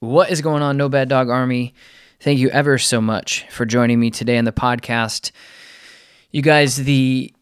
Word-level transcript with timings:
What 0.00 0.30
is 0.30 0.42
going 0.42 0.62
on, 0.62 0.76
No 0.76 0.88
Bad 0.88 1.08
Dog 1.08 1.28
Army? 1.28 1.74
Thank 2.20 2.38
you 2.38 2.50
ever 2.50 2.78
so 2.78 3.00
much 3.00 3.44
for 3.50 3.66
joining 3.66 3.98
me 3.98 4.12
today 4.12 4.38
on 4.38 4.44
the 4.44 4.52
podcast. 4.52 5.32
You 6.30 6.40
guys, 6.40 6.76
the 6.76 7.34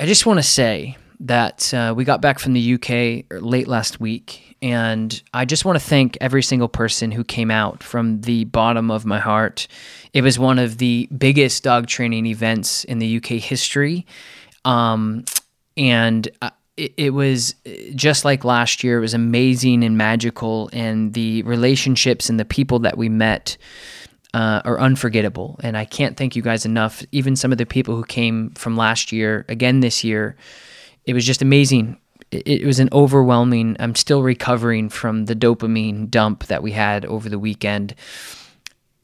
I 0.00 0.06
just 0.06 0.26
want 0.26 0.40
to 0.40 0.42
say 0.42 0.96
that 1.20 1.72
uh, 1.72 1.94
we 1.96 2.04
got 2.04 2.20
back 2.20 2.40
from 2.40 2.54
the 2.54 2.74
UK 2.74 3.40
late 3.40 3.68
last 3.68 4.00
week, 4.00 4.56
and 4.60 5.22
I 5.32 5.44
just 5.44 5.64
want 5.64 5.78
to 5.78 5.84
thank 5.84 6.18
every 6.20 6.42
single 6.42 6.68
person 6.68 7.12
who 7.12 7.22
came 7.22 7.52
out 7.52 7.84
from 7.84 8.22
the 8.22 8.46
bottom 8.46 8.90
of 8.90 9.06
my 9.06 9.20
heart. 9.20 9.68
It 10.12 10.22
was 10.22 10.40
one 10.40 10.58
of 10.58 10.78
the 10.78 11.08
biggest 11.16 11.62
dog 11.62 11.86
training 11.86 12.26
events 12.26 12.82
in 12.82 12.98
the 12.98 13.18
UK 13.18 13.40
history. 13.40 14.06
Um, 14.64 15.24
and 15.76 16.28
uh, 16.42 16.50
it, 16.76 17.10
was 17.10 17.54
just 17.94 18.24
like 18.24 18.44
last 18.44 18.82
year. 18.82 18.98
It 18.98 19.00
was 19.00 19.14
amazing 19.14 19.84
and 19.84 19.96
magical, 19.98 20.70
and 20.72 21.12
the 21.14 21.42
relationships 21.42 22.28
and 22.28 22.40
the 22.40 22.44
people 22.44 22.78
that 22.80 22.96
we 22.96 23.08
met 23.08 23.56
uh, 24.34 24.62
are 24.64 24.80
unforgettable. 24.80 25.58
And 25.62 25.76
I 25.76 25.84
can't 25.84 26.16
thank 26.16 26.36
you 26.36 26.42
guys 26.42 26.64
enough. 26.64 27.04
Even 27.12 27.36
some 27.36 27.52
of 27.52 27.58
the 27.58 27.66
people 27.66 27.96
who 27.96 28.04
came 28.04 28.50
from 28.50 28.76
last 28.76 29.12
year, 29.12 29.44
again 29.48 29.80
this 29.80 30.04
year, 30.04 30.36
it 31.04 31.14
was 31.14 31.26
just 31.26 31.42
amazing. 31.42 31.98
It, 32.30 32.46
it 32.46 32.66
was 32.66 32.80
an 32.80 32.88
overwhelming. 32.92 33.76
I'm 33.80 33.94
still 33.94 34.22
recovering 34.22 34.88
from 34.88 35.26
the 35.26 35.36
dopamine 35.36 36.10
dump 36.10 36.46
that 36.46 36.62
we 36.62 36.72
had 36.72 37.04
over 37.04 37.28
the 37.28 37.38
weekend. 37.38 37.94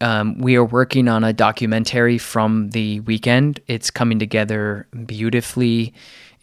Um, 0.00 0.38
we 0.38 0.56
are 0.56 0.64
working 0.64 1.08
on 1.08 1.24
a 1.24 1.32
documentary 1.32 2.18
from 2.18 2.70
the 2.70 3.00
weekend. 3.00 3.60
It's 3.66 3.90
coming 3.90 4.18
together 4.18 4.86
beautifully. 5.06 5.94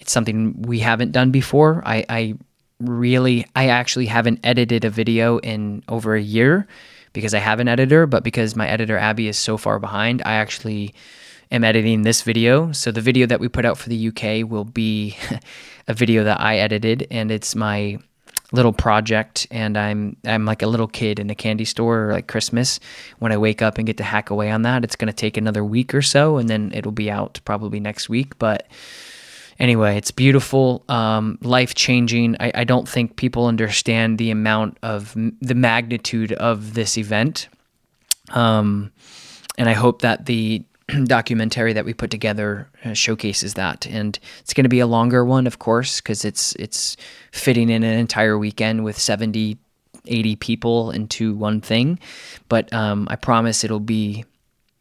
It's 0.03 0.11
something 0.11 0.61
we 0.63 0.79
haven't 0.79 1.13
done 1.13 1.31
before. 1.31 1.81
I, 1.85 2.05
I 2.09 2.33
really, 2.81 3.45
I 3.55 3.69
actually 3.69 4.07
haven't 4.07 4.41
edited 4.43 4.83
a 4.83 4.89
video 4.89 5.37
in 5.37 5.81
over 5.87 6.13
a 6.13 6.21
year 6.21 6.67
because 7.13 7.33
I 7.33 7.39
have 7.39 7.61
an 7.61 7.69
editor, 7.69 8.05
but 8.05 8.21
because 8.21 8.53
my 8.53 8.67
editor 8.67 8.97
Abby 8.97 9.29
is 9.29 9.37
so 9.37 9.55
far 9.55 9.79
behind, 9.79 10.21
I 10.25 10.33
actually 10.33 10.93
am 11.51 11.63
editing 11.63 12.01
this 12.01 12.21
video. 12.21 12.73
So 12.73 12.91
the 12.91 12.99
video 12.99 13.25
that 13.27 13.39
we 13.39 13.47
put 13.47 13.63
out 13.63 13.77
for 13.77 13.87
the 13.87 14.09
UK 14.09 14.45
will 14.45 14.65
be 14.65 15.15
a 15.87 15.93
video 15.93 16.25
that 16.25 16.41
I 16.41 16.57
edited, 16.57 17.07
and 17.09 17.31
it's 17.31 17.55
my 17.55 17.97
little 18.51 18.73
project 18.73 19.47
and 19.49 19.77
I'm 19.77 20.17
I'm 20.25 20.45
like 20.45 20.61
a 20.61 20.67
little 20.67 20.87
kid 20.87 21.17
in 21.17 21.29
a 21.31 21.35
candy 21.35 21.65
store 21.65 22.09
or 22.09 22.11
like 22.11 22.27
Christmas 22.27 22.79
when 23.17 23.31
I 23.31 23.37
wake 23.37 23.63
up 23.63 23.79
and 23.79 23.87
get 23.87 23.97
to 23.97 24.03
hack 24.03 24.29
away 24.29 24.51
on 24.51 24.61
that 24.61 24.83
it's 24.83 24.95
going 24.95 25.07
to 25.07 25.13
take 25.13 25.37
another 25.37 25.65
week 25.65 25.95
or 25.95 26.03
so 26.03 26.37
and 26.37 26.47
then 26.47 26.71
it'll 26.71 26.91
be 26.91 27.09
out 27.09 27.39
probably 27.45 27.79
next 27.79 28.09
week 28.09 28.37
but 28.37 28.67
anyway 29.63 29.97
it's 29.97 30.11
beautiful 30.11 30.83
um, 30.89 31.37
life 31.41 31.73
changing 31.73 32.35
I, 32.39 32.51
I 32.55 32.63
don't 32.65 32.87
think 32.87 33.15
people 33.15 33.47
understand 33.47 34.17
the 34.17 34.29
amount 34.31 34.77
of 34.83 35.13
the 35.41 35.55
magnitude 35.55 36.33
of 36.33 36.73
this 36.73 36.97
event. 36.97 37.47
Um, 38.29 38.91
and 39.57 39.69
I 39.69 39.73
hope 39.73 40.01
that 40.01 40.25
the 40.25 40.63
documentary 41.05 41.73
that 41.73 41.85
we 41.85 41.93
put 41.93 42.11
together 42.11 42.67
uh, 42.83 42.93
showcases 42.93 43.53
that. 43.53 43.87
And 43.87 44.19
it's 44.41 44.53
going 44.53 44.63
to 44.63 44.69
be 44.69 44.79
a 44.79 44.87
longer 44.87 45.23
one 45.23 45.47
of 45.47 45.59
course 45.59 46.01
because 46.01 46.25
it's 46.25 46.53
it's 46.55 46.97
fitting 47.31 47.69
in 47.69 47.83
an 47.83 47.97
entire 47.97 48.37
weekend 48.37 48.83
with 48.83 48.97
70 48.97 49.57
80 50.05 50.35
people 50.35 50.91
into 50.91 51.33
one 51.33 51.61
thing. 51.61 51.97
But 52.49 52.71
um, 52.73 53.07
i 53.09 53.15
promise 53.15 53.63
it'll 53.63 53.79
be 53.79 54.25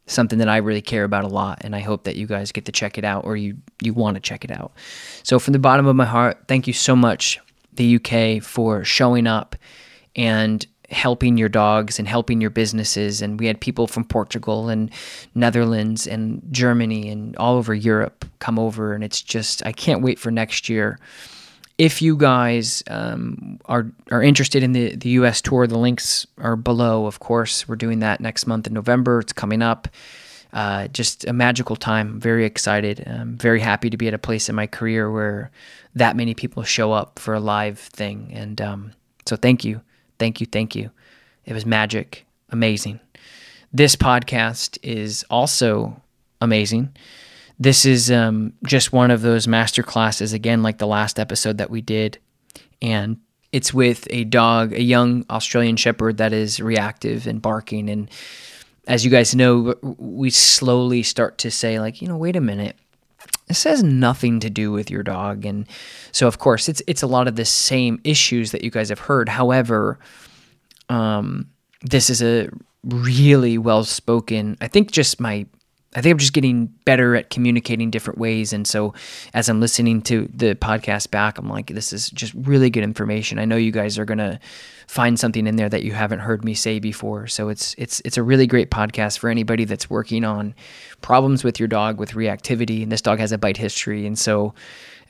something 0.07 0.39
that 0.39 0.49
i 0.49 0.57
really 0.57 0.83
care 0.83 1.05
about 1.05 1.25
a 1.25 1.29
lot 1.29 1.59
and 1.63 1.75
i 1.75 1.81
hope 1.81 2.05
that 2.05 2.17
you 2.17 2.27
guys 2.27 2.53
get 2.53 2.65
to 2.65 2.73
check 2.73 2.99
it 2.99 3.05
out 3.05 3.25
or 3.25 3.37
you 3.37 3.57
you 3.81 3.93
want 3.93 4.15
to 4.15 4.21
check 4.21 4.45
it 4.45 4.51
out 4.51 4.73
so 5.23 5.39
from 5.39 5.53
the 5.53 5.59
bottom 5.59 5.87
of 5.87 5.97
my 5.97 6.05
heart 6.05 6.39
thank 6.49 6.67
you 6.67 6.73
so 6.73 6.97
much 6.97 7.39
the 7.73 7.97
uk 7.97 8.43
for 8.43 8.85
showing 8.85 9.27
up 9.27 9.57
and 10.17 10.67
helping 10.93 11.39
your 11.39 11.49
dogs 11.49 11.99
and 11.99 12.07
helping 12.07 12.41
your 12.41 12.51
businesses. 12.51 13.23
And 13.23 13.41
we 13.41 13.47
had 13.47 13.61
people 13.61 13.87
from 13.87 14.05
Portugal 14.05 14.69
and 14.69 14.91
Netherlands 15.35 16.07
and 16.07 16.43
Germany 16.51 17.09
and 17.09 17.35
all 17.37 17.57
over 17.57 17.75
Europe 17.75 18.25
come 18.39 18.59
over. 18.59 18.93
And 18.93 19.03
it's 19.03 19.23
just, 19.23 19.65
I 19.67 19.73
can't 19.73 20.03
wait 20.03 20.19
for 20.19 20.31
next 20.31 20.69
year. 20.69 20.99
If 21.83 22.01
you 22.01 22.17
guys 22.17 22.85
um, 22.87 23.59
are 23.65 23.91
are 24.13 24.23
interested 24.23 24.63
in 24.63 24.71
the, 24.71 24.95
the 24.95 25.09
U.S. 25.21 25.41
tour, 25.43 25.67
the 25.67 25.79
links 25.79 26.29
are 26.39 26.55
below. 26.55 27.07
Of 27.07 27.19
course, 27.19 27.67
we're 27.67 27.75
doing 27.75 27.99
that 27.99 28.21
next 28.21 28.47
month 28.47 28.69
in 28.69 28.73
November. 28.73 29.19
It's 29.19 29.33
coming 29.33 29.63
up. 29.63 29.89
Uh, 30.53 30.87
just 30.89 31.25
a 31.27 31.33
magical 31.33 31.75
time. 31.75 32.21
Very 32.21 32.45
excited. 32.45 33.03
I'm 33.05 33.37
very 33.37 33.59
happy 33.59 33.91
to 33.91 33.97
be 33.97 34.07
at 34.07 34.15
a 34.15 34.19
place 34.19 34.49
in 34.49 34.55
my 34.55 34.69
career 34.69 35.11
where 35.11 35.51
that 35.97 36.15
many 36.15 36.35
people 36.35 36.63
show 36.63 36.93
up 36.93 37.19
for 37.19 37.35
a 37.35 37.41
live 37.41 37.81
thing. 37.81 38.31
And 38.33 38.61
um, 38.61 38.93
so, 39.27 39.35
thank 39.35 39.65
you. 39.65 39.81
Thank 40.19 40.41
you, 40.41 40.47
thank 40.47 40.77
you. 40.77 40.91
It 41.47 41.53
was 41.53 41.67
magic, 41.67 42.27
amazing. 42.51 43.01
This 43.73 43.97
podcast 43.97 44.79
is 44.85 45.25
also 45.31 46.01
amazing. 46.41 46.95
This 47.63 47.85
is 47.87 48.11
um, 48.11 48.55
just 48.67 48.93
one 48.93 49.13
of 49.13 49.23
those 49.23 49.47
master 49.47 49.85
classes, 49.85 50.33
again, 50.33 50.65
like 50.65 50.79
the 50.79 50.87
last 50.87 51.21
episode 51.21 51.59
that 51.59 51.71
we 51.71 51.81
did. 51.81 52.19
And 52.83 53.19
it's 53.53 53.73
with 53.73 54.09
a 54.11 54.25
dog, 54.25 54.73
a 54.73 54.83
young 54.83 55.25
Australian 55.31 55.77
Shepherd 55.77 56.17
that 56.17 56.33
is 56.33 56.59
reactive 56.59 57.29
and 57.29 57.41
barking. 57.41 57.89
And 57.89 58.11
as 58.89 59.05
you 59.05 59.13
guys 59.13 59.37
know, 59.37 59.77
we 59.81 60.29
slowly 60.29 61.05
start 61.05 61.39
to 61.39 61.53
say, 61.53 61.79
like, 61.79 62.03
you 62.03 62.09
know, 62.09 62.17
wait 62.17 62.35
a 62.35 62.41
minute. 62.41 62.75
This 63.47 63.63
has 63.63 63.85
nothing 63.85 64.41
to 64.41 64.51
do 64.51 64.73
with 64.73 64.91
your 64.91 65.05
dog. 65.05 65.45
And 65.45 65.69
so, 66.11 66.27
of 66.27 66.39
course, 66.41 66.69
it's 66.69 66.83
it's 66.89 67.03
a 67.03 67.07
lot 67.07 67.29
of 67.29 67.37
the 67.37 67.45
same 67.45 68.01
issues 68.03 68.51
that 68.51 68.65
you 68.65 68.73
guys 68.73 68.89
have 68.89 68.99
heard. 68.99 69.29
However, 69.29 70.01
um, 70.89 71.49
this 71.83 72.11
is 72.11 72.23
a 72.23 72.49
really 72.83 73.57
well 73.57 73.85
spoken. 73.85 74.57
I 74.61 74.67
think 74.67 74.91
just 74.91 75.21
my 75.21 75.47
I 75.95 76.01
think 76.01 76.13
I'm 76.13 76.19
just 76.19 76.33
getting 76.33 76.67
better 76.85 77.15
at 77.17 77.29
communicating 77.29 77.91
different 77.91 78.19
ways. 78.19 78.53
And 78.53 78.67
so 78.67 78.95
as 79.35 79.49
I'm 79.51 79.61
listening 79.61 80.01
to 80.03 80.29
the 80.35 80.55
podcast 80.55 81.11
back, 81.11 81.39
I'm 81.39 81.51
like, 81.51 81.67
this 81.67 81.93
is 81.93 82.09
just 82.11 82.33
really 82.35 82.71
good 82.71 82.83
information. 82.83 83.39
I 83.39 83.45
know 83.45 83.57
you 83.57 83.73
guys 83.73 83.99
are 83.99 84.07
gonna 84.07 84.41
find 84.87 85.19
something 85.19 85.47
in 85.47 85.57
there 85.57 85.69
that 85.69 85.83
you 85.83 85.93
haven't 85.93 86.21
heard 86.21 86.45
me 86.45 86.55
say 86.55 86.79
before. 86.79 87.27
So 87.27 87.51
it's 87.51 87.75
it's 87.77 88.01
it's 88.05 88.17
a 88.17 88.23
really 88.23 88.47
great 88.47 88.71
podcast 88.71 89.19
for 89.19 89.29
anybody 89.29 89.65
that's 89.65 89.91
working 89.91 90.25
on 90.25 90.55
problems 91.03 91.45
with 91.45 91.61
your 91.61 91.69
dog 91.69 91.99
with 91.99 92.13
reactivity. 92.13 92.83
And 92.83 92.91
this 92.91 93.03
dog 93.03 93.19
has 93.19 93.33
a 93.33 93.39
bite 93.39 93.59
history. 93.59 94.07
And 94.07 94.19
so 94.19 94.55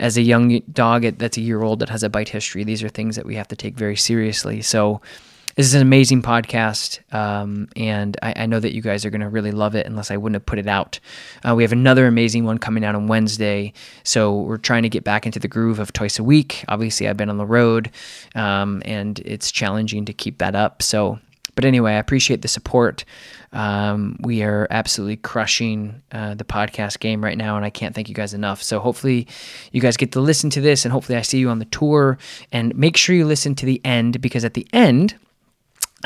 as 0.01 0.17
a 0.17 0.23
young 0.23 0.61
dog 0.73 1.03
that's 1.19 1.37
a 1.37 1.41
year 1.41 1.63
old 1.63 1.79
that 1.79 1.91
has 1.91 2.03
a 2.03 2.11
bite 2.11 2.29
history, 2.29 2.65
these 2.65 2.83
are 2.83 2.89
things 2.89 3.15
that 3.17 3.27
we 3.27 3.37
have 3.37 3.49
to 3.49 3.57
take 3.57 3.77
very 3.77 3.97
seriously. 3.97 4.63
So 4.63 5.01
this 5.57 5.67
is 5.67 5.75
an 5.75 5.83
amazing 5.83 6.23
podcast, 6.23 7.01
um, 7.15 7.69
and 7.77 8.17
I, 8.23 8.33
I, 8.37 8.47
know 8.47 8.59
that 8.59 8.75
you 8.75 8.81
guys 8.81 9.05
are 9.05 9.11
going 9.11 9.21
to 9.21 9.29
really 9.29 9.51
love 9.51 9.75
it. 9.75 9.87
Unless 9.87 10.11
I 10.11 10.17
wouldn't 10.17 10.37
have 10.37 10.47
put 10.47 10.59
it 10.59 10.67
out. 10.67 10.99
Uh, 11.47 11.55
we 11.55 11.63
have 11.63 11.73
another 11.73 12.07
amazing 12.07 12.45
one 12.45 12.59
coming 12.59 12.85
out 12.85 12.95
on 12.95 13.07
Wednesday, 13.07 13.73
so 14.03 14.41
we're 14.41 14.57
trying 14.57 14.83
to 14.83 14.89
get 14.89 15.05
back 15.05 15.27
into 15.27 15.39
the 15.39 15.49
groove 15.49 15.79
of 15.79 15.93
twice 15.93 16.19
a 16.19 16.25
week. 16.25 16.65
Obviously, 16.69 17.09
I've 17.09 17.17
been 17.17 17.29
on 17.29 17.37
the 17.37 17.47
road, 17.47 17.91
um, 18.35 18.83
and 18.85 19.19
it's 19.21 19.51
challenging 19.51 20.07
to 20.07 20.13
keep 20.13 20.39
that 20.39 20.55
up. 20.55 20.83
So, 20.83 21.19
but 21.55 21.65
anyway, 21.67 21.93
I 21.93 21.99
appreciate 21.99 22.41
the 22.41 22.49
support. 22.49 23.05
Um, 23.53 24.17
we 24.21 24.43
are 24.43 24.67
absolutely 24.71 25.17
crushing 25.17 26.01
uh, 26.13 26.35
the 26.35 26.45
podcast 26.45 26.99
game 27.01 27.23
right 27.23 27.37
now, 27.37 27.57
and 27.57 27.65
I 27.67 27.71
can't 27.71 27.95
thank 27.95 28.09
you 28.09 28.15
guys 28.15 28.33
enough. 28.33 28.63
So 28.63 28.81
hopefully, 28.81 29.29
you 29.71 29.83
guys 29.83 29.99
get 29.99 30.13
to 30.13 30.21
listen 30.21 30.49
to 30.51 30.63
this, 30.63 30.87
and 30.87 30.93
hopefully, 30.93 31.19
I 31.19 31.23
see 31.23 31.39
you 31.39 31.51
on 31.51 31.59
the 31.59 31.67
tour. 31.67 32.17
And 32.51 32.75
make 32.75 32.97
sure 32.97 33.15
you 33.15 33.27
listen 33.27 33.55
to 33.57 33.67
the 33.67 33.83
end 33.85 34.23
because 34.23 34.47
at 34.47 34.55
the 34.55 34.67
end 34.73 35.15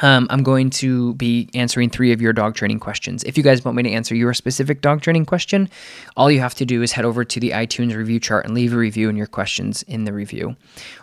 um, 0.03 0.27
I'm 0.31 0.43
going 0.43 0.71
to 0.71 1.15
be 1.15 1.49
answering 1.55 1.91
three 1.91 2.12
of 2.12 2.21
your 2.21 2.33
dog 2.33 2.55
training 2.55 2.81
questions. 2.81 3.25
If 3.25 3.37
you 3.37 3.43
guys 3.43 3.65
want 3.65 3.77
me 3.77 3.83
to 3.84 3.91
answer 3.91 4.15
your 4.15 4.34
specific 4.34 4.81
dog 4.81 5.01
training 5.01 5.27
question, 5.27 5.69
all 6.17 6.31
you 6.31 6.41
have 6.41 6.55
to 6.57 6.67
do 6.67 6.83
is 6.83 6.93
head 6.93 7.05
over 7.05 7.25
to 7.25 7.41
the 7.41 7.51
iTunes 7.51 7.95
review 7.97 8.21
chart 8.21 8.45
and 8.45 8.55
leave 8.55 8.73
a 8.73 8.77
review 8.77 9.09
and 9.09 9.17
your 9.17 9.27
questions 9.27 9.83
in 9.85 10.05
the 10.05 10.12
review. 10.12 10.56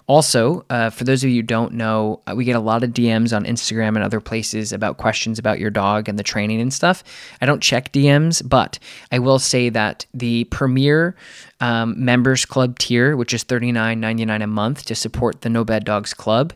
Also, 0.08 0.66
uh, 0.70 0.90
for 0.90 1.06
those 1.06 1.24
of 1.24 1.30
you 1.30 1.38
who 1.38 1.44
don't 1.44 1.74
know, 1.74 2.22
uh, 2.28 2.34
we 2.36 2.44
get 2.44 2.56
a 2.56 2.59
lot 2.59 2.84
of 2.84 2.92
DMs 2.92 3.36
on 3.36 3.46
Instagram 3.46 3.90
and 3.90 4.03
other 4.03 4.20
places 4.20 4.74
about 4.74 4.98
questions 4.98 5.40
about 5.40 5.59
your 5.59 5.70
dog 5.70 6.09
and 6.09 6.20
the 6.20 6.23
training 6.23 6.59
and 6.59 6.73
stuff. 6.73 7.03
I 7.41 7.46
don't 7.46 7.62
check 7.62 7.91
DMs, 7.94 8.47
but 8.47 8.79
I 9.12 9.20
will 9.20 9.40
say 9.40 9.70
that 9.70 10.06
the 10.14 10.44
premier 10.46 11.16
um, 11.62 12.03
members 12.03 12.46
club 12.46 12.78
tier, 12.78 13.16
which 13.16 13.34
is 13.34 13.44
$39.99 13.46 14.44
a 14.44 14.47
month 14.47 14.85
to 14.85 14.96
support 14.96 15.41
the 15.41 15.50
No 15.50 15.64
Bad 15.64 15.85
Dogs 15.85 16.14
Club, 16.14 16.53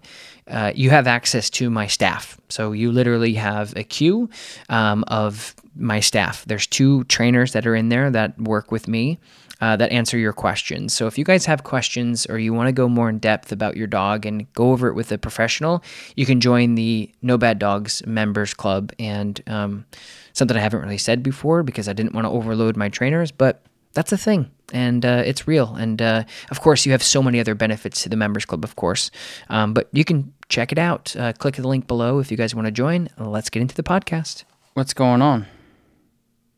uh, 0.49 0.71
you 0.75 0.89
have 0.89 1.07
access 1.07 1.49
to 1.51 1.69
my 1.69 1.87
staff. 1.87 2.39
So 2.49 2.71
you 2.71 2.91
literally 2.91 3.33
have 3.33 3.75
a 3.75 3.83
queue 3.83 4.29
um, 4.69 5.03
of 5.07 5.55
my 5.75 5.99
staff. 5.99 6.45
There's 6.45 6.67
two 6.67 7.03
trainers 7.05 7.53
that 7.53 7.67
are 7.67 7.75
in 7.75 7.89
there 7.89 8.09
that 8.11 8.39
work 8.39 8.71
with 8.71 8.87
me. 8.87 9.19
Uh, 9.59 9.75
that 9.75 9.91
answer 9.91 10.19
your 10.19 10.33
questions. 10.33 10.93
So 10.93 11.07
if 11.07 11.17
you 11.17 11.25
guys 11.25 11.47
have 11.47 11.63
questions 11.63 12.27
or 12.27 12.37
you 12.37 12.53
want 12.53 12.67
to 12.67 12.71
go 12.71 12.87
more 12.87 13.09
in 13.09 13.17
depth 13.17 13.51
about 13.51 13.75
your 13.75 13.87
dog 13.87 14.23
and 14.23 14.45
go 14.53 14.71
over 14.71 14.87
it 14.87 14.93
with 14.93 15.11
a 15.11 15.17
professional, 15.17 15.83
you 16.15 16.27
can 16.27 16.39
join 16.39 16.75
the 16.75 17.11
No 17.23 17.39
Bad 17.39 17.57
Dogs 17.57 18.05
Members 18.05 18.53
Club. 18.53 18.91
And 18.99 19.41
um, 19.47 19.85
something 20.33 20.55
I 20.55 20.59
haven't 20.59 20.81
really 20.81 20.99
said 20.99 21.23
before 21.23 21.63
because 21.63 21.89
I 21.89 21.93
didn't 21.93 22.13
want 22.13 22.25
to 22.25 22.29
overload 22.29 22.77
my 22.77 22.89
trainers, 22.89 23.31
but 23.31 23.63
that's 23.93 24.11
a 24.11 24.17
thing 24.17 24.51
and 24.73 25.05
uh, 25.05 25.23
it's 25.25 25.47
real 25.47 25.75
and 25.75 26.01
uh, 26.01 26.23
of 26.51 26.61
course 26.61 26.85
you 26.85 26.91
have 26.91 27.01
so 27.01 27.23
many 27.23 27.39
other 27.39 27.55
benefits 27.55 28.03
to 28.03 28.09
the 28.09 28.15
members 28.15 28.45
club 28.45 28.63
of 28.63 28.75
course 28.75 29.09
um, 29.49 29.73
but 29.73 29.87
you 29.91 30.03
can 30.03 30.31
check 30.49 30.71
it 30.71 30.77
out. 30.77 31.15
Uh, 31.15 31.33
click 31.33 31.55
the 31.55 31.67
link 31.67 31.87
below 31.87 32.19
if 32.19 32.31
you 32.31 32.37
guys 32.37 32.55
want 32.55 32.65
to 32.65 32.71
join. 32.71 33.09
Let's 33.17 33.49
get 33.49 33.61
into 33.61 33.75
the 33.75 33.83
podcast. 33.83 34.43
What's 34.73 34.93
going 34.93 35.21
on? 35.21 35.45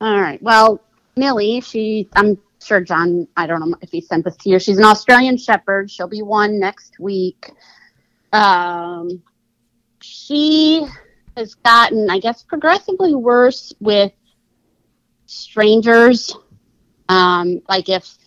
All 0.01 0.19
right. 0.19 0.41
Well, 0.41 0.81
Millie, 1.15 1.61
she, 1.61 2.09
I'm 2.15 2.37
sure 2.63 2.81
John, 2.81 3.27
I 3.35 3.47
don't 3.47 3.59
know 3.59 3.75
if 3.81 3.91
he 3.91 4.01
sent 4.01 4.25
this 4.25 4.37
to 4.37 4.49
you. 4.49 4.59
She's 4.59 4.77
an 4.77 4.85
Australian 4.85 5.37
Shepherd. 5.37 5.89
She'll 5.89 6.07
be 6.07 6.21
one 6.21 6.59
next 6.59 6.99
week. 6.99 7.51
Um, 8.31 9.21
she 10.01 10.85
has 11.35 11.55
gotten, 11.55 12.09
I 12.09 12.19
guess, 12.19 12.43
progressively 12.43 13.15
worse 13.15 13.73
with 13.79 14.11
strangers. 15.25 16.35
Um, 17.07 17.61
like 17.67 17.89
if, 17.89 18.17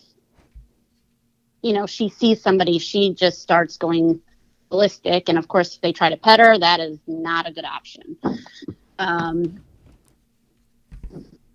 you 1.61 1.73
know, 1.73 1.85
she 1.85 2.09
sees 2.09 2.41
somebody, 2.41 2.77
she 2.79 3.13
just 3.13 3.41
starts 3.41 3.77
going 3.77 4.21
ballistic. 4.73 5.29
And 5.29 5.37
of 5.37 5.47
course, 5.47 5.75
if 5.75 5.81
they 5.81 5.93
try 5.93 6.09
to 6.09 6.17
pet 6.17 6.39
her, 6.39 6.57
that 6.57 6.79
is 6.79 6.97
not 7.05 7.47
a 7.47 7.53
good 7.53 7.63
option. 7.63 8.17
Um, 8.97 9.61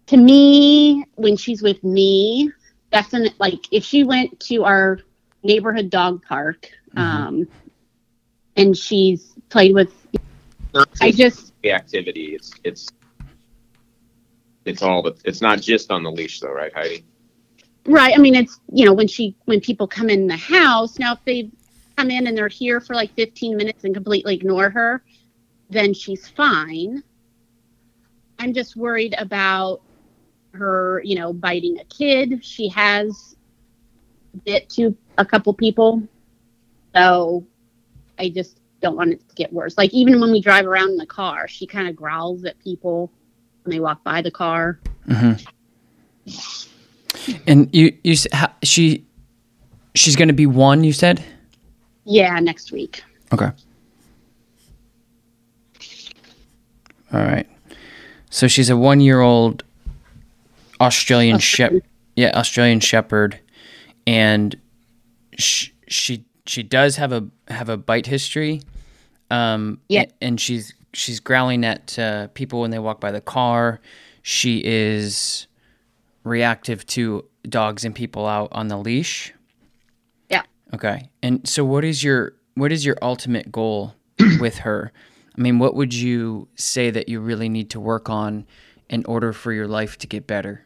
to 0.07 0.17
me, 0.17 1.05
when 1.17 1.37
she's 1.37 1.61
with 1.61 1.83
me, 1.83 2.53
definitely 2.93 3.35
like 3.41 3.67
if 3.73 3.83
she 3.85 4.05
went 4.05 4.39
to 4.41 4.65
our 4.65 5.01
neighborhood 5.43 5.91
dog 5.91 6.25
park 6.25 6.71
mm-hmm. 6.95 6.99
um, 6.99 7.49
and 8.57 8.77
she's 8.77 9.35
played 9.49 9.75
with 9.75 9.93
I 11.01 11.11
just 11.11 11.53
the 11.63 11.73
activity. 11.73 12.37
It's 12.37 12.53
it's 12.63 12.89
it's 14.65 14.83
all 14.83 15.03
but 15.03 15.19
it's 15.25 15.43
not 15.43 15.61
just 15.61 15.91
on 15.91 16.05
the 16.05 16.11
leash 16.11 16.39
though, 16.39 16.53
right, 16.53 16.73
Heidi? 16.73 17.05
Right. 17.85 18.15
I 18.15 18.19
mean, 18.19 18.37
it's 18.37 18.61
you 18.73 18.85
know 18.85 18.93
when 18.93 19.09
she 19.09 19.35
when 19.47 19.61
people 19.61 19.89
come 19.89 20.09
in 20.09 20.29
the 20.29 20.37
house 20.37 21.01
now 21.01 21.15
if 21.15 21.25
they 21.25 21.51
come 21.99 22.11
in 22.13 22.29
and 22.29 22.39
they're 22.39 22.47
here 22.47 22.81
for 22.81 22.95
like 22.95 23.13
15 23.15 23.57
minutes 23.57 23.83
and 23.83 23.93
completely 23.93 24.35
ignore 24.35 24.71
her, 24.71 25.03
then 25.69 25.93
she's 25.93 26.29
fine. 26.29 27.03
I'm 28.39 28.55
just 28.55 28.77
worried 28.77 29.17
about 29.19 29.81
her, 30.55 31.03
you 31.05 31.17
know, 31.17 31.33
biting 31.33 31.81
a 31.81 31.85
kid. 31.85 32.45
She 32.45 32.69
has 32.69 33.35
bit 34.45 34.69
to 34.71 34.97
a 35.17 35.25
couple 35.25 35.53
people. 35.53 36.01
So 36.95 37.45
I 38.17 38.29
just 38.29 38.61
don't 38.81 38.97
want 38.97 39.15
it 39.15 39.29
to 39.29 39.35
get 39.35 39.53
worse. 39.53 39.77
Like 39.77 39.93
even 39.93 40.21
when 40.21 40.31
we 40.31 40.41
drive 40.41 40.67
around 40.67 40.91
in 40.91 40.99
the 40.99 41.07
car, 41.07 41.49
she 41.49 41.67
kind 41.67 41.89
of 41.89 41.97
growls 41.97 42.45
at 42.45 42.57
people 42.61 43.11
when 43.65 43.75
they 43.75 43.81
walk 43.81 44.05
by 44.05 44.23
the 44.23 44.31
car. 44.31 44.79
Mm-hmm. 45.09 45.45
And 47.49 47.75
you, 47.75 47.99
you, 48.05 48.15
she, 48.63 49.05
she's 49.97 50.15
going 50.15 50.29
to 50.29 50.35
be 50.35 50.47
one. 50.47 50.85
You 50.85 50.93
said. 50.93 51.25
Yeah, 52.11 52.41
next 52.41 52.73
week. 52.73 53.03
Okay. 53.35 53.51
All 57.13 57.21
right. 57.21 57.47
So 58.31 58.49
she's 58.49 58.71
a 58.71 58.77
one-year-old 58.79 59.63
Australian 60.81 61.39
Shepherd. 61.39 61.83
Yeah, 62.17 62.31
Australian 62.35 62.81
Shepherd, 62.81 63.39
and 64.07 64.57
she, 65.37 65.73
she 65.87 66.25
she 66.47 66.63
does 66.63 66.97
have 66.97 67.13
a 67.13 67.29
have 67.49 67.69
a 67.69 67.77
bite 67.77 68.07
history. 68.07 68.63
Um, 69.31 69.79
yeah, 69.89 70.07
and 70.23 70.41
she's 70.41 70.73
she's 70.95 71.21
growling 71.21 71.63
at 71.65 71.99
uh, 71.99 72.29
people 72.29 72.63
when 72.63 72.71
they 72.71 72.79
walk 72.79 73.01
by 73.01 73.13
the 73.13 73.21
car. 73.21 73.81
She 74.23 74.63
is 74.65 75.47
reactive 76.25 76.87
to 76.87 77.27
dogs 77.49 77.85
and 77.85 77.95
people 77.95 78.27
out 78.27 78.49
on 78.53 78.69
the 78.69 78.79
leash. 78.79 79.35
Okay. 80.75 81.09
And 81.23 81.47
so, 81.49 81.65
what 81.65 81.85
is 81.85 82.03
your 82.03 82.35
what 82.55 82.73
is 82.73 82.85
your 82.85 82.97
ultimate 83.03 83.51
goal 83.51 83.95
with 84.41 84.59
her? 84.59 84.93
I 85.37 85.41
mean, 85.41 85.59
what 85.59 85.75
would 85.75 85.95
you 85.95 86.49
say 86.57 86.91
that 86.91 87.09
you 87.09 87.21
really 87.21 87.49
need 87.49 87.71
to 87.71 87.81
work 87.81 88.11
on 88.11 88.47
in 88.91 89.05
order 89.07 89.33
for 89.33 89.53
your 89.53 89.69
life 89.69 89.97
to 89.99 90.07
get 90.07 90.27
better? 90.27 90.65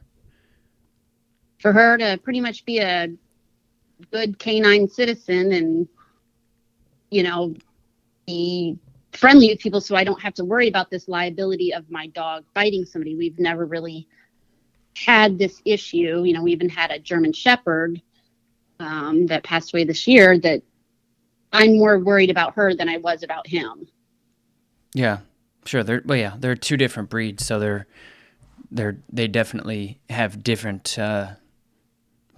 For 1.60 1.72
her 1.72 1.98
to 1.98 2.18
pretty 2.22 2.40
much 2.40 2.64
be 2.64 2.78
a 2.78 3.08
good 4.10 4.38
canine 4.38 4.88
citizen 4.88 5.52
and 5.52 5.86
you 7.10 7.22
know 7.22 7.54
be 8.26 8.76
friendly 9.12 9.48
with 9.48 9.60
people 9.60 9.80
so 9.80 9.94
I 9.94 10.04
don't 10.04 10.20
have 10.20 10.34
to 10.34 10.44
worry 10.44 10.68
about 10.68 10.90
this 10.90 11.06
liability 11.06 11.72
of 11.72 11.90
my 11.90 12.06
dog 12.08 12.44
biting 12.54 12.84
somebody. 12.84 13.14
We've 13.14 13.38
never 13.38 13.66
really 13.66 14.08
had 14.96 15.38
this 15.38 15.60
issue. 15.64 16.22
You 16.24 16.32
know, 16.32 16.42
we 16.42 16.52
even 16.52 16.68
had 16.68 16.90
a 16.90 16.98
German 16.98 17.32
Shepherd 17.32 18.00
um, 18.82 19.26
that 19.26 19.44
passed 19.44 19.72
away 19.72 19.84
this 19.84 20.06
year 20.06 20.38
that 20.40 20.62
I'm 21.52 21.78
more 21.78 21.98
worried 21.98 22.30
about 22.30 22.54
her 22.54 22.74
than 22.74 22.88
I 22.88 22.98
was 22.98 23.22
about 23.22 23.46
him. 23.46 23.86
Yeah, 24.94 25.18
sure. 25.64 25.82
They're 25.82 26.02
well, 26.04 26.18
yeah, 26.18 26.34
they're 26.38 26.56
two 26.56 26.76
different 26.76 27.08
breeds, 27.08 27.46
so 27.46 27.58
they're 27.58 27.86
they're 28.70 28.98
they 29.10 29.28
definitely 29.28 30.00
have 30.10 30.42
different 30.42 30.98
uh, 30.98 31.32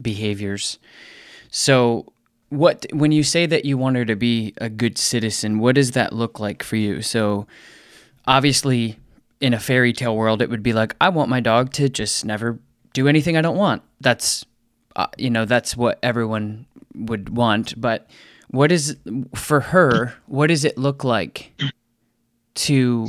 behaviors. 0.01 0.79
So, 1.51 2.13
what 2.51 2.87
when 2.93 3.13
you 3.13 3.23
say 3.23 3.47
that 3.47 3.65
you 3.65 3.79
want 3.79 3.97
her 3.97 4.05
to 4.05 4.17
be 4.17 4.55
a 4.59 4.69
good 4.69 4.99
citizen, 4.99 5.59
what 5.59 5.77
does 5.77 5.93
that 5.93 6.13
look 6.13 6.39
like 6.39 6.63
for 6.63 6.77
you? 6.77 7.03
So, 7.03 7.47
obviously, 8.27 8.99
in 9.41 9.55
a 9.55 9.61
fairy 9.61 9.93
tale 9.93 10.17
world, 10.17 10.43
it 10.43 10.51
would 10.51 10.63
be 10.63 10.73
like 10.73 10.95
I 11.01 11.09
want 11.09 11.31
my 11.31 11.41
dog 11.41 11.73
to 11.75 11.89
just 11.89 12.25
never 12.25 12.59
do 12.93 13.09
anything 13.09 13.37
I 13.37 13.43
don't 13.43 13.57
want. 13.57 13.83
That's 14.01 14.45
uh, 14.97 15.07
you 15.17 15.31
know 15.31 15.45
that's 15.45 15.77
what 15.77 15.99
everyone 16.03 16.67
would 16.95 17.37
want. 17.37 17.81
But 17.81 18.09
what 18.49 18.73
is 18.73 18.97
for 19.35 19.61
her? 19.61 20.15
What 20.27 20.49
does 20.49 20.65
it 20.65 20.79
look 20.79 21.05
like 21.05 21.53
to 22.55 23.09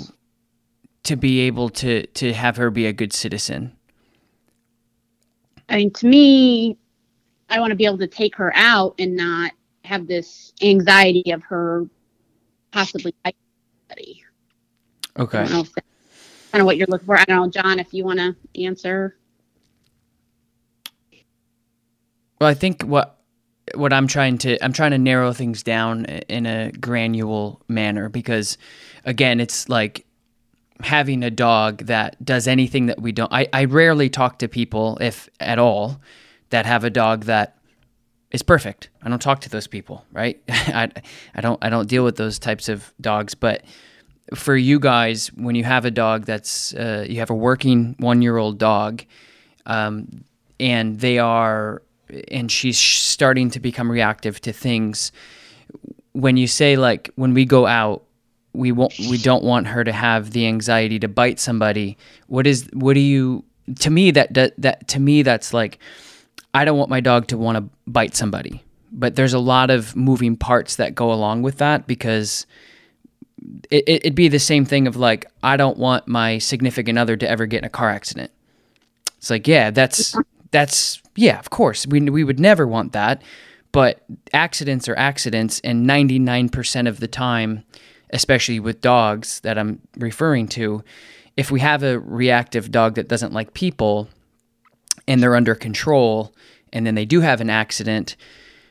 to 1.04 1.16
be 1.16 1.42
able 1.42 1.70
to 1.70 2.06
to 2.08 2.34
have 2.34 2.58
her 2.58 2.70
be 2.70 2.86
a 2.86 2.94
good 2.94 3.14
citizen? 3.14 3.76
I 5.70 5.78
mean, 5.78 5.92
to 5.94 6.08
me, 6.08 6.78
I 7.50 7.60
want 7.60 7.72
to 7.72 7.76
be 7.76 7.86
able 7.86 7.98
to 8.00 8.08
take 8.08 8.36
her 8.36 8.52
out 8.56 8.96
and 9.00 9.16
not 9.16 9.52
have 9.84 10.08
this 10.08 10.54
anxiety 10.62 11.32
of 11.32 11.44
her 11.44 11.88
possibly 12.72 13.14
Okay. 15.18 15.40
I 15.40 15.44
don't 15.44 15.54
know 15.54 15.62
if 15.62 15.74
that's 15.74 15.88
kind 16.52 16.62
of 16.62 16.66
what 16.66 16.78
you're 16.78 16.88
looking 16.88 17.06
for. 17.06 17.18
I 17.18 17.24
don't 17.26 17.38
know, 17.38 17.50
John, 17.50 17.80
if 17.80 17.94
you 17.94 18.04
want 18.04 18.20
to 18.20 18.36
answer. 18.62 19.16
Well, 22.40 22.50
I 22.50 22.54
think 22.54 22.84
what 22.84 23.18
what 23.74 23.94
I'm 23.94 24.08
trying 24.08 24.38
to 24.40 24.64
I'm 24.64 24.74
trying 24.74 24.92
to 24.92 24.98
narrow 24.98 25.34
things 25.34 25.64
down 25.64 26.06
in 26.06 26.46
a 26.46 26.72
granule 26.72 27.62
manner 27.68 28.10
because 28.10 28.58
again, 29.06 29.40
it's 29.40 29.70
like 29.70 30.06
having 30.82 31.24
a 31.24 31.32
dog 31.32 31.86
that 31.86 32.24
does 32.24 32.48
anything 32.48 32.88
that 32.88 33.02
we 33.02 33.12
don't 33.12 33.32
I, 33.32 33.48
I 33.54 33.66
rarely 33.66 34.10
talk 34.10 34.40
to 34.40 34.48
people 34.48 34.98
if 35.00 35.30
at 35.40 35.58
all 35.58 36.02
that 36.50 36.66
have 36.66 36.84
a 36.84 36.90
dog 36.90 37.26
that 37.26 37.58
is 38.32 38.44
perfect. 38.44 38.90
I 39.02 39.10
don't 39.10 39.22
talk 39.22 39.42
to 39.42 39.50
those 39.50 39.68
people, 39.68 40.06
right? 40.12 40.42
I, 40.50 40.92
I 41.34 41.42
don't 41.42 41.64
I 41.64 41.70
don't 41.70 41.88
deal 41.88 42.04
with 42.04 42.18
those 42.18 42.38
types 42.38 42.70
of 42.70 42.94
dogs. 43.00 43.34
But 43.34 43.64
for 44.34 44.56
you 44.56 44.80
guys, 44.80 45.28
when 45.34 45.56
you 45.56 45.64
have 45.64 45.86
a 45.86 45.92
dog 45.92 46.26
that's 46.26 46.74
uh, 46.74 47.06
you 47.08 47.20
have 47.20 47.30
a 47.30 47.36
working 47.36 47.96
one 48.00 48.22
year 48.22 48.38
old 48.38 48.58
dog, 48.58 49.04
um, 49.66 50.24
and 50.60 51.00
they 51.00 51.18
are 51.20 51.82
and 52.32 52.52
she's 52.52 52.80
starting 52.80 53.50
to 53.52 53.60
become 53.60 53.92
reactive 53.92 54.40
to 54.42 54.54
things. 54.54 55.12
When 56.14 56.38
you 56.38 56.48
say 56.48 56.78
like 56.78 57.10
when 57.16 57.34
we 57.34 57.46
go 57.46 57.66
out, 57.66 58.04
we 58.54 58.72
won't 58.72 58.98
we 59.10 59.18
don't 59.18 59.44
want 59.44 59.68
her 59.68 59.84
to 59.84 59.92
have 59.92 60.32
the 60.32 60.48
anxiety 60.48 61.00
to 61.00 61.08
bite 61.08 61.40
somebody. 61.40 61.98
What 62.28 62.48
is 62.48 62.70
what 62.74 62.94
do 62.94 63.02
you 63.02 63.44
to 63.80 63.90
me 63.90 64.12
that 64.12 64.34
that, 64.34 64.54
that 64.58 64.88
to 64.90 65.00
me 65.00 65.24
that's 65.24 65.54
like 65.54 65.80
I 66.54 66.64
don't 66.64 66.78
want 66.78 66.90
my 66.90 67.02
dog 67.02 67.28
to 67.28 67.38
want 67.38 67.58
to 67.58 67.70
bite 67.86 68.16
somebody. 68.16 68.64
But 68.92 69.18
there's 69.18 69.34
a 69.34 69.40
lot 69.40 69.70
of 69.70 69.94
moving 69.94 70.38
parts 70.38 70.78
that 70.78 70.96
go 70.96 71.12
along 71.12 71.42
with 71.42 71.58
that 71.58 71.86
because 71.86 72.48
it, 73.70 73.84
it'd 73.88 74.16
be 74.16 74.30
the 74.30 74.40
same 74.40 74.64
thing 74.64 74.88
of 74.88 74.96
like, 74.96 75.26
I 75.44 75.58
don't 75.58 75.78
want 75.78 76.08
my 76.08 76.38
significant 76.38 76.98
other 76.98 77.18
to 77.18 77.30
ever 77.30 77.46
get 77.46 77.60
in 77.60 77.64
a 77.66 77.70
car 77.70 77.90
accident. 77.90 78.32
It's 79.18 79.30
like, 79.30 79.50
yeah, 79.50 79.70
that's, 79.72 80.16
that's, 80.52 81.02
yeah, 81.16 81.40
of 81.40 81.50
course. 81.50 81.88
We, 81.88 82.02
we 82.02 82.24
would 82.24 82.40
never 82.40 82.68
want 82.68 82.94
that. 82.94 83.22
But 83.72 84.04
accidents 84.34 84.88
are 84.88 84.96
accidents. 84.96 85.60
And 85.64 85.86
99% 85.88 86.88
of 86.88 87.00
the 87.00 87.08
time, 87.08 87.64
especially 88.12 88.60
with 88.60 88.82
dogs 88.82 89.42
that 89.42 89.58
I'm 89.58 89.82
referring 89.98 90.48
to, 90.50 90.84
if 91.36 91.52
we 91.52 91.60
have 91.60 91.84
a 91.84 92.00
reactive 92.00 92.72
dog 92.72 92.96
that 92.96 93.10
doesn't 93.10 93.34
like 93.34 93.54
people, 93.54 94.08
and 95.08 95.22
they're 95.22 95.36
under 95.36 95.56
control 95.56 96.34
and 96.74 96.86
then 96.86 96.96
they 96.96 97.06
do 97.06 97.22
have 97.22 97.42
an 97.42 97.50
accident, 97.50 98.16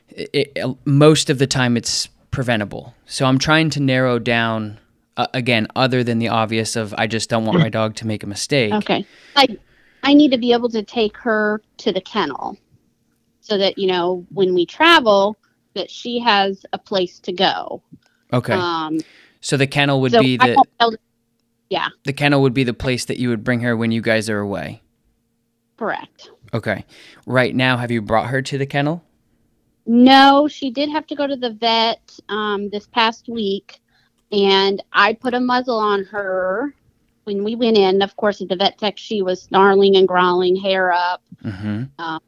it, 0.09 0.51
it, 0.55 0.77
most 0.85 1.29
of 1.29 1.39
the 1.39 1.47
time 1.47 1.77
it's 1.77 2.07
preventable. 2.31 2.93
So 3.05 3.25
I'm 3.25 3.39
trying 3.39 3.69
to 3.71 3.79
narrow 3.79 4.19
down 4.19 4.79
uh, 5.17 5.27
again, 5.33 5.65
other 5.75 6.03
than 6.03 6.19
the 6.19 6.27
obvious 6.27 6.75
of 6.75 6.93
I 6.97 7.07
just 7.07 7.29
don't 7.29 7.45
want 7.45 7.59
my 7.59 7.69
dog 7.69 7.95
to 7.95 8.07
make 8.07 8.21
a 8.23 8.27
mistake. 8.27 8.73
Okay, 8.73 9.05
I 9.35 9.57
I 10.05 10.13
need 10.13 10.31
to 10.31 10.37
be 10.37 10.53
able 10.53 10.69
to 10.69 10.83
take 10.83 11.17
her 11.17 11.61
to 11.77 11.91
the 11.91 12.01
kennel 12.01 12.57
so 13.41 13.57
that 13.57 13.77
you 13.77 13.87
know 13.87 14.25
when 14.31 14.53
we 14.53 14.65
travel 14.65 15.35
that 15.73 15.89
she 15.91 16.19
has 16.19 16.65
a 16.73 16.77
place 16.77 17.19
to 17.19 17.33
go. 17.33 17.81
Okay. 18.31 18.53
Um, 18.53 18.99
so 19.41 19.57
the 19.57 19.67
kennel 19.67 19.99
would 20.01 20.13
so 20.13 20.21
be 20.21 20.37
I 20.39 20.47
the 20.47 20.53
won't 20.55 20.69
be 20.69 20.85
able 20.85 20.91
to- 20.91 20.99
the 22.05 22.13
kennel 22.13 22.41
would 22.43 22.53
be 22.53 22.63
the 22.63 22.73
place 22.73 23.05
that 23.05 23.17
you 23.17 23.29
would 23.29 23.43
bring 23.43 23.59
her 23.61 23.75
when 23.75 23.91
you 23.91 24.01
guys 24.01 24.29
are 24.29 24.39
away. 24.39 24.81
correct. 25.77 26.29
Okay. 26.53 26.85
Right 27.25 27.53
now, 27.53 27.75
have 27.75 27.91
you 27.91 28.01
brought 28.01 28.27
her 28.27 28.41
to 28.43 28.57
the 28.57 28.65
kennel? 28.65 29.03
No, 29.85 30.47
she 30.47 30.69
did 30.71 30.89
have 30.89 31.05
to 31.07 31.15
go 31.15 31.27
to 31.27 31.35
the 31.35 31.49
vet 31.49 32.17
um, 32.29 32.69
this 32.69 32.87
past 32.87 33.27
week, 33.27 33.81
and 34.31 34.81
I 34.93 35.13
put 35.13 35.33
a 35.33 35.39
muzzle 35.39 35.77
on 35.77 36.05
her 36.05 36.73
when 37.25 37.43
we 37.43 37.55
went 37.55 37.77
in. 37.77 38.01
Of 38.01 38.15
course, 38.15 38.41
at 38.41 38.49
the 38.49 38.55
vet 38.55 38.77
tech, 38.77 38.97
she 38.97 39.21
was 39.21 39.41
snarling 39.41 39.95
and 39.95 40.07
growling, 40.07 40.55
hair 40.55 40.93
up. 40.93 41.21
Mm-hmm. 41.43 41.83
Um, 41.99 42.21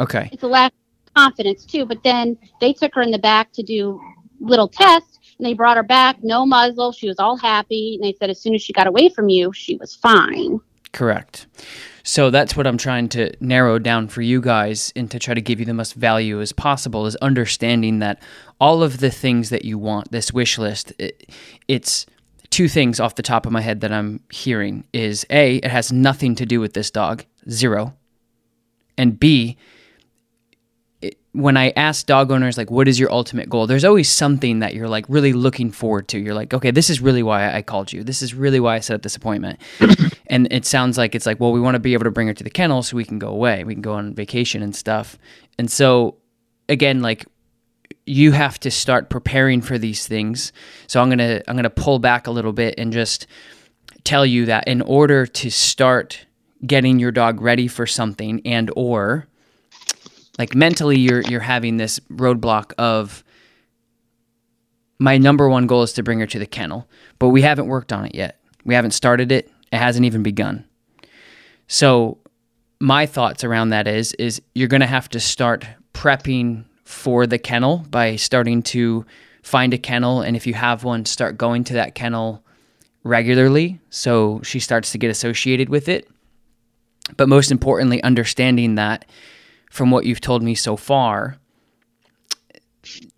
Okay. 0.00 0.30
It's 0.32 0.42
a 0.42 0.48
lack 0.48 0.72
of 0.72 1.14
confidence 1.14 1.64
too. 1.64 1.84
But 1.84 2.02
then 2.02 2.36
they 2.60 2.72
took 2.72 2.94
her 2.94 3.02
in 3.02 3.10
the 3.10 3.18
back 3.18 3.52
to 3.52 3.62
do 3.62 4.00
little 4.40 4.68
tests, 4.68 5.18
and 5.38 5.46
they 5.46 5.52
brought 5.52 5.76
her 5.76 5.82
back, 5.82 6.16
no 6.22 6.46
muzzle. 6.46 6.92
She 6.92 7.06
was 7.06 7.18
all 7.18 7.36
happy, 7.36 7.96
and 7.96 8.04
they 8.04 8.16
said 8.18 8.30
as 8.30 8.40
soon 8.40 8.54
as 8.54 8.62
she 8.62 8.72
got 8.72 8.86
away 8.86 9.10
from 9.10 9.28
you, 9.28 9.52
she 9.52 9.76
was 9.76 9.94
fine. 9.94 10.58
Correct. 10.92 11.46
So 12.02 12.30
that's 12.30 12.56
what 12.56 12.66
I'm 12.66 12.78
trying 12.78 13.10
to 13.10 13.32
narrow 13.40 13.78
down 13.78 14.08
for 14.08 14.22
you 14.22 14.40
guys 14.40 14.92
and 14.96 15.08
to 15.10 15.18
try 15.18 15.34
to 15.34 15.40
give 15.40 15.60
you 15.60 15.66
the 15.66 15.74
most 15.74 15.92
value 15.94 16.40
as 16.40 16.50
possible 16.50 17.06
is 17.06 17.14
understanding 17.16 18.00
that 18.00 18.20
all 18.58 18.82
of 18.82 18.98
the 18.98 19.10
things 19.10 19.50
that 19.50 19.64
you 19.64 19.78
want, 19.78 20.10
this 20.10 20.32
wish 20.32 20.58
list, 20.58 20.92
it, 20.98 21.30
it's 21.68 22.06
two 22.50 22.68
things 22.68 23.00
off 23.00 23.14
the 23.14 23.22
top 23.22 23.46
of 23.46 23.52
my 23.52 23.60
head 23.60 23.80
that 23.80 23.92
I'm 23.92 24.20
hearing 24.30 24.84
is 24.92 25.24
A, 25.30 25.56
it 25.56 25.70
has 25.70 25.92
nothing 25.92 26.34
to 26.36 26.46
do 26.46 26.60
with 26.60 26.74
this 26.74 26.90
dog, 26.90 27.24
zero. 27.48 27.94
And 28.98 29.18
B, 29.18 29.56
it, 31.00 31.16
when 31.32 31.56
I 31.56 31.70
ask 31.70 32.06
dog 32.06 32.30
owners 32.30 32.58
like 32.58 32.70
what 32.70 32.88
is 32.88 32.98
your 32.98 33.10
ultimate 33.12 33.48
goal, 33.48 33.66
there's 33.66 33.84
always 33.84 34.10
something 34.10 34.58
that 34.58 34.74
you're 34.74 34.88
like 34.88 35.06
really 35.08 35.32
looking 35.32 35.70
forward 35.70 36.08
to. 36.08 36.18
You're 36.18 36.34
like, 36.34 36.52
okay, 36.52 36.72
this 36.72 36.90
is 36.90 37.00
really 37.00 37.22
why 37.22 37.54
I 37.54 37.62
called 37.62 37.92
you. 37.92 38.02
This 38.02 38.20
is 38.20 38.34
really 38.34 38.60
why 38.60 38.76
I 38.76 38.80
set 38.80 38.94
up 38.94 39.02
this 39.02 39.16
appointment. 39.16 39.60
and 40.26 40.52
it 40.52 40.66
sounds 40.66 40.98
like 40.98 41.14
it's 41.14 41.26
like, 41.26 41.38
well, 41.38 41.52
we 41.52 41.60
want 41.60 41.76
to 41.76 41.80
be 41.80 41.94
able 41.94 42.04
to 42.04 42.10
bring 42.10 42.26
her 42.26 42.34
to 42.34 42.44
the 42.44 42.50
kennel 42.50 42.82
so 42.82 42.96
we 42.96 43.04
can 43.04 43.18
go 43.18 43.28
away. 43.28 43.62
We 43.62 43.74
can 43.74 43.82
go 43.82 43.94
on 43.94 44.12
vacation 44.14 44.60
and 44.60 44.74
stuff. 44.74 45.16
And 45.56 45.70
so 45.70 46.16
again, 46.68 47.00
like 47.00 47.26
you 48.10 48.32
have 48.32 48.58
to 48.58 48.72
start 48.72 49.08
preparing 49.08 49.60
for 49.60 49.78
these 49.78 50.06
things. 50.06 50.52
So 50.88 51.00
I'm 51.00 51.08
going 51.08 51.18
to 51.18 51.48
I'm 51.48 51.54
going 51.54 51.62
to 51.62 51.70
pull 51.70 52.00
back 52.00 52.26
a 52.26 52.32
little 52.32 52.52
bit 52.52 52.74
and 52.76 52.92
just 52.92 53.28
tell 54.02 54.26
you 54.26 54.46
that 54.46 54.66
in 54.66 54.82
order 54.82 55.26
to 55.26 55.50
start 55.50 56.26
getting 56.66 56.98
your 56.98 57.12
dog 57.12 57.40
ready 57.40 57.68
for 57.68 57.86
something 57.86 58.42
and 58.44 58.70
or 58.74 59.28
like 60.38 60.56
mentally 60.56 60.98
you're 60.98 61.22
you're 61.22 61.40
having 61.40 61.76
this 61.76 62.00
roadblock 62.10 62.72
of 62.78 63.22
my 64.98 65.16
number 65.16 65.48
one 65.48 65.68
goal 65.68 65.84
is 65.84 65.92
to 65.94 66.02
bring 66.02 66.18
her 66.18 66.26
to 66.26 66.38
the 66.38 66.46
kennel, 66.46 66.88
but 67.18 67.28
we 67.28 67.42
haven't 67.42 67.68
worked 67.68 67.92
on 67.92 68.04
it 68.04 68.14
yet. 68.14 68.40
We 68.64 68.74
haven't 68.74 68.90
started 68.90 69.30
it. 69.30 69.50
It 69.72 69.78
hasn't 69.78 70.04
even 70.04 70.22
begun. 70.22 70.66
So 71.68 72.18
my 72.80 73.06
thoughts 73.06 73.44
around 73.44 73.68
that 73.68 73.86
is 73.86 74.14
is 74.14 74.42
you're 74.56 74.68
going 74.68 74.80
to 74.80 74.86
have 74.88 75.08
to 75.10 75.20
start 75.20 75.64
prepping 75.94 76.64
for 76.90 77.26
the 77.26 77.38
kennel 77.38 77.84
by 77.90 78.16
starting 78.16 78.62
to 78.62 79.06
find 79.42 79.72
a 79.72 79.78
kennel 79.78 80.20
and 80.20 80.36
if 80.36 80.46
you 80.46 80.54
have 80.54 80.84
one 80.84 81.04
start 81.04 81.38
going 81.38 81.64
to 81.64 81.74
that 81.74 81.94
kennel 81.94 82.42
regularly 83.04 83.78
so 83.90 84.40
she 84.42 84.58
starts 84.60 84.92
to 84.92 84.98
get 84.98 85.10
associated 85.10 85.68
with 85.68 85.88
it. 85.88 86.08
But 87.16 87.28
most 87.28 87.50
importantly 87.50 88.02
understanding 88.02 88.74
that 88.74 89.04
from 89.70 89.90
what 89.90 90.04
you've 90.04 90.20
told 90.20 90.42
me 90.42 90.54
so 90.54 90.76
far 90.76 91.36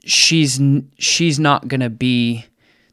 she's 0.04 0.60
she's 0.98 1.38
not 1.38 1.68
going 1.68 1.80
to 1.80 1.90
be 1.90 2.46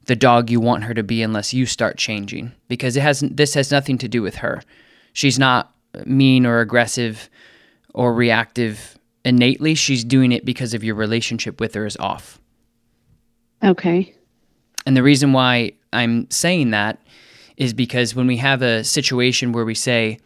the 0.05 0.15
dog 0.15 0.49
you 0.49 0.59
want 0.59 0.83
her 0.83 0.93
to 0.93 1.03
be 1.03 1.21
unless 1.21 1.53
you 1.53 1.65
start 1.65 1.97
changing 1.97 2.51
because 2.67 2.95
it 2.95 3.01
has 3.01 3.19
this 3.19 3.53
has 3.53 3.71
nothing 3.71 3.97
to 3.97 4.07
do 4.07 4.21
with 4.21 4.35
her. 4.35 4.61
She's 5.13 5.39
not 5.39 5.73
mean 6.05 6.45
or 6.45 6.59
aggressive 6.59 7.29
or 7.93 8.13
reactive 8.13 8.98
innately. 9.25 9.75
She's 9.75 10.03
doing 10.03 10.31
it 10.31 10.45
because 10.45 10.73
of 10.73 10.83
your 10.83 10.95
relationship 10.95 11.59
with 11.59 11.73
her 11.73 11.85
is 11.85 11.97
off. 11.97 12.39
Okay. 13.63 14.15
And 14.85 14.95
the 14.95 15.03
reason 15.03 15.33
why 15.33 15.73
I'm 15.91 16.29
saying 16.31 16.71
that 16.71 16.99
is 17.57 17.73
because 17.73 18.15
when 18.15 18.27
we 18.27 18.37
have 18.37 18.61
a 18.61 18.83
situation 18.83 19.51
where 19.51 19.65
we 19.65 19.75
say, 19.75 20.19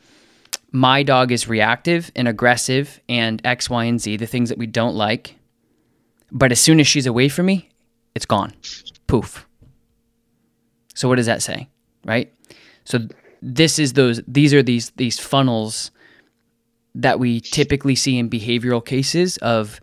my 0.72 1.04
dog 1.04 1.32
is 1.32 1.48
reactive 1.48 2.12
and 2.16 2.28
aggressive 2.28 3.00
and 3.10 3.42
X, 3.46 3.70
Y, 3.70 3.86
and 3.86 4.00
Z, 4.00 4.18
the 4.18 4.28
things 4.28 4.50
that 4.50 4.58
we 4.58 4.68
don't 4.68 4.96
like, 4.96 5.36
but 6.32 6.52
as 6.52 6.60
soon 6.60 6.80
as 6.80 6.88
she's 6.88 7.06
away 7.06 7.30
from 7.30 7.46
me, 7.46 7.70
it's 8.16 8.26
gone. 8.26 8.54
Poof. 9.08 9.48
So 10.96 11.08
what 11.08 11.16
does 11.16 11.26
that 11.26 11.42
say? 11.42 11.70
Right? 12.06 12.34
So 12.86 13.00
this 13.42 13.78
is 13.78 13.94
those 13.94 14.22
these 14.28 14.54
are 14.54 14.64
these 14.64 14.92
these 14.92 15.20
funnels 15.20 15.92
that 16.96 17.20
we 17.20 17.40
typically 17.42 17.96
see 17.96 18.18
in 18.18 18.30
behavioral 18.30 18.86
cases 18.86 19.38
of 19.38 19.82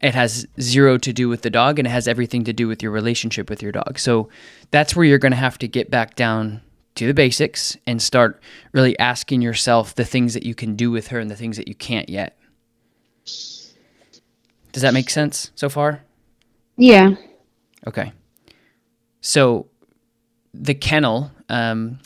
it 0.00 0.14
has 0.14 0.46
zero 0.60 0.98
to 0.98 1.12
do 1.12 1.28
with 1.28 1.42
the 1.42 1.50
dog 1.50 1.78
and 1.78 1.88
it 1.88 1.90
has 1.90 2.06
everything 2.06 2.44
to 2.44 2.52
do 2.52 2.68
with 2.68 2.82
your 2.82 2.92
relationship 2.92 3.48
with 3.48 3.62
your 3.62 3.72
dog. 3.72 3.98
So 3.98 4.28
that's 4.70 4.94
where 4.94 5.06
you're 5.06 5.18
going 5.18 5.32
to 5.32 5.36
have 5.36 5.56
to 5.58 5.68
get 5.68 5.90
back 5.90 6.14
down 6.14 6.60
to 6.96 7.06
the 7.06 7.14
basics 7.14 7.76
and 7.86 8.00
start 8.00 8.40
really 8.72 8.98
asking 8.98 9.40
yourself 9.40 9.94
the 9.94 10.04
things 10.04 10.34
that 10.34 10.42
you 10.42 10.54
can 10.54 10.76
do 10.76 10.90
with 10.90 11.08
her 11.08 11.18
and 11.18 11.30
the 11.30 11.36
things 11.36 11.56
that 11.56 11.68
you 11.68 11.74
can't 11.74 12.08
yet. 12.08 12.36
Does 13.24 14.82
that 14.82 14.92
make 14.92 15.08
sense 15.08 15.50
so 15.54 15.68
far? 15.68 16.02
Yeah. 16.76 17.14
Okay. 17.86 18.12
So 19.20 19.68
the 20.52 20.74
kennel, 20.74 21.30
um, 21.48 21.98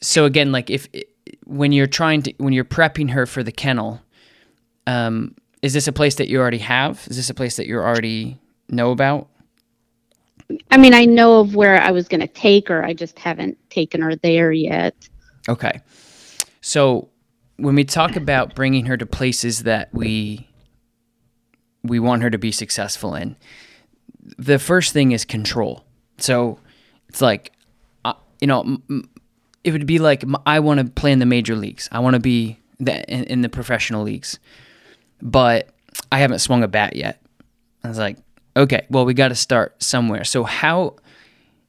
so 0.00 0.26
again, 0.26 0.52
like 0.52 0.70
if 0.70 0.88
when 1.46 1.72
you're 1.72 1.86
trying 1.86 2.22
to 2.22 2.34
when 2.38 2.52
you're 2.52 2.64
prepping 2.64 3.10
her 3.10 3.24
for 3.24 3.42
the 3.42 3.52
kennel, 3.52 4.02
um, 4.86 5.34
is 5.62 5.72
this 5.72 5.88
a 5.88 5.92
place 5.92 6.16
that 6.16 6.28
you 6.28 6.38
already 6.40 6.58
have? 6.58 7.06
Is 7.08 7.16
this 7.16 7.30
a 7.30 7.34
place 7.34 7.56
that 7.56 7.66
you 7.66 7.78
already 7.78 8.38
know 8.68 8.90
about? 8.90 9.28
I 10.70 10.76
mean, 10.76 10.94
I 10.94 11.04
know 11.04 11.40
of 11.40 11.56
where 11.56 11.80
I 11.80 11.90
was 11.90 12.06
going 12.08 12.20
to 12.20 12.28
take 12.28 12.68
her. 12.68 12.84
I 12.84 12.92
just 12.92 13.18
haven't 13.18 13.58
taken 13.70 14.00
her 14.02 14.14
there 14.14 14.52
yet. 14.52 14.94
Okay. 15.48 15.80
So 16.60 17.08
when 17.56 17.74
we 17.74 17.84
talk 17.84 18.16
about 18.16 18.54
bringing 18.54 18.86
her 18.86 18.96
to 18.96 19.06
places 19.06 19.62
that 19.62 19.92
we 19.92 20.48
we 21.82 22.00
want 22.00 22.22
her 22.22 22.30
to 22.30 22.38
be 22.38 22.50
successful 22.50 23.14
in, 23.14 23.36
the 24.38 24.58
first 24.58 24.92
thing 24.92 25.12
is 25.12 25.24
control. 25.24 25.84
So 26.18 26.58
it's 27.08 27.20
like, 27.20 27.52
uh, 28.04 28.14
you 28.40 28.48
know, 28.48 28.60
m- 28.60 29.08
it 29.66 29.72
would 29.72 29.84
be 29.84 29.98
like 29.98 30.22
I 30.46 30.60
want 30.60 30.78
to 30.78 30.86
play 30.86 31.10
in 31.10 31.18
the 31.18 31.26
major 31.26 31.56
leagues. 31.56 31.88
I 31.90 31.98
want 31.98 32.14
to 32.14 32.20
be 32.20 32.56
the, 32.78 33.04
in, 33.12 33.24
in 33.24 33.42
the 33.42 33.48
professional 33.48 34.04
leagues, 34.04 34.38
but 35.20 35.70
I 36.12 36.20
haven't 36.20 36.38
swung 36.38 36.62
a 36.62 36.68
bat 36.68 36.94
yet. 36.94 37.20
I 37.82 37.88
was 37.88 37.98
like, 37.98 38.16
okay, 38.56 38.86
well, 38.90 39.04
we 39.04 39.12
got 39.12 39.28
to 39.28 39.34
start 39.34 39.82
somewhere. 39.82 40.22
So 40.22 40.44
how 40.44 40.96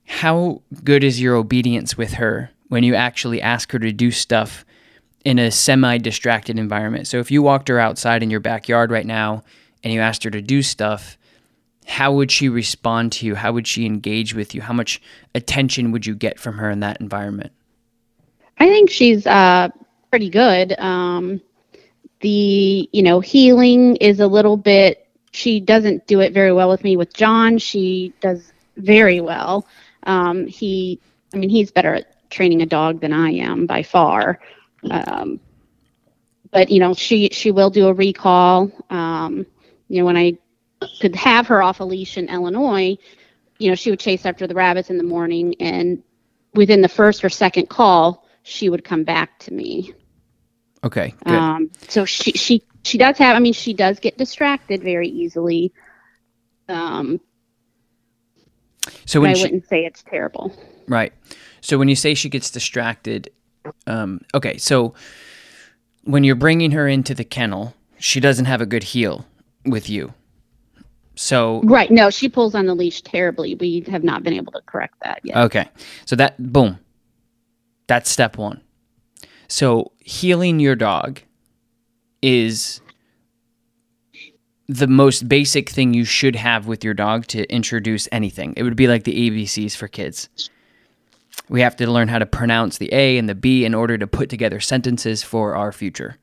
how 0.05 0.61
good 0.83 1.03
is 1.03 1.19
your 1.19 1.35
obedience 1.35 1.97
with 1.97 2.13
her 2.13 2.51
when 2.67 2.83
you 2.83 2.93
actually 2.93 3.41
ask 3.41 3.71
her 3.71 3.79
to 3.79 3.91
do 3.91 4.11
stuff 4.11 4.63
in 5.25 5.39
a 5.39 5.49
semi 5.49 5.97
distracted 5.97 6.59
environment? 6.59 7.07
So 7.07 7.17
if 7.17 7.31
you 7.31 7.41
walked 7.41 7.67
her 7.67 7.79
outside 7.79 8.21
in 8.21 8.29
your 8.29 8.39
backyard 8.39 8.91
right 8.91 9.07
now 9.07 9.43
and 9.83 9.91
you 9.91 10.01
asked 10.01 10.23
her 10.23 10.29
to 10.29 10.41
do 10.41 10.61
stuff, 10.61 11.17
how 11.87 12.13
would 12.13 12.29
she 12.29 12.47
respond 12.47 13.11
to 13.13 13.25
you? 13.25 13.33
How 13.33 13.53
would 13.53 13.65
she 13.65 13.87
engage 13.87 14.35
with 14.35 14.53
you? 14.53 14.61
How 14.61 14.73
much 14.73 15.01
attention 15.33 15.91
would 15.91 16.05
you 16.05 16.13
get 16.13 16.39
from 16.39 16.59
her 16.59 16.69
in 16.69 16.81
that 16.81 17.01
environment? 17.01 17.53
I 18.59 18.67
think 18.67 18.89
she's 18.89 19.25
uh, 19.27 19.69
pretty 20.09 20.29
good. 20.29 20.77
Um, 20.79 21.41
the 22.21 22.89
you 22.91 23.03
know 23.03 23.19
heeling 23.19 23.95
is 23.97 24.19
a 24.19 24.27
little 24.27 24.57
bit. 24.57 25.07
She 25.31 25.59
doesn't 25.59 26.07
do 26.07 26.21
it 26.21 26.33
very 26.33 26.51
well 26.51 26.69
with 26.69 26.83
me. 26.83 26.97
With 26.97 27.13
John, 27.13 27.57
she 27.57 28.13
does 28.21 28.51
very 28.77 29.21
well. 29.21 29.67
Um, 30.03 30.47
he, 30.47 30.99
I 31.33 31.37
mean, 31.37 31.49
he's 31.49 31.71
better 31.71 31.93
at 31.93 32.29
training 32.29 32.61
a 32.61 32.65
dog 32.65 33.01
than 33.01 33.13
I 33.13 33.31
am 33.31 33.65
by 33.67 33.83
far. 33.83 34.39
Um, 34.89 35.39
but 36.51 36.69
you 36.69 36.79
know, 36.79 36.93
she 36.93 37.29
she 37.31 37.51
will 37.51 37.69
do 37.69 37.87
a 37.87 37.93
recall. 37.93 38.71
Um, 38.89 39.45
you 39.89 39.99
know, 39.99 40.05
when 40.05 40.17
I 40.17 40.37
could 41.01 41.15
have 41.15 41.47
her 41.47 41.61
off 41.61 41.79
a 41.79 41.83
leash 41.83 42.17
in 42.17 42.29
Illinois, 42.29 42.97
you 43.59 43.69
know, 43.69 43.75
she 43.75 43.89
would 43.89 43.99
chase 43.99 44.25
after 44.25 44.47
the 44.47 44.55
rabbits 44.55 44.89
in 44.89 44.97
the 44.97 45.03
morning, 45.03 45.55
and 45.59 46.01
within 46.53 46.81
the 46.81 46.89
first 46.89 47.23
or 47.23 47.29
second 47.29 47.69
call, 47.69 48.26
she 48.47 48.69
would 48.69 48.85
come 48.85 49.03
back 49.03 49.37
to 49.39 49.53
me. 49.53 49.93
Okay, 50.83 51.13
good. 51.25 51.33
Um, 51.33 51.69
so 51.89 52.05
she 52.05 52.31
she 52.31 52.63
she 52.83 52.97
does 52.97 53.17
have. 53.17 53.35
I 53.35 53.39
mean, 53.39 53.53
she 53.53 53.73
does 53.73 53.99
get 53.99 54.17
distracted 54.17 54.81
very 54.81 55.09
easily. 55.09 55.73
Um, 56.69 57.19
so 59.05 59.19
when 59.19 59.31
I 59.31 59.33
she, 59.33 59.43
wouldn't 59.43 59.67
say 59.67 59.85
it's 59.85 60.01
terrible. 60.01 60.55
Right. 60.87 61.11
So 61.59 61.77
when 61.77 61.89
you 61.89 61.95
say 61.95 62.13
she 62.13 62.29
gets 62.29 62.49
distracted, 62.49 63.29
um, 63.85 64.21
okay, 64.33 64.57
so 64.57 64.93
when 66.05 66.23
you're 66.23 66.35
bringing 66.35 66.71
her 66.71 66.87
into 66.87 67.13
the 67.13 67.25
kennel, 67.25 67.75
she 67.99 68.21
doesn't 68.21 68.45
have 68.45 68.61
a 68.61 68.65
good 68.65 68.83
heel 68.83 69.25
with 69.65 69.89
you. 69.89 70.13
So 71.15 71.61
Right. 71.65 71.91
No, 71.91 72.09
she 72.09 72.29
pulls 72.29 72.55
on 72.55 72.65
the 72.65 72.75
leash 72.75 73.01
terribly. 73.01 73.55
We 73.55 73.83
have 73.91 74.03
not 74.05 74.23
been 74.23 74.33
able 74.33 74.53
to 74.53 74.61
correct 74.61 74.95
that 75.03 75.19
yet. 75.25 75.35
Okay. 75.35 75.67
So 76.05 76.15
that 76.15 76.37
boom. 76.53 76.79
That's 77.87 78.09
step 78.09 78.37
1. 78.37 78.61
So 79.47 79.91
heeling 79.99 80.59
your 80.59 80.75
dog 80.75 81.21
is 82.21 82.81
the 84.67 84.87
most 84.87 85.29
basic 85.29 85.69
thing 85.69 85.93
you 85.93 86.03
should 86.03 86.35
have 86.35 86.67
with 86.67 86.83
your 86.83 86.93
dog 86.93 87.25
to 87.27 87.49
introduce 87.51 88.09
anything. 88.11 88.53
It 88.57 88.63
would 88.63 88.75
be 88.75 88.87
like 88.87 89.05
the 89.05 89.29
ABCs 89.29 89.75
for 89.75 89.87
kids. 89.87 90.29
We 91.47 91.61
have 91.61 91.77
to 91.77 91.89
learn 91.89 92.09
how 92.09 92.19
to 92.19 92.25
pronounce 92.25 92.77
the 92.77 92.93
A 92.93 93.17
and 93.17 93.29
the 93.29 93.35
B 93.35 93.63
in 93.63 93.73
order 93.73 93.97
to 93.97 94.07
put 94.07 94.29
together 94.29 94.59
sentences 94.59 95.23
for 95.23 95.55
our 95.55 95.71
future. 95.71 96.17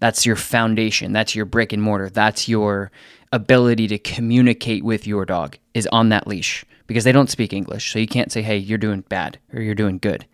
That's 0.00 0.24
your 0.24 0.36
foundation. 0.36 1.12
That's 1.12 1.34
your 1.34 1.44
brick 1.44 1.72
and 1.72 1.82
mortar. 1.82 2.08
That's 2.08 2.48
your 2.48 2.90
ability 3.32 3.88
to 3.88 3.98
communicate 3.98 4.84
with 4.84 5.06
your 5.06 5.26
dog 5.26 5.58
is 5.74 5.86
on 5.88 6.08
that 6.08 6.26
leash 6.26 6.64
because 6.86 7.04
they 7.04 7.12
don't 7.12 7.28
speak 7.28 7.52
English. 7.52 7.92
So 7.92 7.98
you 7.98 8.06
can't 8.06 8.32
say, 8.32 8.40
hey, 8.40 8.56
you're 8.56 8.78
doing 8.78 9.02
bad 9.02 9.38
or 9.52 9.60
you're 9.60 9.74
doing 9.74 9.98
good. 9.98 10.24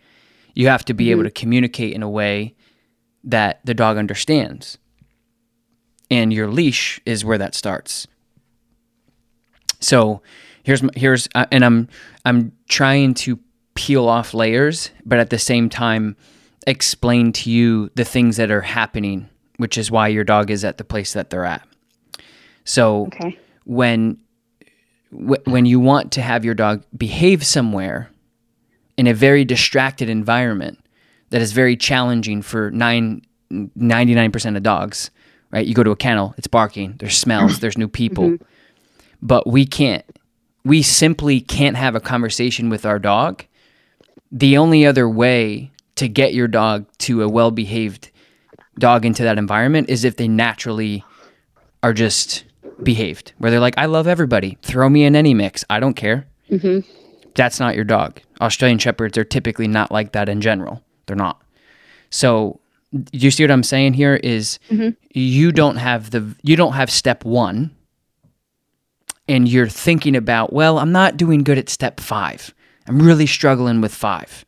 You 0.55 0.67
have 0.69 0.83
to 0.85 0.93
be 0.93 1.11
able 1.11 1.23
to 1.23 1.31
communicate 1.31 1.93
in 1.93 2.01
a 2.01 2.09
way 2.09 2.55
that 3.23 3.59
the 3.65 3.73
dog 3.73 3.97
understands. 3.97 4.77
And 6.09 6.31
your 6.33 6.47
leash 6.47 6.99
is 7.05 7.23
where 7.25 7.37
that 7.37 7.53
starts. 7.55 8.07
So 9.79 10.21
here's 10.63 10.81
my- 10.81 10.89
here's 10.95 11.27
uh, 11.35 11.45
and 11.51 11.63
I'm 11.65 11.87
I'm 12.23 12.51
trying 12.69 13.13
to 13.15 13.39
peel 13.75 14.07
off 14.07 14.33
layers, 14.33 14.89
but 15.05 15.19
at 15.19 15.29
the 15.29 15.39
same 15.39 15.69
time 15.69 16.15
explain 16.65 17.31
to 17.33 17.51
you 17.51 17.91
the 17.95 18.05
things 18.05 18.37
that 18.37 18.49
are 18.49 18.61
happening, 18.61 19.29
which 19.57 19.77
is 19.77 19.91
why 19.91 20.07
your 20.07 20.23
dog 20.23 20.49
is 20.49 20.63
at 20.63 20.77
the 20.77 20.83
place 20.83 21.13
that 21.13 21.29
they're 21.29 21.45
at. 21.45 21.61
So 22.63 23.07
Okay. 23.07 23.37
when 23.65 24.17
wh- 25.11 25.45
when 25.45 25.65
you 25.65 25.79
want 25.79 26.11
to 26.13 26.21
have 26.21 26.45
your 26.45 26.55
dog 26.55 26.83
behave 26.97 27.45
somewhere 27.45 28.09
in 28.97 29.07
a 29.07 29.13
very 29.13 29.45
distracted 29.45 30.09
environment 30.09 30.79
that 31.29 31.41
is 31.41 31.51
very 31.51 31.75
challenging 31.75 32.41
for 32.41 32.71
nine, 32.71 33.21
99% 33.51 34.57
of 34.57 34.63
dogs 34.63 35.11
right 35.51 35.67
you 35.67 35.73
go 35.73 35.83
to 35.83 35.91
a 35.91 35.95
kennel 35.95 36.33
it's 36.37 36.47
barking 36.47 36.95
there's 36.99 37.17
smells 37.17 37.59
there's 37.59 37.77
new 37.77 37.87
people 37.87 38.29
mm-hmm. 38.29 38.43
but 39.21 39.45
we 39.47 39.65
can't 39.65 40.05
we 40.63 40.81
simply 40.81 41.39
can't 41.39 41.77
have 41.77 41.95
a 41.95 41.99
conversation 41.99 42.69
with 42.69 42.85
our 42.85 42.97
dog 42.97 43.45
the 44.31 44.57
only 44.57 44.85
other 44.85 45.07
way 45.07 45.71
to 45.95 46.07
get 46.07 46.33
your 46.33 46.47
dog 46.47 46.85
to 46.97 47.21
a 47.21 47.29
well-behaved 47.29 48.11
dog 48.77 49.05
into 49.05 49.23
that 49.23 49.37
environment 49.37 49.89
is 49.89 50.03
if 50.03 50.17
they 50.17 50.27
naturally 50.27 51.03
are 51.81 51.93
just 51.93 52.43
behaved, 52.81 53.33
where 53.37 53.51
they're 53.51 53.59
like, 53.59 53.77
I 53.77 53.85
love 53.85 54.07
everybody. 54.07 54.57
Throw 54.61 54.89
me 54.89 55.05
in 55.05 55.15
any 55.15 55.33
mix. 55.33 55.63
I 55.69 55.79
don't 55.79 55.93
care. 55.93 56.27
Mm-hmm. 56.49 56.79
That's 57.35 57.59
not 57.59 57.75
your 57.75 57.83
dog. 57.83 58.19
Australian 58.41 58.79
Shepherds 58.79 59.17
are 59.17 59.23
typically 59.23 59.67
not 59.67 59.91
like 59.91 60.13
that 60.13 60.29
in 60.29 60.41
general. 60.41 60.81
They're 61.05 61.15
not. 61.15 61.41
So, 62.09 62.59
you 63.11 63.29
see 63.31 63.43
what 63.43 63.51
I'm 63.51 63.63
saying 63.63 63.93
here? 63.93 64.15
Is 64.15 64.59
mm-hmm. 64.69 64.89
you 65.13 65.51
don't 65.51 65.75
have 65.75 66.11
the 66.11 66.35
you 66.43 66.55
don't 66.55 66.73
have 66.73 66.89
step 66.89 67.25
one, 67.25 67.75
and 69.27 69.47
you're 69.47 69.67
thinking 69.67 70.15
about, 70.15 70.53
well, 70.53 70.79
I'm 70.79 70.91
not 70.91 71.17
doing 71.17 71.43
good 71.43 71.57
at 71.57 71.69
step 71.69 71.99
five. 71.99 72.53
I'm 72.87 73.01
really 73.01 73.25
struggling 73.25 73.81
with 73.81 73.93
five. 73.93 74.45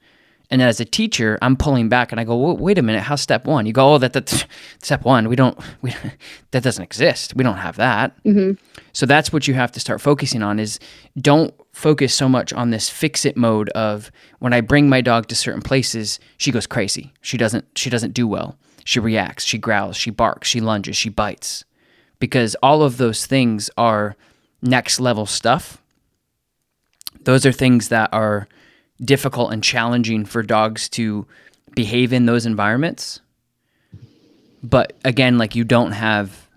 And 0.49 0.61
as 0.61 0.79
a 0.79 0.85
teacher, 0.85 1.37
I'm 1.41 1.57
pulling 1.57 1.89
back 1.89 2.11
and 2.11 2.21
I 2.21 2.23
go, 2.23 2.35
"Wa- 2.35 2.53
wait 2.53 2.77
a 2.77 2.81
minute, 2.81 3.01
how's 3.01 3.21
step 3.21 3.45
one? 3.45 3.65
You 3.65 3.73
go, 3.73 3.95
oh, 3.95 3.97
that 3.97 4.13
that's 4.13 4.45
step 4.81 5.03
one. 5.03 5.27
We 5.27 5.35
don't, 5.35 5.59
we 5.81 5.93
that 6.51 6.63
doesn't 6.63 6.83
exist. 6.83 7.35
We 7.35 7.43
don't 7.43 7.57
have 7.57 7.75
that. 7.77 8.15
Mm-hmm. 8.23 8.53
So 8.93 9.05
that's 9.05 9.33
what 9.33 9.47
you 9.47 9.55
have 9.55 9.71
to 9.73 9.79
start 9.79 9.99
focusing 9.99 10.41
on. 10.41 10.59
Is 10.59 10.79
don't 11.19 11.53
focus 11.77 12.13
so 12.13 12.27
much 12.27 12.51
on 12.53 12.71
this 12.71 12.89
fix 12.89 13.25
it 13.25 13.37
mode 13.37 13.69
of 13.69 14.11
when 14.39 14.53
I 14.53 14.61
bring 14.61 14.89
my 14.89 15.01
dog 15.01 15.27
to 15.27 15.35
certain 15.35 15.61
places, 15.61 16.19
she 16.37 16.51
goes 16.51 16.67
crazy. 16.67 17.13
She 17.21 17.37
doesn't, 17.37 17.65
she 17.75 17.89
doesn't 17.89 18.13
do 18.13 18.27
well. 18.27 18.57
She 18.83 18.99
reacts. 18.99 19.45
She 19.45 19.57
growls. 19.57 19.97
She 19.97 20.09
barks. 20.09 20.47
She 20.47 20.61
lunges. 20.61 20.95
She 20.95 21.09
bites. 21.09 21.65
Because 22.19 22.55
all 22.63 22.83
of 22.83 22.97
those 22.97 23.25
things 23.25 23.69
are 23.77 24.15
next 24.61 24.99
level 24.99 25.25
stuff 25.25 25.81
those 27.27 27.45
are 27.45 27.51
things 27.51 27.89
that 27.89 28.09
are 28.13 28.47
difficult 29.01 29.51
and 29.51 29.61
challenging 29.61 30.23
for 30.23 30.41
dogs 30.41 30.87
to 30.87 31.27
behave 31.75 32.13
in 32.13 32.25
those 32.25 32.45
environments. 32.45 33.19
But 34.63 34.93
again, 35.03 35.37
like 35.37 35.53
you 35.53 35.65
don't 35.65 35.91
have 35.91 36.47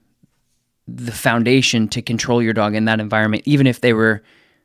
the 0.86 1.10
foundation 1.10 1.88
to 1.88 2.00
control 2.00 2.40
your 2.40 2.52
dog 2.52 2.76
in 2.76 2.84
that 2.84 3.00
environment, 3.00 3.42
even 3.46 3.66
if 3.66 3.80
they 3.80 3.92
were 3.92 4.22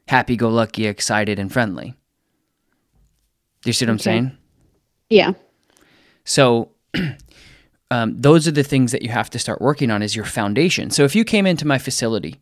happy 0.08 0.36
go 0.36 0.50
lucky, 0.50 0.88
excited, 0.88 1.39
and 1.39 1.52
friendly. 1.52 1.96
Do 3.62 3.70
you 3.70 3.74
see 3.74 3.86
what 3.86 3.91
I'm 3.91 4.00
saying? 4.00 4.38
Yeah. 5.10 5.34
So 6.24 6.70
um, 7.91 8.20
those 8.20 8.48
are 8.48 8.52
the 8.52 8.63
things 8.63 8.91
that 8.91 9.02
you 9.02 9.10
have 9.10 9.30
to 9.32 9.39
start 9.39 9.62
working 9.62 9.91
on 9.91 10.02
is 10.02 10.15
your 10.15 10.26
foundation. 10.26 10.89
So 10.91 11.04
if 11.04 11.15
you 11.15 11.24
came 11.24 11.46
into 11.46 11.65
my 11.65 11.78
facility 11.78 12.39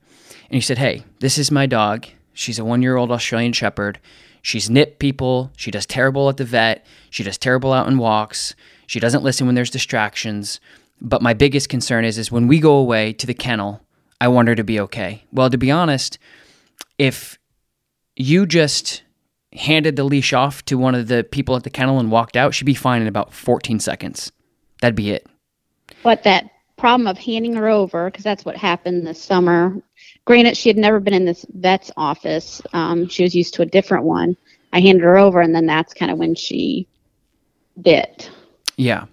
and 0.50 0.56
you 0.56 0.62
said, 0.62 0.78
"Hey, 0.78 1.04
this 1.20 1.38
is 1.38 1.52
my 1.52 1.66
dog. 1.66 2.08
She's 2.34 2.60
a 2.60 2.66
one-year-old 2.66 3.12
Australian 3.12 3.54
Shepherd. 3.54 4.00
She's 4.42 4.70
nip 4.70 5.00
people. 5.00 5.52
She 5.56 5.72
does 5.72 5.86
terrible 5.86 6.28
at 6.28 6.38
the 6.38 6.44
vet. 6.44 6.86
She 7.10 7.24
does 7.24 7.38
terrible 7.38 7.72
out 7.72 7.88
in 7.88 7.98
walks. 7.98 8.56
She 8.88 9.00
doesn't 9.00 9.24
listen 9.24 9.46
when 9.46 9.56
there's 9.56 9.70
distractions. 9.70 10.60
But 11.00 11.22
my 11.22 11.34
biggest 11.34 11.70
concern 11.70 12.04
is 12.04 12.18
is 12.18 12.32
when 12.32 12.48
we 12.48 12.60
go 12.60 12.76
away 12.76 13.14
to 13.14 13.28
the 13.28 13.34
kennel, 13.34 13.82
I 14.20 14.28
want 14.28 14.50
her 14.50 14.56
to 14.56 14.64
be 14.64 14.80
okay." 14.82 15.24
Well, 15.32 15.50
to 15.50 15.58
be 15.58 15.72
honest, 15.72 16.20
if 16.98 17.38
you 18.16 18.46
just 18.46 19.04
handed 19.54 19.96
the 19.96 20.04
leash 20.04 20.34
off 20.34 20.64
to 20.66 20.78
one 20.78 20.96
of 20.96 21.08
the 21.08 21.24
people 21.24 21.56
at 21.56 21.64
the 21.64 21.70
kennel 21.70 22.00
and 22.00 22.12
walked 22.12 22.36
out, 22.36 22.54
she'd 22.54 22.66
be 22.66 22.74
fine 22.74 23.02
in 23.02 23.08
about 23.08 23.34
14 23.34 23.80
seconds. 23.80 24.32
That'd 24.82 24.96
be 24.96 25.12
it. 25.12 25.28
But 26.02 26.24
that 26.24 26.50
problem 26.78 27.08
of 27.08 27.18
handing 27.18 27.54
her 27.54 27.70
over, 27.70 28.10
because 28.10 28.24
that's 28.24 28.46
what 28.46 28.58
happened 28.58 29.06
this 29.06 29.22
summer. 29.22 29.76
Granted, 30.26 30.58
she 30.58 30.70
had 30.70 30.78
never 30.78 31.00
been 31.00 31.14
in 31.14 31.26
this 31.26 31.46
vet's 31.54 31.92
office. 31.98 32.62
Um, 32.74 33.08
she 33.08 33.24
was 33.24 33.36
used 33.36 33.54
to 33.56 33.62
a 33.62 33.66
different 33.66 34.06
one. 34.06 34.36
I 34.74 34.82
handed 34.82 35.04
her 35.04 35.18
over, 35.18 35.40
and 35.40 35.54
then 35.54 35.66
that's 35.66 35.94
kind 35.94 36.12
of 36.12 36.18
when 36.18 36.36
she 36.36 36.88
bit. 37.82 38.30
Yeah. 38.76 39.06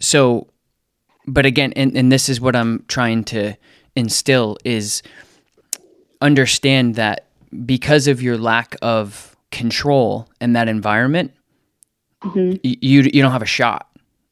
So, 0.00 0.48
but 1.26 1.46
again, 1.46 1.72
and, 1.74 1.96
and 1.96 2.10
this 2.10 2.28
is 2.28 2.40
what 2.40 2.56
I'm 2.56 2.84
trying 2.88 3.24
to 3.24 3.56
instill 3.94 4.56
is 4.64 5.02
understand 6.20 6.96
that 6.96 7.29
because 7.66 8.06
of 8.06 8.22
your 8.22 8.38
lack 8.38 8.76
of 8.82 9.36
control 9.50 10.28
in 10.40 10.52
that 10.54 10.68
environment, 10.68 11.32
hmm 12.22 12.50
y- 12.64 12.76
you 12.80 13.02
you 13.12 13.22
don't 13.22 13.32
have 13.32 13.42
a 13.42 13.46
shot, 13.46 13.88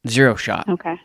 zero 0.06 0.34
shot. 0.36 0.68
Okay. 0.68 0.96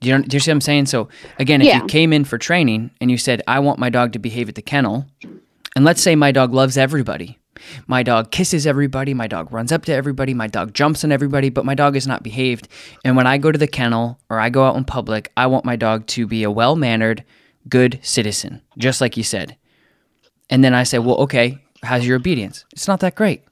Do 0.00 0.08
you, 0.10 0.22
do 0.22 0.36
you 0.36 0.40
see 0.40 0.50
what 0.52 0.56
I'm 0.56 0.60
saying? 0.60 0.86
So 0.86 1.08
again, 1.40 1.60
if 1.60 1.66
Yeah. 1.66 1.80
you 1.82 1.86
came 1.88 2.12
in 2.12 2.24
for 2.24 2.38
training 2.38 2.92
and 3.00 3.10
you 3.10 3.18
said, 3.18 3.42
I 3.48 3.58
want 3.58 3.80
my 3.80 3.90
dog 3.90 4.12
to 4.12 4.20
behave 4.20 4.48
at 4.48 4.54
the 4.54 4.62
kennel, 4.62 5.06
and 5.74 5.84
let's 5.84 6.00
say 6.00 6.14
my 6.14 6.30
dog 6.30 6.54
loves 6.54 6.78
everybody. 6.78 7.36
My 7.88 8.04
dog 8.04 8.30
kisses 8.30 8.64
everybody. 8.64 9.12
My 9.12 9.26
dog 9.26 9.52
runs 9.52 9.72
up 9.72 9.84
to 9.86 9.92
everybody. 9.92 10.32
My 10.34 10.46
dog 10.46 10.72
jumps 10.72 11.02
on 11.02 11.10
everybody, 11.10 11.50
but 11.50 11.64
my 11.64 11.74
dog 11.74 11.96
is 11.96 12.06
not 12.06 12.22
behaved. 12.22 12.68
And 13.04 13.16
when 13.16 13.26
I 13.26 13.38
go 13.38 13.50
to 13.50 13.58
the 13.58 13.66
kennel 13.66 14.20
or 14.30 14.38
I 14.38 14.48
go 14.50 14.62
out 14.64 14.76
in 14.76 14.84
public, 14.84 15.32
I 15.36 15.48
want 15.48 15.64
my 15.64 15.74
dog 15.74 16.06
to 16.08 16.28
be 16.28 16.44
a 16.44 16.50
well 16.52 16.76
mannered, 16.76 17.24
good 17.68 17.98
citizen, 18.02 18.62
just 18.78 19.00
like 19.00 19.16
you 19.16 19.24
said. 19.24 19.56
And 20.50 20.64
then 20.64 20.74
I 20.74 20.82
say, 20.82 20.98
well, 20.98 21.16
okay, 21.16 21.58
how's 21.82 22.06
your 22.06 22.16
obedience? 22.16 22.64
It's 22.72 22.88
not 22.88 23.00
that 23.00 23.14
great. 23.14 23.42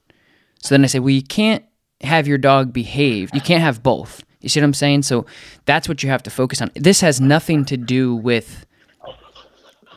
So 0.61 0.73
then 0.73 0.83
I 0.83 0.87
say, 0.87 0.99
well, 0.99 1.09
you 1.09 1.23
can't 1.23 1.63
have 2.01 2.27
your 2.27 2.37
dog 2.37 2.73
behave. 2.73 3.29
You 3.33 3.41
can't 3.41 3.61
have 3.61 3.83
both. 3.83 4.23
You 4.41 4.49
see 4.49 4.59
what 4.59 4.65
I'm 4.65 4.73
saying? 4.73 5.03
So 5.03 5.25
that's 5.65 5.87
what 5.87 6.03
you 6.03 6.09
have 6.09 6.23
to 6.23 6.29
focus 6.29 6.61
on. 6.61 6.71
This 6.75 7.01
has 7.01 7.19
nothing 7.19 7.65
to 7.65 7.77
do 7.77 8.15
with 8.15 8.65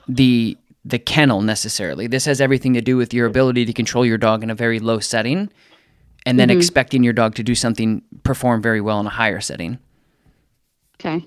the 0.08 0.56
the 0.82 0.98
kennel 0.98 1.42
necessarily. 1.42 2.06
This 2.06 2.24
has 2.24 2.40
everything 2.40 2.72
to 2.72 2.80
do 2.80 2.96
with 2.96 3.12
your 3.12 3.26
ability 3.26 3.66
to 3.66 3.72
control 3.72 4.04
your 4.04 4.16
dog 4.16 4.42
in 4.42 4.48
a 4.48 4.54
very 4.54 4.80
low 4.80 4.98
setting 4.98 5.50
and 6.24 6.38
then 6.38 6.48
mm-hmm. 6.48 6.56
expecting 6.56 7.04
your 7.04 7.12
dog 7.12 7.34
to 7.34 7.42
do 7.42 7.54
something 7.54 8.02
perform 8.24 8.62
very 8.62 8.80
well 8.80 8.98
in 8.98 9.06
a 9.06 9.10
higher 9.10 9.40
setting. 9.40 9.78
Okay. 10.94 11.18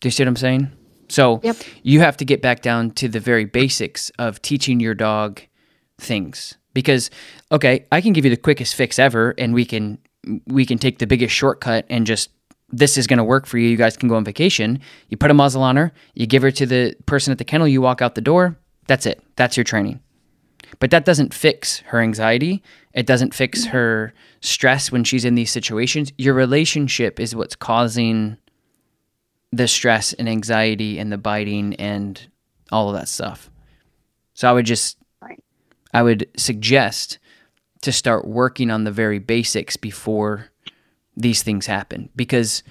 Do 0.00 0.06
you 0.06 0.10
see 0.10 0.22
what 0.22 0.28
I'm 0.28 0.36
saying? 0.36 0.70
So 1.08 1.40
Yep. 1.42 1.56
you 1.82 2.00
have 2.00 2.16
to 2.18 2.24
get 2.24 2.42
back 2.42 2.62
down 2.62 2.90
to 2.92 3.08
the 3.08 3.20
very 3.20 3.44
basics 3.44 4.10
of 4.18 4.40
teaching 4.42 4.80
your 4.80 4.94
dog 4.94 5.40
things. 5.98 6.56
Because 6.74 7.10
okay, 7.50 7.86
I 7.90 8.00
can 8.00 8.12
give 8.12 8.24
you 8.24 8.30
the 8.30 8.36
quickest 8.36 8.74
fix 8.74 8.98
ever 8.98 9.34
and 9.38 9.52
we 9.54 9.64
can 9.64 9.98
we 10.46 10.66
can 10.66 10.78
take 10.78 10.98
the 10.98 11.06
biggest 11.06 11.34
shortcut 11.34 11.86
and 11.88 12.06
just 12.06 12.30
this 12.70 12.98
is 12.98 13.06
going 13.06 13.16
to 13.18 13.24
work 13.24 13.46
for 13.46 13.56
you. 13.58 13.68
You 13.68 13.76
guys 13.78 13.96
can 13.96 14.08
go 14.08 14.16
on 14.16 14.24
vacation. 14.24 14.80
You 15.08 15.16
put 15.16 15.30
a 15.30 15.34
muzzle 15.34 15.62
on 15.62 15.76
her, 15.76 15.92
you 16.14 16.26
give 16.26 16.42
her 16.42 16.50
to 16.50 16.66
the 16.66 16.94
person 17.06 17.32
at 17.32 17.38
the 17.38 17.44
kennel, 17.44 17.66
you 17.66 17.80
walk 17.80 18.02
out 18.02 18.14
the 18.14 18.20
door. 18.20 18.58
That's 18.86 19.06
it. 19.06 19.22
That's 19.36 19.56
your 19.56 19.64
training. 19.64 20.00
But 20.80 20.90
that 20.90 21.04
doesn't 21.06 21.32
fix 21.32 21.78
her 21.86 22.00
anxiety. 22.00 22.62
It 22.92 23.06
doesn't 23.06 23.32
fix 23.34 23.66
her 23.66 24.12
stress 24.40 24.92
when 24.92 25.02
she's 25.02 25.24
in 25.24 25.34
these 25.34 25.50
situations. 25.50 26.12
Your 26.18 26.34
relationship 26.34 27.18
is 27.18 27.34
what's 27.34 27.56
causing 27.56 28.36
the 29.52 29.68
stress 29.68 30.12
and 30.12 30.28
anxiety 30.28 30.98
and 30.98 31.10
the 31.10 31.18
biting 31.18 31.74
and 31.76 32.28
all 32.70 32.88
of 32.88 32.94
that 32.94 33.08
stuff. 33.08 33.50
So 34.34 34.48
I 34.48 34.52
would 34.52 34.66
just, 34.66 34.98
Right. 35.20 35.42
I 35.92 36.02
would 36.02 36.28
suggest 36.36 37.18
to 37.82 37.92
start 37.92 38.26
working 38.26 38.70
on 38.70 38.84
the 38.84 38.90
very 38.90 39.18
basics 39.18 39.76
before 39.76 40.50
these 41.16 41.42
things 41.42 41.66
happen. 41.66 42.10
Because 42.14 42.62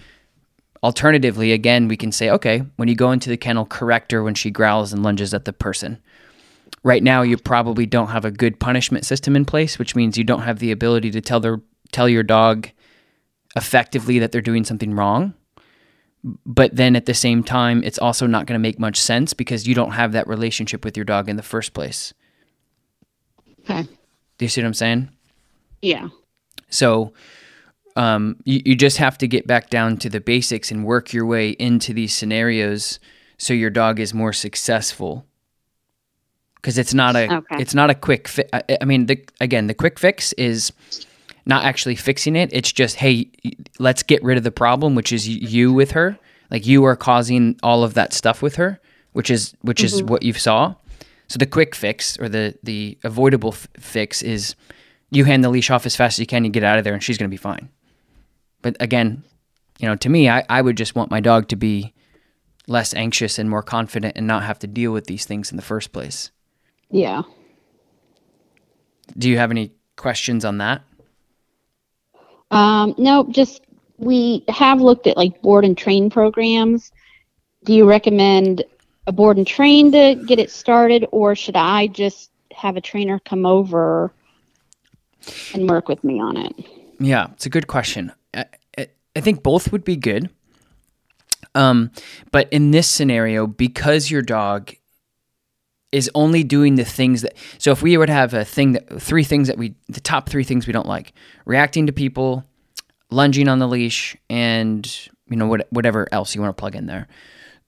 alternatively, 0.84 1.52
again, 1.52 1.88
we 1.88 1.98
can 1.98 2.12
say, 2.12 2.30
okay, 2.30 2.64
when 2.76 2.88
you 2.88 2.96
go 2.96 3.12
into 3.12 3.30
the 3.30 3.38
kennel, 3.38 3.66
correct 3.66 4.12
her 4.12 4.24
when 4.24 4.36
she 4.36 4.52
growls 4.52 4.94
and 4.94 5.04
lunges 5.04 5.34
at 5.34 5.46
the 5.46 5.54
person. 5.54 6.02
Right 6.84 7.04
now, 7.04 7.22
you 7.22 7.38
probably 7.38 7.86
don't 7.86 8.10
have 8.10 8.26
a 8.26 8.32
good 8.32 8.60
punishment 8.60 9.06
system 9.06 9.36
in 9.36 9.46
place, 9.46 9.80
which 9.80 9.96
means 9.96 10.18
you 10.18 10.24
don't 10.24 10.44
have 10.44 10.60
the 10.60 10.72
ability 10.72 11.12
to 11.12 11.22
tell 11.22 11.40
their 11.40 11.62
tell 11.92 12.08
your 12.08 12.24
dog 12.24 12.70
effectively 13.56 14.20
that 14.20 14.32
they're 14.32 14.42
doing 14.42 14.66
something 14.66 14.94
wrong 14.94 15.34
but 16.46 16.76
then 16.76 16.96
at 16.96 17.06
the 17.06 17.14
same 17.14 17.44
time 17.44 17.84
it's 17.84 18.00
also 18.00 18.26
not 18.28 18.46
going 18.46 18.56
to 18.60 18.62
make 18.62 18.80
much 18.80 19.00
sense 19.00 19.34
because 19.34 19.68
you 19.68 19.74
don't 19.76 19.92
have 19.92 20.12
that 20.12 20.28
relationship 20.28 20.84
with 20.84 20.98
your 20.98 21.04
dog 21.06 21.30
in 21.30 21.36
the 21.38 21.44
first 21.44 21.74
place 21.74 22.14
Okay. 23.62 23.84
do 24.38 24.46
you 24.46 24.50
see 24.50 24.62
what 24.62 24.68
i'm 24.68 24.74
saying 24.74 25.10
Yeah. 25.82 26.10
so 26.70 27.14
um, 27.96 28.36
you, 28.46 28.62
you 28.64 28.76
just 28.76 28.98
have 28.98 29.18
to 29.18 29.28
get 29.28 29.48
back 29.48 29.70
down 29.72 29.98
to 29.98 30.10
the 30.10 30.20
basics 30.20 30.70
and 30.72 30.86
work 30.86 31.14
your 31.14 31.26
way 31.26 31.50
into 31.52 31.94
these 31.94 32.14
scenarios 32.14 33.00
so 33.38 33.54
your 33.54 33.70
dog 33.72 34.00
is 34.00 34.14
more 34.14 34.34
successful 34.34 35.26
because 36.56 36.78
it's 36.78 36.94
not 36.94 37.16
a 37.16 37.34
Okay. 37.38 37.56
it's 37.60 37.74
not 37.74 37.90
a 37.90 37.96
quick 37.96 38.28
fi- 38.28 38.50
I, 38.54 38.78
I 38.82 38.86
mean 38.86 39.06
the 39.08 39.24
again 39.42 39.68
the 39.68 39.74
quick 39.74 39.98
fix 40.00 40.34
is 40.34 40.72
not 41.48 41.64
actually 41.64 41.96
fixing 41.96 42.36
it. 42.36 42.50
It's 42.52 42.72
just 42.72 42.98
hey 42.98 43.32
let's 43.80 44.04
get 44.04 44.24
rid 44.24 44.38
of 44.38 44.44
the 44.44 44.52
problem 44.52 44.94
which 44.94 45.12
is 45.12 45.28
you 45.28 45.74
with 45.74 45.92
her. 45.92 46.20
Like 46.52 46.66
you 46.66 46.84
are 46.84 46.96
causing 46.96 47.58
all 47.64 47.84
of 47.84 47.94
that 47.96 48.14
stuff 48.14 48.42
with 48.42 48.58
her 48.58 48.80
which 49.14 49.32
is 49.32 49.56
which 49.62 49.84
is 49.84 49.96
mm-hmm. 49.96 50.08
what 50.08 50.24
you 50.24 50.34
saw. 50.34 50.76
So 51.28 51.38
the 51.38 51.46
quick 51.46 51.74
fix 51.74 52.20
or 52.20 52.30
the 52.30 52.58
the 52.64 52.98
avoidable 53.04 53.54
f- 53.54 53.68
fix 53.80 54.22
is 54.22 54.56
you 55.10 55.24
hand 55.24 55.44
the 55.44 55.50
leash 55.50 55.72
off 55.72 55.86
as 55.86 55.96
fast 55.96 56.16
as 56.16 56.20
you 56.20 56.28
can 56.28 56.44
you 56.44 56.52
get 56.52 56.64
out 56.64 56.78
of 56.78 56.84
there 56.84 56.94
and 56.94 57.04
she's 57.04 57.18
going 57.18 57.30
to 57.30 57.34
be 57.34 57.38
fine. 57.38 57.70
But 58.62 58.76
again 58.80 59.24
you 59.80 59.88
know 59.88 59.96
to 59.96 60.10
me 60.10 60.30
I, 60.30 60.44
I 60.50 60.62
would 60.62 60.78
just 60.78 60.96
want 60.96 61.12
my 61.12 61.22
dog 61.22 61.48
to 61.50 61.56
be 61.56 61.94
less 62.68 62.94
anxious 62.94 63.40
and 63.40 63.50
more 63.50 63.64
confident 63.64 64.18
and 64.18 64.28
not 64.28 64.44
have 64.44 64.60
to 64.60 64.68
deal 64.68 64.92
with 64.92 65.08
these 65.08 65.26
things 65.26 65.52
in 65.52 65.56
the 65.56 65.64
first 65.64 65.94
place. 65.94 66.32
Yeah. 66.90 67.24
do 69.18 69.30
you 69.30 69.38
have 69.38 69.52
any 69.52 69.72
questions 69.98 70.46
on 70.46 70.58
that 70.60 70.84
Um, 72.52 72.96
no, 72.98 73.26
just 73.30 73.62
we 73.98 74.44
have 74.48 74.82
looked 74.82 75.08
at 75.08 75.18
like 75.18 75.42
board 75.42 75.66
and 75.66 75.78
train 75.78 76.10
programs. 76.10 76.92
Do 77.64 77.74
you 77.74 77.88
recommend 77.88 78.64
a 79.08 79.12
board 79.12 79.38
and 79.38 79.48
train 79.48 79.92
to 79.92 80.16
get 80.28 80.40
it 80.40 80.52
started, 80.52 81.06
or 81.12 81.36
should 81.36 81.56
I 81.56 81.88
just 81.88 82.32
have 82.52 82.78
a 82.78 82.82
trainer 82.82 83.20
come 83.20 83.46
over 83.46 84.12
and 85.54 85.70
work 85.70 85.88
with 85.88 86.04
me 86.04 86.20
on 86.20 86.38
it? 86.38 86.54
Yeah, 87.00 87.28
it's 87.34 87.46
a 87.46 87.50
good 87.50 87.68
question. 87.68 88.12
I, 88.34 88.46
I, 88.78 88.88
I 89.16 89.22
think 89.22 89.44
both 89.44 89.72
would 89.72 89.84
be 89.84 89.96
good. 89.96 90.30
Um, 91.56 91.92
but 92.32 92.52
in 92.52 92.72
this 92.72 92.90
scenario, 92.90 93.48
because 93.48 94.12
your 94.12 94.22
dog 94.22 94.74
is 95.92 96.10
only 96.14 96.44
doing 96.44 96.76
the 96.76 96.86
things 96.86 97.22
that, 97.22 97.34
so 97.58 97.72
if 97.72 97.82
we 97.82 97.98
were 97.98 98.06
to 98.06 98.14
have 98.14 98.34
a 98.34 98.44
thing 98.44 98.74
that, 98.74 99.02
three 99.02 99.24
things 99.24 99.48
that 99.48 99.58
we, 99.58 99.76
the 99.88 100.02
top 100.02 100.30
three 100.30 100.44
things 100.44 100.68
we 100.68 100.74
don't 100.74 100.88
like 100.88 101.14
reacting 101.46 101.88
to 101.88 101.94
people, 101.94 102.44
lunging 103.10 103.48
on 103.48 103.60
the 103.60 103.68
leash, 103.68 104.18
and, 104.30 105.10
you 105.30 105.38
know, 105.38 105.48
what, 105.48 105.68
whatever 105.72 106.08
else 106.12 106.36
you 106.36 106.42
want 106.42 106.56
to 106.56 106.60
plug 106.60 106.76
in 106.76 106.88
there. 106.88 107.08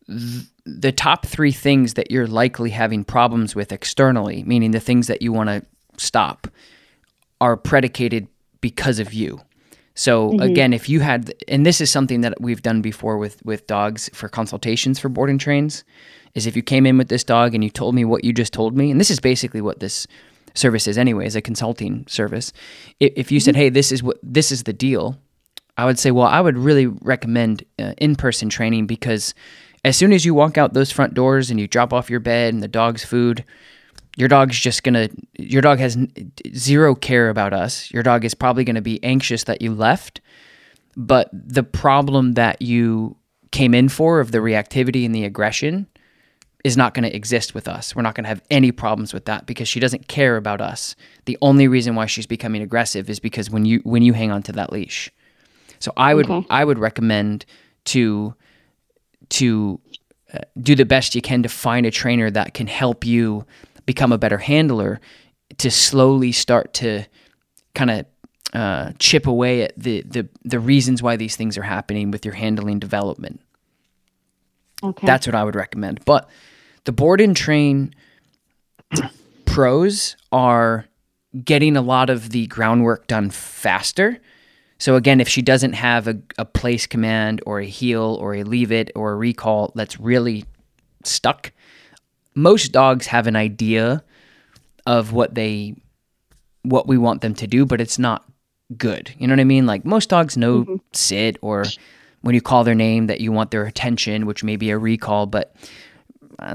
Th- 0.07 0.45
The 0.65 0.91
top 0.91 1.25
three 1.25 1.51
things 1.51 1.93
that 1.95 2.11
you're 2.11 2.27
likely 2.27 2.69
having 2.69 3.03
problems 3.03 3.55
with 3.55 3.71
externally, 3.71 4.43
meaning 4.43 4.71
the 4.71 4.79
things 4.79 5.07
that 5.07 5.21
you 5.21 5.33
want 5.33 5.49
to 5.49 5.65
stop, 5.97 6.47
are 7.41 7.57
predicated 7.57 8.27
because 8.61 8.99
of 8.99 9.13
you. 9.13 9.41
So 9.95 10.29
mm-hmm. 10.29 10.41
again, 10.41 10.73
if 10.73 10.89
you 10.89 10.99
had, 10.99 11.33
and 11.47 11.65
this 11.65 11.81
is 11.81 11.89
something 11.89 12.21
that 12.21 12.39
we've 12.39 12.61
done 12.61 12.81
before 12.81 13.17
with 13.17 13.43
with 13.43 13.65
dogs 13.65 14.09
for 14.13 14.29
consultations 14.29 14.99
for 14.99 15.09
boarding 15.09 15.39
trains, 15.39 15.83
is 16.35 16.47
if 16.47 16.55
you 16.55 16.61
came 16.61 16.85
in 16.85 16.97
with 16.97 17.09
this 17.09 17.23
dog 17.23 17.53
and 17.53 17.63
you 17.63 17.69
told 17.69 17.95
me 17.95 18.05
what 18.05 18.23
you 18.23 18.33
just 18.33 18.53
told 18.53 18.75
me, 18.75 18.91
and 18.91 18.99
this 18.99 19.11
is 19.11 19.19
basically 19.19 19.61
what 19.61 19.79
this 19.79 20.07
service 20.53 20.87
is 20.87 20.97
anyway, 20.97 21.25
is 21.25 21.35
a 21.35 21.41
consulting 21.41 22.05
service. 22.07 22.51
If, 22.99 23.13
if 23.15 23.31
you 23.31 23.39
said, 23.39 23.55
"Hey, 23.55 23.69
this 23.69 23.91
is 23.91 24.03
what 24.03 24.17
this 24.23 24.51
is 24.51 24.63
the 24.63 24.73
deal," 24.73 25.17
I 25.77 25.85
would 25.85 25.99
say, 25.99 26.11
"Well, 26.11 26.27
I 26.27 26.41
would 26.41 26.57
really 26.57 26.87
recommend 26.87 27.63
uh, 27.77 27.93
in 27.97 28.15
person 28.15 28.49
training 28.49 28.87
because 28.87 29.33
as 29.83 29.97
soon 29.97 30.13
as 30.13 30.25
you 30.25 30.33
walk 30.33 30.57
out 30.57 30.73
those 30.73 30.91
front 30.91 31.13
doors 31.13 31.49
and 31.49 31.59
you 31.59 31.67
drop 31.67 31.93
off 31.93 32.09
your 32.09 32.19
bed 32.19 32.53
and 32.53 32.63
the 32.63 32.67
dog's 32.67 33.03
food." 33.03 33.43
your 34.17 34.27
dog's 34.27 34.59
just 34.59 34.83
gonna 34.83 35.07
your 35.37 35.61
dog 35.61 35.79
has 35.79 35.97
zero 36.53 36.93
care 36.93 37.29
about 37.29 37.53
us 37.53 37.89
your 37.91 38.03
dog 38.03 38.25
is 38.25 38.33
probably 38.33 38.63
gonna 38.63 38.81
be 38.81 39.01
anxious 39.03 39.45
that 39.45 39.61
you 39.61 39.73
left 39.73 40.19
but 40.97 41.29
the 41.31 41.63
problem 41.63 42.33
that 42.33 42.61
you 42.61 43.15
came 43.51 43.73
in 43.73 43.87
for 43.87 44.19
of 44.19 44.31
the 44.31 44.39
reactivity 44.39 45.05
and 45.05 45.15
the 45.15 45.23
aggression 45.23 45.87
is 46.63 46.75
not 46.75 46.93
going 46.93 47.03
to 47.03 47.15
exist 47.15 47.53
with 47.55 47.67
us 47.67 47.95
we're 47.95 48.01
not 48.01 48.15
going 48.15 48.23
to 48.23 48.29
have 48.29 48.41
any 48.49 48.71
problems 48.71 49.13
with 49.13 49.25
that 49.25 49.45
because 49.45 49.67
she 49.67 49.79
doesn't 49.79 50.07
care 50.07 50.35
about 50.37 50.59
us 50.61 50.95
the 51.25 51.37
only 51.41 51.67
reason 51.67 51.95
why 51.95 52.05
she's 52.05 52.27
becoming 52.27 52.61
aggressive 52.61 53.09
is 53.09 53.19
because 53.19 53.49
when 53.49 53.65
you 53.65 53.79
when 53.83 54.01
you 54.03 54.13
hang 54.13 54.31
on 54.31 54.43
to 54.43 54.51
that 54.51 54.71
leash 54.73 55.09
so 55.79 55.91
i 55.95 56.13
would 56.13 56.29
Okay. 56.29 56.45
i 56.49 56.63
would 56.65 56.77
recommend 56.79 57.45
to 57.85 58.33
to 59.29 59.79
uh, 60.33 60.39
do 60.61 60.75
the 60.75 60.85
best 60.85 61.15
you 61.15 61.21
can 61.21 61.41
to 61.43 61.49
find 61.49 61.85
a 61.85 61.91
trainer 61.91 62.29
that 62.29 62.53
can 62.53 62.67
help 62.67 63.05
you 63.05 63.45
become 63.85 64.11
a 64.11 64.17
better 64.17 64.37
handler 64.37 64.99
to 65.57 65.71
slowly 65.71 66.31
start 66.31 66.73
to 66.73 67.03
kind 67.73 67.89
of 67.91 68.05
uh, 68.53 68.91
chip 68.99 69.27
away 69.27 69.61
at 69.63 69.73
the, 69.77 70.01
the 70.01 70.27
the 70.43 70.59
reasons 70.59 71.01
why 71.03 71.15
these 71.15 71.35
things 71.35 71.57
are 71.57 71.63
happening 71.63 72.09
with 72.11 72.25
your 72.25 72.33
handling 72.33 72.79
development. 72.79 73.39
Okay. 74.83 75.05
That's 75.05 75.27
what 75.27 75.35
I 75.35 75.43
would 75.43 75.55
recommend. 75.55 76.03
But 76.05 76.27
the 76.85 76.91
board 76.91 77.21
and 77.21 77.35
train 77.35 77.93
pros 79.45 80.15
are 80.31 80.85
getting 81.43 81.75
a 81.75 81.81
lot 81.81 82.09
of 82.09 82.29
the 82.29 82.47
groundwork 82.47 83.07
done 83.07 83.29
faster. 83.29 84.19
So 84.77 84.95
again, 84.95 85.19
if 85.19 85.27
she 85.27 85.41
doesn't 85.41 85.73
have 85.73 86.07
a, 86.07 86.17
a 86.37 86.45
place 86.45 86.87
command 86.87 87.41
or 87.45 87.59
a 87.59 87.65
heel 87.65 88.17
or 88.21 88.33
a 88.33 88.43
leave 88.43 88.71
it 88.71 88.91
or 88.95 89.11
a 89.11 89.15
recall 89.15 89.71
that's 89.75 89.99
really 89.99 90.45
stuck, 91.03 91.51
most 92.33 92.71
dogs 92.71 93.07
have 93.07 93.27
an 93.27 93.35
idea 93.35 94.03
of 94.85 95.11
what 95.11 95.35
they 95.35 95.75
what 96.63 96.87
we 96.87 96.97
want 96.97 97.21
them 97.21 97.33
to 97.35 97.47
do, 97.47 97.65
but 97.65 97.81
it's 97.81 97.99
not 97.99 98.25
good. 98.77 99.13
You 99.17 99.27
know 99.27 99.33
what 99.33 99.39
I 99.39 99.45
mean? 99.45 99.65
Like 99.65 99.85
most 99.85 100.09
dogs 100.09 100.37
know 100.37 100.61
mm-hmm. 100.61 100.75
sit 100.93 101.37
or 101.41 101.65
when 102.21 102.35
you 102.35 102.41
call 102.41 102.63
their 102.63 102.75
name 102.75 103.07
that 103.07 103.21
you 103.21 103.31
want 103.31 103.51
their 103.51 103.65
attention, 103.65 104.25
which 104.25 104.43
may 104.43 104.55
be 104.55 104.69
a 104.69 104.77
recall, 104.77 105.25
but 105.25 105.55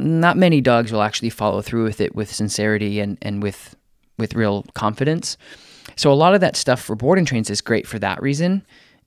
not 0.00 0.36
many 0.36 0.60
dogs 0.60 0.92
will 0.92 1.02
actually 1.02 1.30
follow 1.30 1.62
through 1.62 1.84
with 1.84 2.00
it 2.00 2.14
with 2.14 2.32
sincerity 2.32 3.00
and, 3.00 3.18
and 3.22 3.42
with 3.42 3.76
with 4.18 4.34
real 4.34 4.64
confidence. 4.74 5.36
So 5.96 6.12
a 6.12 6.14
lot 6.14 6.34
of 6.34 6.40
that 6.40 6.56
stuff 6.56 6.80
for 6.80 6.94
boarding 6.94 7.24
trains 7.24 7.50
is 7.50 7.60
great 7.60 7.86
for 7.86 7.98
that 7.98 8.22
reason. 8.22 8.64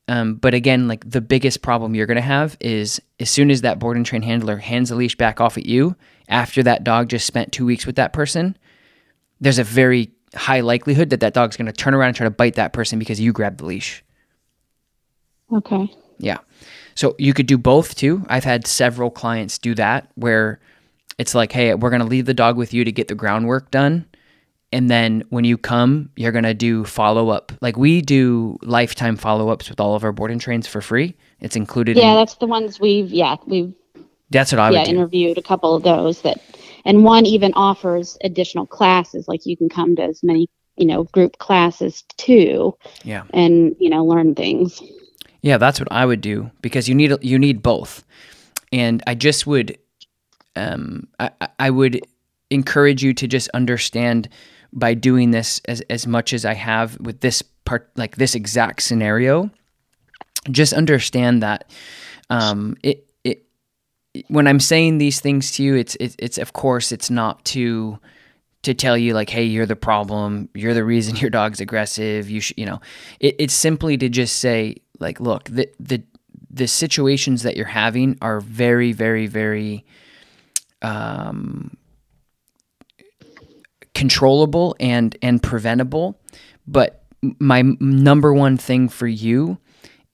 Um, 0.09 0.35
but 0.35 0.53
again, 0.53 0.87
like 0.87 1.09
the 1.09 1.21
biggest 1.21 1.61
problem 1.61 1.93
you're 1.95 2.05
going 2.05 2.15
to 2.15 2.21
have 2.21 2.55
is 2.59 3.01
as 3.19 3.29
soon 3.29 3.51
as 3.51 3.61
that 3.61 3.79
boarding 3.79 4.03
train 4.03 4.21
handler 4.21 4.57
hands 4.57 4.89
the 4.89 4.95
leash 4.95 5.15
back 5.15 5.41
off 5.41 5.57
at 5.57 5.65
you, 5.65 5.95
after 6.29 6.63
that 6.63 6.83
dog 6.83 7.09
just 7.09 7.25
spent 7.25 7.51
two 7.51 7.65
weeks 7.65 7.85
with 7.85 7.97
that 7.97 8.13
person, 8.13 8.57
there's 9.41 9.59
a 9.59 9.63
very 9.63 10.11
high 10.33 10.61
likelihood 10.61 11.09
that 11.09 11.19
that 11.19 11.33
dog's 11.33 11.57
going 11.57 11.65
to 11.65 11.73
turn 11.73 11.93
around 11.93 12.09
and 12.09 12.17
try 12.17 12.25
to 12.25 12.31
bite 12.31 12.55
that 12.55 12.73
person 12.73 12.99
because 12.99 13.19
you 13.19 13.33
grabbed 13.33 13.59
the 13.59 13.65
leash. 13.65 14.03
okay. 15.53 15.93
Yeah. 16.19 16.37
So 16.97 17.15
you 17.19 17.31
could 17.35 17.45
do 17.45 17.59
both 17.59 17.93
too. 17.93 18.25
I've 18.27 18.43
had 18.43 18.65
several 18.65 19.11
clients 19.11 19.59
do 19.59 19.75
that 19.75 20.09
where 20.15 20.59
it's 21.19 21.35
like, 21.35 21.51
hey, 21.51 21.75
we're 21.75 21.91
going 21.91 22.01
to 22.01 22.07
leave 22.07 22.25
the 22.25 22.33
dog 22.33 22.57
with 22.57 22.73
you 22.73 22.83
to 22.83 22.91
get 22.91 23.07
the 23.07 23.13
groundwork 23.13 23.69
done. 23.69 24.07
And 24.71 24.89
then 24.89 25.23
when 25.29 25.43
you 25.43 25.59
come, 25.59 26.09
you're 26.15 26.31
going 26.31 26.43
to 26.43 26.55
do 26.55 26.83
follow 26.85 27.29
up. 27.29 27.51
Like 27.61 27.77
we 27.77 28.01
do 28.01 28.57
lifetime 28.63 29.15
follow 29.15 29.49
ups 29.49 29.69
with 29.69 29.79
all 29.79 29.93
of 29.93 30.03
our 30.03 30.11
boarding 30.11 30.39
trains 30.39 30.65
for 30.65 30.81
free. 30.81 31.15
It's 31.39 31.55
included. 31.55 31.97
Yeah, 31.97 32.13
in, 32.13 32.15
that's 32.15 32.33
the 32.35 32.47
ones 32.47 32.79
we've 32.79 33.11
yeah 33.11 33.35
we've 33.45 33.73
that's 34.31 34.51
what 34.51 34.59
I 34.59 34.71
yeah 34.71 34.83
interviewed 34.85 35.37
a 35.37 35.43
couple 35.43 35.75
of 35.75 35.83
those 35.83 36.23
that, 36.23 36.41
and 36.83 37.03
one 37.03 37.27
even 37.27 37.53
offers 37.53 38.17
additional 38.23 38.65
classes 38.65 39.27
like 39.27 39.45
you 39.45 39.55
can 39.55 39.69
come 39.69 39.95
to 39.97 40.01
as 40.01 40.23
many 40.23 40.49
you 40.77 40.87
know 40.87 41.03
group 41.03 41.37
classes 41.37 42.03
too 42.17 42.75
Yeah. 43.03 43.23
and 43.35 43.75
you 43.79 43.91
know 43.91 44.03
learn 44.03 44.33
things. 44.33 44.81
Yeah, 45.47 45.57
that's 45.57 45.79
what 45.79 45.87
I 45.91 46.05
would 46.05 46.19
do 46.19 46.51
because 46.61 46.89
you 46.89 46.95
need 46.95 47.13
you 47.21 47.39
need 47.39 47.63
both, 47.63 48.03
and 48.73 49.01
I 49.07 49.15
just 49.15 49.47
would, 49.47 49.77
um, 50.57 51.07
I, 51.21 51.31
I- 51.57 51.69
would 51.69 52.01
encourage 52.49 53.01
you 53.01 53.13
to 53.13 53.27
just 53.27 53.47
understand 53.53 54.27
by 54.73 54.93
doing 54.93 55.31
this 55.31 55.61
as 55.65 55.79
as 55.89 56.05
much 56.05 56.33
as 56.33 56.43
I 56.43 56.53
have 56.53 56.99
with 56.99 57.21
this 57.21 57.41
part, 57.63 57.89
like 57.95 58.17
this 58.17 58.35
exact 58.35 58.81
scenario. 58.81 59.49
Just 60.51 60.73
understand 60.73 61.41
that, 61.43 61.71
um, 62.29 62.75
it 62.83 63.07
it 63.23 63.45
when 64.27 64.47
I'm 64.47 64.59
saying 64.59 64.97
these 64.97 65.21
things 65.21 65.51
to 65.53 65.63
you, 65.63 65.75
it's 65.75 65.95
it's, 66.01 66.15
it's 66.19 66.37
of 66.37 66.51
course 66.51 66.91
it's 66.91 67.09
not 67.09 67.45
to 67.55 67.99
to 68.63 68.73
tell 68.73 68.97
you 68.97 69.13
like 69.13 69.29
hey 69.29 69.45
you're 69.45 69.65
the 69.65 69.77
problem. 69.77 70.49
You're 70.53 70.73
the 70.73 70.83
reason 70.83 71.15
your 71.15 71.29
dog's 71.29 71.61
aggressive. 71.61 72.29
You 72.29 72.41
should 72.41 72.57
you 72.57 72.65
know. 72.65 72.81
It, 73.21 73.35
it's 73.39 73.53
simply 73.53 73.95
to 73.97 74.09
just 74.09 74.37
say 74.37 74.75
like 74.99 75.19
look 75.19 75.45
the 75.45 75.69
the 75.79 76.03
the 76.49 76.67
situations 76.67 77.43
that 77.43 77.55
you're 77.55 77.65
having 77.65 78.17
are 78.21 78.39
very 78.39 78.91
very 78.91 79.27
very 79.27 79.85
um 80.81 81.77
controllable 83.97 84.75
and 84.79 85.17
and 85.23 85.41
preventable. 85.41 86.21
But 86.67 87.03
my 87.39 87.63
number 87.79 88.31
one 88.31 88.55
thing 88.55 88.89
for 88.89 89.07
you 89.07 89.57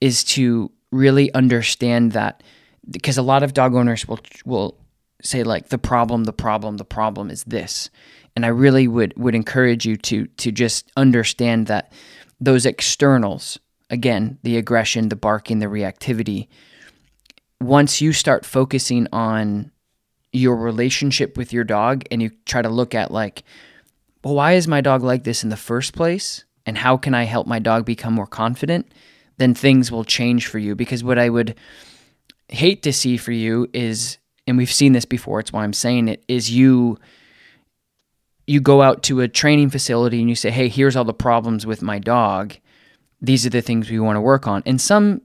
is 0.00 0.24
to 0.24 0.72
really 0.90 1.32
understand 1.34 2.12
that 2.12 2.42
because 2.90 3.18
a 3.18 3.22
lot 3.22 3.42
of 3.42 3.52
dog 3.52 3.74
owners 3.74 4.08
will 4.08 4.20
will 4.46 4.78
say 5.22 5.42
like 5.42 5.68
the 5.68 5.78
problem 5.78 6.24
the 6.24 6.32
problem 6.32 6.78
the 6.78 6.84
problem 6.84 7.30
is 7.30 7.44
this. 7.44 7.90
And 8.34 8.46
I 8.46 8.48
really 8.48 8.88
would 8.88 9.12
would 9.18 9.34
encourage 9.34 9.84
you 9.84 9.96
to 9.96 10.26
to 10.26 10.50
just 10.50 10.90
understand 10.96 11.66
that 11.66 11.92
those 12.40 12.64
externals 12.64 13.58
again 13.94 14.38
the 14.42 14.58
aggression 14.58 15.08
the 15.08 15.16
barking 15.16 15.60
the 15.60 15.66
reactivity. 15.66 16.48
Once 17.60 18.00
you 18.02 18.12
start 18.12 18.44
focusing 18.44 19.08
on 19.12 19.70
your 20.32 20.56
relationship 20.56 21.38
with 21.38 21.52
your 21.52 21.64
dog 21.64 22.04
and 22.10 22.20
you 22.20 22.30
try 22.44 22.60
to 22.60 22.68
look 22.68 22.94
at 22.94 23.10
like 23.10 23.44
well 24.22 24.34
why 24.34 24.52
is 24.52 24.68
my 24.68 24.82
dog 24.82 25.02
like 25.02 25.24
this 25.24 25.42
in 25.42 25.48
the 25.48 25.56
first 25.56 25.94
place? 25.94 26.44
And 26.66 26.78
how 26.78 26.96
can 26.96 27.14
I 27.14 27.24
help 27.24 27.46
my 27.46 27.58
dog 27.58 27.84
become 27.84 28.14
more 28.14 28.26
confident? 28.26 28.92
then 29.36 29.54
things 29.54 29.90
will 29.90 30.04
change 30.04 30.46
for 30.46 30.58
you. 30.58 30.74
Because 30.74 31.02
what 31.02 31.18
I 31.18 31.28
would 31.28 31.56
hate 32.48 32.82
to 32.82 32.92
see 32.92 33.16
for 33.16 33.32
you 33.32 33.68
is 33.72 34.18
and 34.46 34.58
we've 34.58 34.72
seen 34.72 34.92
this 34.92 35.06
before 35.06 35.40
it's 35.40 35.52
why 35.52 35.64
I'm 35.64 35.72
saying 35.72 36.08
it 36.08 36.22
is 36.28 36.50
you 36.50 36.98
you 38.46 38.60
go 38.60 38.82
out 38.82 39.02
to 39.04 39.20
a 39.20 39.28
training 39.28 39.70
facility 39.70 40.20
and 40.20 40.28
you 40.28 40.34
say, 40.34 40.50
"Hey, 40.50 40.68
here's 40.68 40.96
all 40.96 41.04
the 41.04 41.14
problems 41.14 41.64
with 41.64 41.80
my 41.80 41.98
dog. 41.98 42.54
These 43.24 43.46
are 43.46 43.50
the 43.50 43.62
things 43.62 43.90
we 43.90 43.98
want 43.98 44.16
to 44.16 44.20
work 44.20 44.46
on." 44.46 44.62
And 44.66 44.80
some 44.80 45.22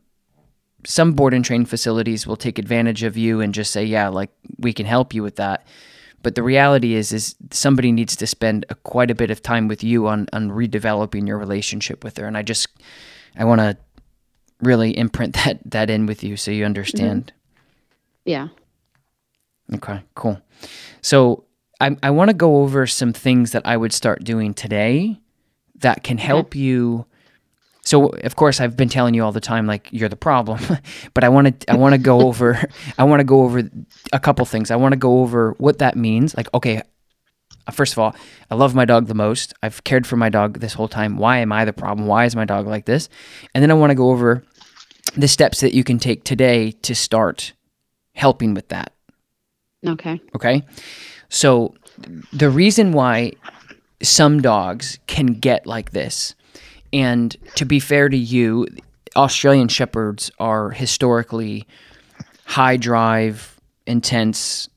some 0.86 1.14
board 1.14 1.34
and 1.34 1.44
train 1.44 1.66
facilities 1.66 2.26
will 2.26 2.38
take 2.38 2.58
advantage 2.58 3.04
of 3.04 3.18
you 3.18 3.42
and 3.42 3.54
just 3.54 3.72
say, 3.72 3.84
"Yeah, 3.84 4.08
like 4.08 4.32
we 4.58 4.74
can 4.74 4.86
help 4.86 5.14
you 5.14 5.24
with 5.24 5.36
that." 5.38 5.66
But 6.22 6.36
the 6.36 6.44
reality 6.44 6.96
is 6.96 7.14
is 7.14 7.36
somebody 7.52 7.92
needs 7.92 8.16
to 8.18 8.28
spend 8.28 8.66
a, 8.70 8.76
quite 8.76 9.12
a 9.12 9.16
bit 9.16 9.32
of 9.32 9.42
time 9.42 9.68
with 9.68 9.84
you 9.84 10.08
on 10.08 10.28
on 10.34 10.50
redeveloping 10.50 11.28
your 11.28 11.38
relationship 11.38 12.04
with 12.04 12.18
her. 12.18 12.28
And 12.28 12.38
I 12.38 12.44
just 12.44 12.68
I 13.38 13.46
want 13.46 13.62
to 13.62 13.78
really 14.62 14.98
imprint 14.98 15.34
that 15.46 15.60
that 15.66 15.90
in 15.90 16.06
with 16.06 16.24
you 16.24 16.38
so 16.38 16.52
you 16.52 16.66
understand. 16.66 17.26
Mm-hmm. 17.26 17.36
Yeah. 18.26 18.48
Okay, 19.76 20.02
cool. 20.16 20.42
So 21.02 21.46
I, 21.80 21.96
I 22.04 22.10
want 22.10 22.30
to 22.30 22.34
go 22.36 22.58
over 22.58 22.88
some 22.88 23.14
things 23.14 23.52
that 23.52 23.66
I 23.66 23.78
would 23.78 23.94
start 23.94 24.24
doing 24.24 24.54
today 24.54 25.20
that 25.76 26.04
can 26.04 26.18
help 26.18 26.48
okay. 26.48 26.60
you. 26.60 27.06
So 27.90 28.10
of 28.10 28.36
course 28.36 28.62
I've 28.62 28.78
been 28.78 28.88
telling 28.88 29.16
you 29.16 29.24
all 29.24 29.32
the 29.32 29.42
time 29.42 29.66
like 29.66 29.88
you're 29.92 30.10
the 30.10 30.16
problem, 30.16 30.60
but 31.16 31.24
I 31.24 31.30
want 31.30 31.60
to 31.62 31.72
I 31.72 31.76
want 31.76 31.94
to 31.94 31.98
go 31.98 32.22
over 32.28 32.64
I 33.00 33.04
want 33.04 33.20
to 33.20 33.24
go 33.24 33.42
over 33.42 33.68
a 34.14 34.20
couple 34.20 34.46
things. 34.46 34.70
I 34.70 34.76
want 34.76 34.92
to 34.94 35.00
go 35.00 35.22
over 35.22 35.56
what 35.58 35.80
that 35.80 35.98
means. 35.98 36.38
Like 36.38 36.54
okay, 36.54 36.84
first 37.72 37.94
of 37.94 37.98
all, 37.98 38.16
I 38.52 38.54
love 38.54 38.76
my 38.76 38.86
dog 38.86 39.08
the 39.08 39.16
most. 39.16 39.56
I've 39.64 39.84
cared 39.86 40.06
for 40.06 40.18
my 40.18 40.30
dog 40.30 40.60
this 40.60 40.74
whole 40.74 40.88
time. 40.88 41.18
Why 41.18 41.40
am 41.40 41.52
I 41.52 41.66
the 41.66 41.74
problem? 41.74 42.06
Why 42.06 42.26
is 42.26 42.36
my 42.36 42.46
dog 42.46 42.68
like 42.68 42.86
this? 42.86 43.10
And 43.56 43.64
then 43.64 43.72
I 43.72 43.74
want 43.74 43.90
to 43.90 43.96
go 43.96 44.12
over 44.12 44.44
the 45.16 45.28
steps 45.28 45.62
that 45.62 45.74
you 45.74 45.84
can 45.84 45.98
take 45.98 46.24
today 46.24 46.70
to 46.84 46.94
start 46.94 47.54
helping 48.14 48.54
with 48.54 48.68
that. 48.68 48.94
Okay. 49.84 50.22
Okay. 50.36 50.62
So 51.30 51.74
the 52.32 52.52
reason 52.52 52.92
why 52.92 53.34
some 54.04 54.44
dogs 54.44 55.00
can 55.08 55.28
get 55.28 55.66
like 55.66 55.90
this, 55.90 56.36
and 56.94 57.36
to 57.56 57.66
be 57.66 57.80
fair 57.80 58.10
to 58.10 58.18
you, 58.18 58.68
Australian 59.16 59.68
Shepherds 59.68 60.32
are 60.40 60.72
historically 60.72 61.68
high 62.46 62.78
drive, 62.78 63.60
intense, 63.86 64.70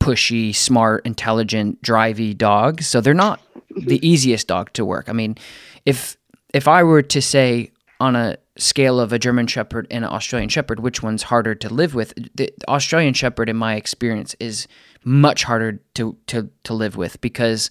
pushy, 0.00 0.54
smart, 0.54 1.06
intelligent, 1.06 1.80
drivey 1.82 2.36
dogs. 2.36 2.86
So 2.86 3.00
they're 3.00 3.14
not 3.14 3.40
the 3.70 3.96
mm-hmm. 3.96 4.04
easiest 4.04 4.48
dog 4.48 4.72
to 4.74 4.84
work. 4.84 5.08
I 5.08 5.12
mean, 5.12 5.36
if 5.84 6.16
if 6.52 6.68
I 6.68 6.82
were 6.82 7.02
to 7.02 7.22
say 7.22 7.70
on 8.00 8.16
a 8.16 8.36
scale 8.56 9.00
of 9.00 9.12
a 9.12 9.18
German 9.18 9.46
Shepherd 9.46 9.86
and 9.90 10.04
an 10.04 10.10
Australian 10.10 10.48
Shepherd, 10.48 10.80
which 10.80 11.02
one's 11.02 11.24
harder 11.24 11.54
to 11.56 11.68
live 11.68 11.94
with? 11.94 12.14
The 12.34 12.52
Australian 12.68 13.14
Shepherd, 13.14 13.48
in 13.48 13.56
my 13.56 13.74
experience, 13.74 14.36
is 14.38 14.68
much 15.04 15.44
harder 15.44 15.80
to 15.94 16.16
to 16.26 16.50
to 16.64 16.74
live 16.74 16.96
with 16.96 17.20
because 17.20 17.70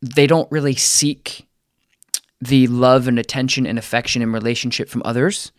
they 0.00 0.26
don't 0.26 0.50
really 0.50 0.74
seek 0.74 1.46
the 2.42 2.66
love 2.66 3.06
and 3.06 3.18
attention 3.18 3.66
and 3.66 3.78
affection 3.78 4.20
and 4.20 4.32
relationship 4.32 4.88
from 4.88 5.02
others. 5.04 5.52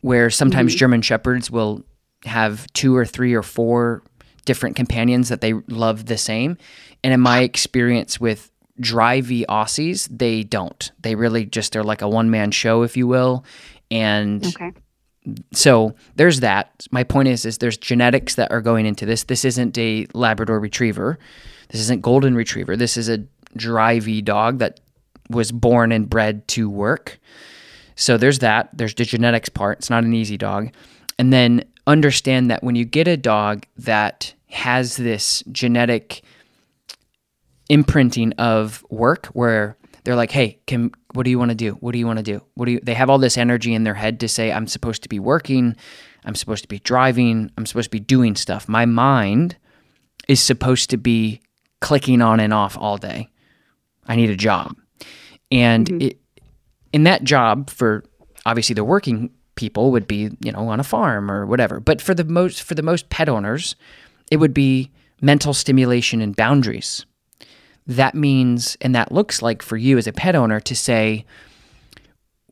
Where 0.00 0.30
sometimes 0.30 0.72
mm-hmm. 0.72 0.78
German 0.78 1.02
Shepherds 1.02 1.50
will 1.50 1.84
have 2.24 2.72
two 2.72 2.96
or 2.96 3.04
three 3.04 3.34
or 3.34 3.42
four 3.42 4.02
different 4.46 4.74
companions 4.74 5.28
that 5.28 5.40
they 5.40 5.52
love 5.52 6.06
the 6.06 6.16
same. 6.16 6.56
And 7.04 7.12
in 7.12 7.20
my 7.20 7.40
experience 7.40 8.18
with 8.18 8.50
drivey 8.80 9.44
Aussies, 9.46 10.08
they 10.10 10.44
don't. 10.44 10.90
They 11.00 11.14
really 11.14 11.44
just 11.44 11.72
they're 11.72 11.84
like 11.84 12.00
a 12.00 12.08
one 12.08 12.30
man 12.30 12.52
show, 12.52 12.82
if 12.82 12.96
you 12.96 13.06
will. 13.06 13.44
And 13.90 14.46
okay. 14.46 14.72
so 15.52 15.94
there's 16.16 16.40
that. 16.40 16.86
My 16.90 17.04
point 17.04 17.28
is, 17.28 17.44
is 17.44 17.58
there's 17.58 17.76
genetics 17.76 18.36
that 18.36 18.50
are 18.50 18.62
going 18.62 18.86
into 18.86 19.04
this. 19.04 19.24
This 19.24 19.44
isn't 19.44 19.76
a 19.76 20.06
Labrador 20.14 20.58
Retriever. 20.58 21.18
This 21.68 21.82
isn't 21.82 22.00
Golden 22.00 22.34
Retriever. 22.34 22.76
This 22.76 22.96
is 22.96 23.10
a 23.10 23.18
drivey 23.58 24.24
dog 24.24 24.58
that 24.58 24.80
was 25.30 25.52
born 25.52 25.92
and 25.92 26.08
bred 26.08 26.46
to 26.48 26.68
work. 26.68 27.20
So 27.94 28.16
there's 28.16 28.40
that. 28.40 28.70
There's 28.72 28.94
the 28.94 29.04
genetics 29.04 29.48
part. 29.48 29.78
It's 29.78 29.90
not 29.90 30.04
an 30.04 30.14
easy 30.14 30.36
dog. 30.36 30.70
And 31.18 31.32
then 31.32 31.64
understand 31.86 32.50
that 32.50 32.62
when 32.62 32.74
you 32.74 32.84
get 32.84 33.08
a 33.08 33.16
dog 33.16 33.66
that 33.76 34.34
has 34.50 34.96
this 34.96 35.42
genetic 35.52 36.22
imprinting 37.68 38.32
of 38.34 38.84
work 38.90 39.26
where 39.26 39.76
they're 40.04 40.16
like, 40.16 40.30
"Hey, 40.30 40.58
can 40.66 40.90
what 41.14 41.24
do 41.24 41.30
you 41.30 41.38
want 41.38 41.50
to 41.50 41.54
do? 41.54 41.72
What 41.74 41.92
do 41.92 41.98
you 41.98 42.06
want 42.06 42.18
to 42.18 42.22
do? 42.22 42.42
What 42.54 42.66
do 42.66 42.72
you?" 42.72 42.80
They 42.82 42.94
have 42.94 43.08
all 43.08 43.18
this 43.18 43.38
energy 43.38 43.72
in 43.72 43.84
their 43.84 43.94
head 43.94 44.20
to 44.20 44.28
say, 44.28 44.52
"I'm 44.52 44.66
supposed 44.66 45.02
to 45.04 45.08
be 45.08 45.18
working, 45.18 45.76
I'm 46.24 46.34
supposed 46.34 46.62
to 46.62 46.68
be 46.68 46.80
driving, 46.80 47.50
I'm 47.56 47.66
supposed 47.66 47.86
to 47.86 47.96
be 47.96 48.00
doing 48.00 48.34
stuff." 48.34 48.68
My 48.68 48.84
mind 48.84 49.56
is 50.28 50.40
supposed 50.40 50.90
to 50.90 50.96
be 50.96 51.40
clicking 51.80 52.20
on 52.20 52.40
and 52.40 52.52
off 52.52 52.76
all 52.76 52.96
day. 52.96 53.28
I 54.06 54.16
need 54.16 54.30
a 54.30 54.36
job, 54.36 54.76
and 55.52 55.86
mm-hmm. 55.86 56.00
it, 56.00 56.18
in 56.92 57.04
that 57.04 57.22
job 57.22 57.70
for 57.70 58.04
obviously 58.44 58.74
the 58.74 58.84
working 58.84 59.30
people 59.54 59.92
would 59.92 60.06
be 60.06 60.30
you 60.40 60.50
know 60.50 60.68
on 60.68 60.80
a 60.80 60.84
farm 60.84 61.30
or 61.30 61.46
whatever. 61.46 61.78
But 61.78 62.00
for 62.00 62.14
the 62.14 62.24
most 62.24 62.62
for 62.62 62.74
the 62.74 62.82
most 62.82 63.08
pet 63.10 63.28
owners, 63.28 63.76
it 64.30 64.38
would 64.38 64.54
be 64.54 64.90
mental 65.20 65.54
stimulation 65.54 66.20
and 66.20 66.34
boundaries 66.34 67.06
that 67.86 68.14
means 68.14 68.76
and 68.80 68.94
that 68.94 69.12
looks 69.12 69.42
like 69.42 69.62
for 69.62 69.76
you 69.76 69.98
as 69.98 70.06
a 70.06 70.12
pet 70.12 70.34
owner 70.36 70.60
to 70.60 70.76
say, 70.76 71.24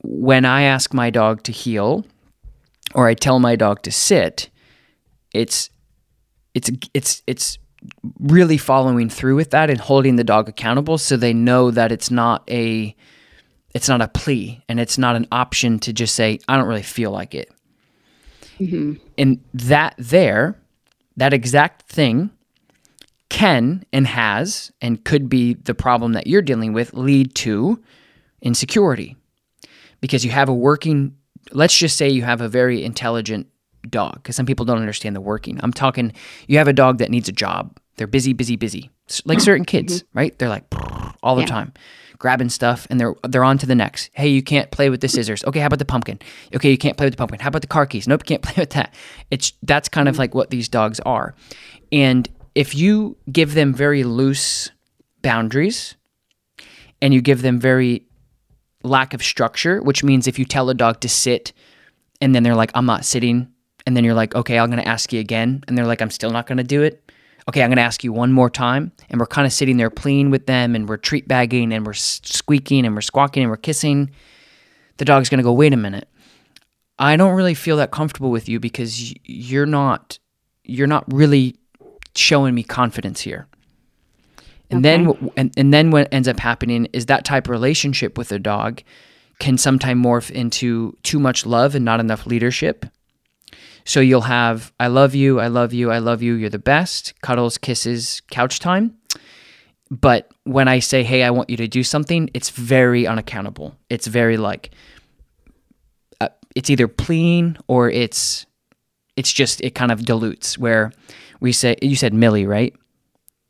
when 0.03 0.45
I 0.45 0.63
ask 0.63 0.93
my 0.93 1.11
dog 1.11 1.43
to 1.45 1.53
heel 1.53 2.05
or 2.95 3.07
I 3.07 3.15
tell 3.15 3.39
my 3.39 3.57
dog 3.57 3.83
to 3.83 3.93
sit, 3.93 4.51
it's 5.33 5.71
it's 6.55 6.71
it's 6.95 7.23
it's 7.27 7.59
really 8.19 8.59
following 8.59 9.09
through 9.09 9.37
with 9.37 9.51
that 9.51 9.71
and 9.71 9.81
holding 9.81 10.17
the 10.17 10.25
dog 10.25 10.49
accountable 10.49 10.99
so 10.99 11.17
they 11.17 11.33
know 11.33 11.71
that 11.71 11.93
it's 11.93 12.11
not 12.11 12.49
a 12.51 12.95
it's 13.75 13.89
not 13.89 14.03
a 14.03 14.09
plea 14.09 14.63
and 14.69 14.81
it's 14.81 14.99
not 14.99 15.17
an 15.17 15.27
option 15.31 15.79
to 15.79 15.93
just 15.93 16.15
say 16.15 16.39
I 16.49 16.57
don't 16.57 16.67
really 16.67 16.83
feel 16.83 17.11
like 17.11 17.35
it. 17.35 17.51
Mm-hmm. 18.59 18.95
And 19.17 19.41
that 19.55 19.95
there, 19.97 20.61
that 21.17 21.33
exact 21.33 21.83
thing 21.83 22.31
can 23.29 23.85
and 23.93 24.07
has 24.07 24.73
and 24.81 25.05
could 25.05 25.29
be 25.29 25.55
the 25.55 25.75
problem 25.75 26.13
that 26.13 26.27
you're 26.27 26.43
dealing 26.43 26.73
with 26.73 26.93
lead 26.95 27.35
to 27.37 27.81
insecurity 28.43 29.17
because 30.01 30.25
you 30.25 30.31
have 30.33 30.49
a 30.49 30.55
working 30.55 31.15
let's 31.53 31.77
just 31.77 31.97
say 31.97 32.09
you 32.09 32.23
have 32.23 32.41
a 32.41 32.49
very 32.49 32.85
intelligent 32.85 33.47
dog 33.89 34.15
because 34.15 34.37
some 34.37 34.47
people 34.47 34.65
don't 34.65 34.79
understand 34.79 35.17
the 35.17 35.21
working. 35.21 35.61
I'm 35.63 35.73
talking 35.73 36.13
you 36.47 36.59
have 36.59 36.69
a 36.69 36.73
dog 36.73 36.99
that 36.99 37.11
needs 37.11 37.29
a 37.29 37.33
job. 37.33 37.79
They're 37.97 38.07
busy 38.07 38.33
busy 38.33 38.57
busy. 38.57 38.91
Like 39.25 39.41
certain 39.41 39.65
kids 39.65 40.03
mm-hmm. 40.03 40.19
right? 40.19 40.39
They're 40.39 40.49
like 40.49 40.65
all 41.23 41.37
the 41.37 41.43
yeah. 41.43 41.49
time 41.49 41.73
grabbing 42.19 42.51
stuff 42.51 42.87
and 42.91 43.01
they're 43.01 43.15
they're 43.29 43.45
on 43.45 43.59
to 43.59 43.67
the 43.67 43.75
next. 43.75 44.11
Hey 44.13 44.29
you 44.29 44.43
can't 44.43 44.71
play 44.71 44.91
with 44.91 45.01
the 45.01 45.09
scissors. 45.09 45.45
Okay 45.45 45.61
how 45.61 45.67
about 45.67 45.79
the 45.79 45.85
pumpkin? 45.85 46.19
Okay 46.55 46.71
you 46.71 46.79
can't 46.79 46.97
play 46.97 47.07
with 47.07 47.15
the 47.15 47.19
pumpkin. 47.19 47.41
How 47.41 47.49
about 47.49 47.63
the 47.63 47.69
car 47.69 47.87
keys? 47.87 48.07
Nope 48.07 48.23
you 48.25 48.37
can't 48.37 48.43
play 48.49 48.55
with 48.57 48.71
that. 48.71 48.95
It's 49.31 49.53
that's 49.63 49.89
kind 49.89 50.09
of 50.09 50.15
mm-hmm. 50.15 50.21
like 50.21 50.35
what 50.35 50.51
these 50.51 50.69
dogs 50.69 51.01
are. 51.01 51.35
And 51.93 52.29
if 52.55 52.75
you 52.75 53.17
give 53.31 53.55
them 53.55 53.73
very 53.75 54.05
loose 54.05 54.71
boundaries 55.23 55.97
and 57.03 57.15
you 57.15 57.21
give 57.21 57.43
them 57.43 57.59
very 57.59 58.07
lack 58.83 59.15
of 59.15 59.23
structure, 59.23 59.83
which 59.83 60.03
means 60.03 60.27
if 60.27 60.39
you 60.39 60.45
tell 60.45 60.71
a 60.71 60.75
dog 60.75 61.01
to 61.01 61.09
sit 61.09 61.53
and 62.21 62.35
then 62.35 62.43
they're 62.43 62.55
like, 62.55 62.71
I'm 62.75 62.87
not 62.87 63.05
sitting, 63.05 63.49
and 63.91 63.97
then 63.97 64.05
you're 64.05 64.15
like, 64.15 64.37
okay, 64.37 64.57
I'm 64.57 64.71
going 64.71 64.81
to 64.81 64.89
ask 64.89 65.13
you 65.13 65.19
again, 65.19 65.65
and 65.67 65.77
they're 65.77 65.85
like, 65.85 66.01
I'm 66.01 66.11
still 66.11 66.31
not 66.31 66.47
going 66.47 66.59
to 66.59 66.65
do 66.65 66.83
it, 66.83 67.11
okay, 67.49 67.65
I'm 67.65 67.71
going 67.71 67.79
to 67.79 67.83
ask 67.83 68.05
you 68.05 68.13
one 68.13 68.31
more 68.31 68.49
time. 68.49 68.93
And 69.09 69.19
we're 69.19 69.27
kind 69.27 69.45
of 69.45 69.53
sitting 69.53 69.77
there 69.77 69.91
playing 69.91 70.31
with 70.31 70.47
them 70.47 70.77
and 70.77 70.89
we're 70.89 70.97
treat 70.97 71.27
bagging 71.27 71.73
and 71.73 71.85
we're 71.85 71.95
squeaking 71.95 72.87
and 72.87 72.95
we're 72.95 73.01
squawking 73.01 73.43
and 73.43 73.51
we're 73.51 73.57
kissing. 73.57 74.11
The 74.99 75.05
dog's 75.05 75.29
going 75.29 75.39
to 75.39 75.43
go, 75.45 75.53
wait 75.53 75.73
a 75.73 75.77
minute. 75.77 76.09
I 77.01 77.17
don't 77.17 77.35
really 77.35 77.55
feel 77.55 77.77
that 77.79 77.91
comfortable 77.91 78.31
with 78.31 78.49
you 78.49 78.61
because 78.61 79.13
you're 79.25 79.67
not 79.67 80.21
you're 80.63 80.87
not 80.87 81.13
really 81.13 81.57
showing 82.15 82.55
me 82.55 82.63
confidence 82.63 83.21
here. 83.21 83.49
And 84.71 84.87
okay. 84.87 85.05
then 85.05 85.31
and, 85.37 85.53
and 85.57 85.75
then 85.75 85.91
what 85.91 86.09
ends 86.13 86.29
up 86.29 86.39
happening 86.39 86.87
is 86.93 87.07
that 87.07 87.25
type 87.25 87.47
of 87.47 87.51
relationship 87.51 88.17
with 88.17 88.31
a 88.31 88.39
dog 88.39 88.83
can 89.41 89.59
sometimes 89.59 90.05
morph 90.05 90.31
into 90.31 90.97
too 91.03 91.19
much 91.19 91.45
love 91.45 91.75
and 91.75 91.85
not 91.85 91.99
enough 91.99 92.27
leadership. 92.27 92.87
So 93.85 94.01
you'll 94.01 94.23
have 94.23 94.73
I 94.79 94.89
love 94.89 95.15
you, 95.15 95.41
I 95.41 95.49
love 95.49 95.73
you, 95.73 95.91
I 95.91 95.99
love 95.99 96.23
you, 96.23 96.35
you're 96.35 96.51
the 96.51 96.59
best, 96.59 97.21
cuddles, 97.23 97.59
kisses, 97.59 98.23
couch 98.31 98.59
time. 98.59 98.97
But 99.91 100.31
when 100.45 100.69
I 100.69 100.79
say, 100.79 101.03
"Hey, 101.03 101.25
I 101.25 101.31
want 101.31 101.51
you 101.51 101.57
to 101.57 101.67
do 101.67 101.83
something," 101.83 102.31
it's 102.33 102.51
very 102.51 103.07
unaccountable. 103.07 103.75
It's 103.89 104.07
very 104.07 104.37
like 104.37 104.71
uh, 106.21 106.29
it's 106.55 106.71
either 106.71 106.87
pleading 106.87 107.57
or 107.67 107.91
it's 107.91 108.47
it's 109.17 109.33
just 109.33 109.61
it 109.63 109.75
kind 109.75 109.91
of 109.91 110.05
dilutes 110.05 110.57
where 110.59 110.93
we 111.41 111.53
say 111.53 111.77
you 111.83 111.97
said 111.97 112.15
Millie, 112.15 112.47
right? 112.47 112.75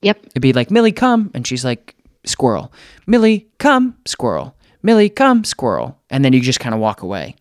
Yep. 0.02 0.18
It'd 0.26 0.42
be 0.42 0.54
like 0.54 0.70
Millie, 0.70 0.92
come, 0.92 1.30
and 1.34 1.46
she's 1.46 1.64
like 1.64 1.94
squirrel. 2.24 2.72
Millie, 3.06 3.48
come, 3.58 3.96
squirrel. 4.06 4.56
Millie, 4.82 5.10
come, 5.10 5.44
squirrel, 5.44 5.98
and 6.08 6.24
then 6.24 6.32
you 6.32 6.40
just 6.40 6.60
kind 6.60 6.74
of 6.74 6.80
walk 6.80 7.02
away. 7.02 7.36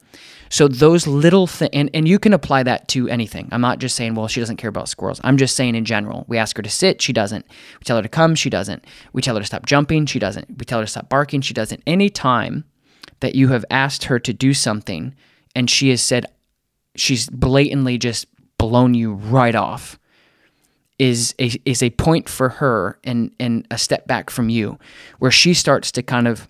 So 0.50 0.68
those 0.68 1.06
little 1.06 1.46
things, 1.46 1.70
and, 1.74 1.90
and 1.94 2.08
you 2.08 2.18
can 2.18 2.34
apply 2.34 2.64
that 2.64 2.88
to 2.90 3.08
anything. 3.08 3.50
I'm 3.52 3.62
not 3.62 3.80
just 3.80 3.96
saying, 3.96 4.16
well, 4.16 4.28
she 4.28 4.40
doesn't 4.40 4.58
care 4.58 4.70
about 4.70 4.90
squirrels. 4.90 5.22
I'm 5.24 5.38
just 5.38 5.56
saying 5.56 5.76
in 5.76 5.86
general. 5.86 6.26
We 6.28 6.38
ask 6.38 6.58
her 6.58 6.64
to 6.64 6.70
sit, 6.70 7.02
she 7.02 7.14
doesn't. 7.14 7.46
We 7.48 7.84
tell 7.84 7.98
her 7.98 8.04
to 8.04 8.10
come, 8.10 8.36
she 8.36 8.50
doesn't. 8.50 8.84
We 9.14 9.22
tell 9.22 9.36
her 9.36 9.42
to 9.42 9.46
stop 9.46 9.66
jumping, 9.66 10.08
she 10.08 10.20
doesn't. 10.20 10.58
We 10.58 10.66
tell 10.66 10.80
her 10.80 10.86
to 10.86 10.92
stop 10.92 11.08
barking, 11.08 11.42
she 11.42 11.54
doesn't. 11.54 11.84
Any 11.86 12.10
time 12.10 12.66
that 13.20 13.36
you 13.36 13.50
have 13.50 13.66
asked 13.70 14.06
her 14.06 14.20
to 14.20 14.34
do 14.34 14.54
something 14.54 15.14
and 15.56 15.70
she 15.70 15.90
has 15.90 16.02
said, 16.02 16.26
she's 16.96 17.30
blatantly 17.30 17.98
just 17.98 18.26
blown 18.58 18.94
you 18.94 19.14
right 19.14 19.56
off 19.56 20.00
is 21.00 21.34
a 21.40 21.52
is 21.66 21.82
a 21.82 21.90
point 21.92 22.28
for 22.28 22.50
her 22.50 23.00
and 23.06 23.34
and 23.40 23.66
a 23.72 23.78
step 23.78 24.06
back 24.06 24.30
from 24.30 24.50
you 24.50 24.78
where 25.20 25.32
she 25.32 25.54
starts 25.54 25.92
to 25.94 26.04
kind 26.04 26.28
of 26.28 26.48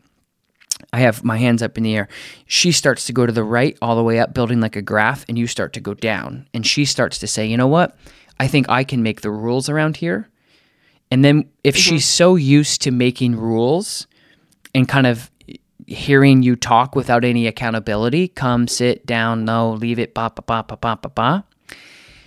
I 0.91 0.99
have 0.99 1.23
my 1.23 1.38
hands 1.38 1.62
up 1.62 1.78
in 1.78 1.84
the 1.84 1.95
air. 1.95 2.08
She 2.47 2.71
starts 2.71 3.06
to 3.06 3.13
go 3.13 3.25
to 3.25 3.32
the 3.32 3.43
right 3.43 3.78
all 3.82 3.95
the 3.95 4.04
way 4.04 4.19
up, 4.19 4.34
building 4.34 4.60
like 4.60 4.75
a 4.75 4.82
graph, 4.82 5.23
and 5.30 5.38
you 5.38 5.45
start 5.45 5.73
to 5.73 5.80
go 5.80 5.93
down. 5.93 6.47
And 6.54 6.65
she 6.65 6.86
starts 6.86 7.19
to 7.19 7.28
say, 7.28 7.45
you 7.45 7.58
know 7.58 7.67
what? 7.67 7.95
I 8.39 8.47
think 8.47 8.69
I 8.69 8.84
can 8.84 9.04
make 9.04 9.21
the 9.21 9.32
rules 9.32 9.69
around 9.69 9.97
here. 9.97 10.30
And 11.12 11.23
then 11.23 11.49
if 11.63 11.75
mm-hmm. 11.75 11.82
she's 11.82 12.08
so 12.08 12.36
used 12.36 12.82
to 12.84 12.91
making 12.91 13.36
rules 13.36 14.08
and 14.73 14.88
kind 14.88 15.06
of 15.08 15.30
hearing 15.88 16.43
you 16.43 16.56
talk 16.56 16.95
without 16.95 17.23
any 17.23 17.47
accountability, 17.47 18.28
come 18.28 18.67
sit 18.67 19.06
down, 19.06 19.45
no, 19.45 19.71
leave 19.71 19.99
it, 19.99 20.13
ba 20.13 20.32
ba 20.36 20.41
ba 20.41 20.63
ba 20.67 20.78
ba 20.78 20.99
ba 21.02 21.10
ba, 21.10 21.45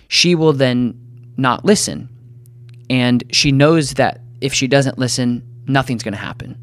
she 0.07 0.35
will 0.35 0.53
then 0.53 0.99
not 1.37 1.65
listen. 1.65 2.09
And 2.89 3.23
she 3.31 3.51
knows 3.51 3.95
that 3.95 4.21
if 4.41 4.53
she 4.53 4.67
doesn't 4.67 4.99
listen, 4.99 5.43
nothing's 5.65 6.03
going 6.03 6.13
to 6.13 6.19
happen. 6.19 6.62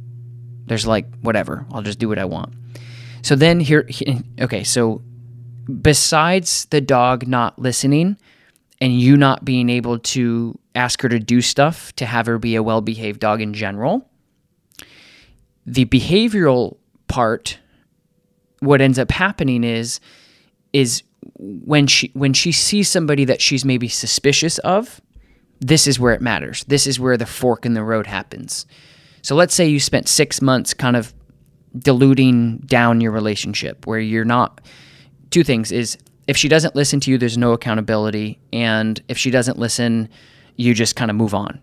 There's 0.71 0.87
like, 0.87 1.07
whatever, 1.23 1.67
I'll 1.73 1.83
just 1.83 1.99
do 1.99 2.09
what 2.09 2.21
I 2.21 2.25
want. 2.25 2.55
So 3.23 3.35
then 3.35 3.59
here, 3.59 3.89
okay, 4.41 4.63
so 4.63 5.03
besides 5.83 6.67
the 6.67 6.81
dog 6.81 7.27
not 7.27 7.59
listening 7.59 8.17
and 8.81 8.93
you 8.93 9.17
not 9.17 9.45
being 9.45 9.69
able 9.69 9.99
to 9.99 10.57
ask 10.77 11.03
her 11.03 11.09
to 11.09 11.19
do 11.19 11.41
stuff 11.41 11.93
to 11.97 12.07
have 12.07 12.27
her 12.27 12.39
be 12.39 12.55
a 12.55 12.63
well 12.63 12.83
behaved 12.83 13.19
dog 13.19 13.41
in 13.41 13.53
general, 13.53 14.09
the 15.67 15.87
behavioral 15.87 16.77
part, 17.09 17.59
what 18.61 18.81
ends 18.81 18.97
up 18.97 19.11
happening 19.11 19.65
is, 19.65 19.99
is 20.73 21.03
when 21.35 21.89
she 21.89 22.13
when 22.15 22.33
she 22.33 22.53
sees 22.53 22.89
somebody 22.89 23.25
that 23.25 23.41
she's 23.43 23.65
maybe 23.65 23.89
suspicious 23.89 24.59
of, 24.59 25.01
this 25.59 25.89
is 25.89 25.99
where 25.99 26.15
it 26.15 26.23
matters. 26.23 26.63
This 26.69 26.87
is 26.87 27.01
where 27.01 27.17
the 27.17 27.27
fork 27.27 27.67
in 27.67 27.75
the 27.75 27.83
road 27.83 28.07
happens. 28.07 28.67
So 29.23 29.35
let's 29.35 29.55
say 29.55 29.69
you 29.69 29.81
spent 29.81 30.09
six 30.09 30.41
months 30.41 30.75
kind 30.75 30.97
of 30.97 31.15
diluting 31.79 32.59
down 32.59 33.01
your 33.01 33.13
relationship 33.13 33.87
where 33.87 34.01
you're 34.01 34.25
not 34.25 34.61
two 35.31 35.45
things 35.45 35.71
is 35.71 35.97
if 36.27 36.37
she 36.37 36.49
doesn't 36.49 36.75
listen 36.75 37.01
to 37.01 37.11
you 37.11 37.19
there's 37.19 37.39
no 37.39 37.53
accountability. 37.53 38.39
And 38.53 39.01
if 39.09 39.19
she 39.19 39.31
doesn't 39.31 39.59
listen 39.59 40.09
you 40.57 40.75
just 40.75 40.97
kind 40.97 41.11
of 41.11 41.17
move 41.17 41.35
on. 41.35 41.61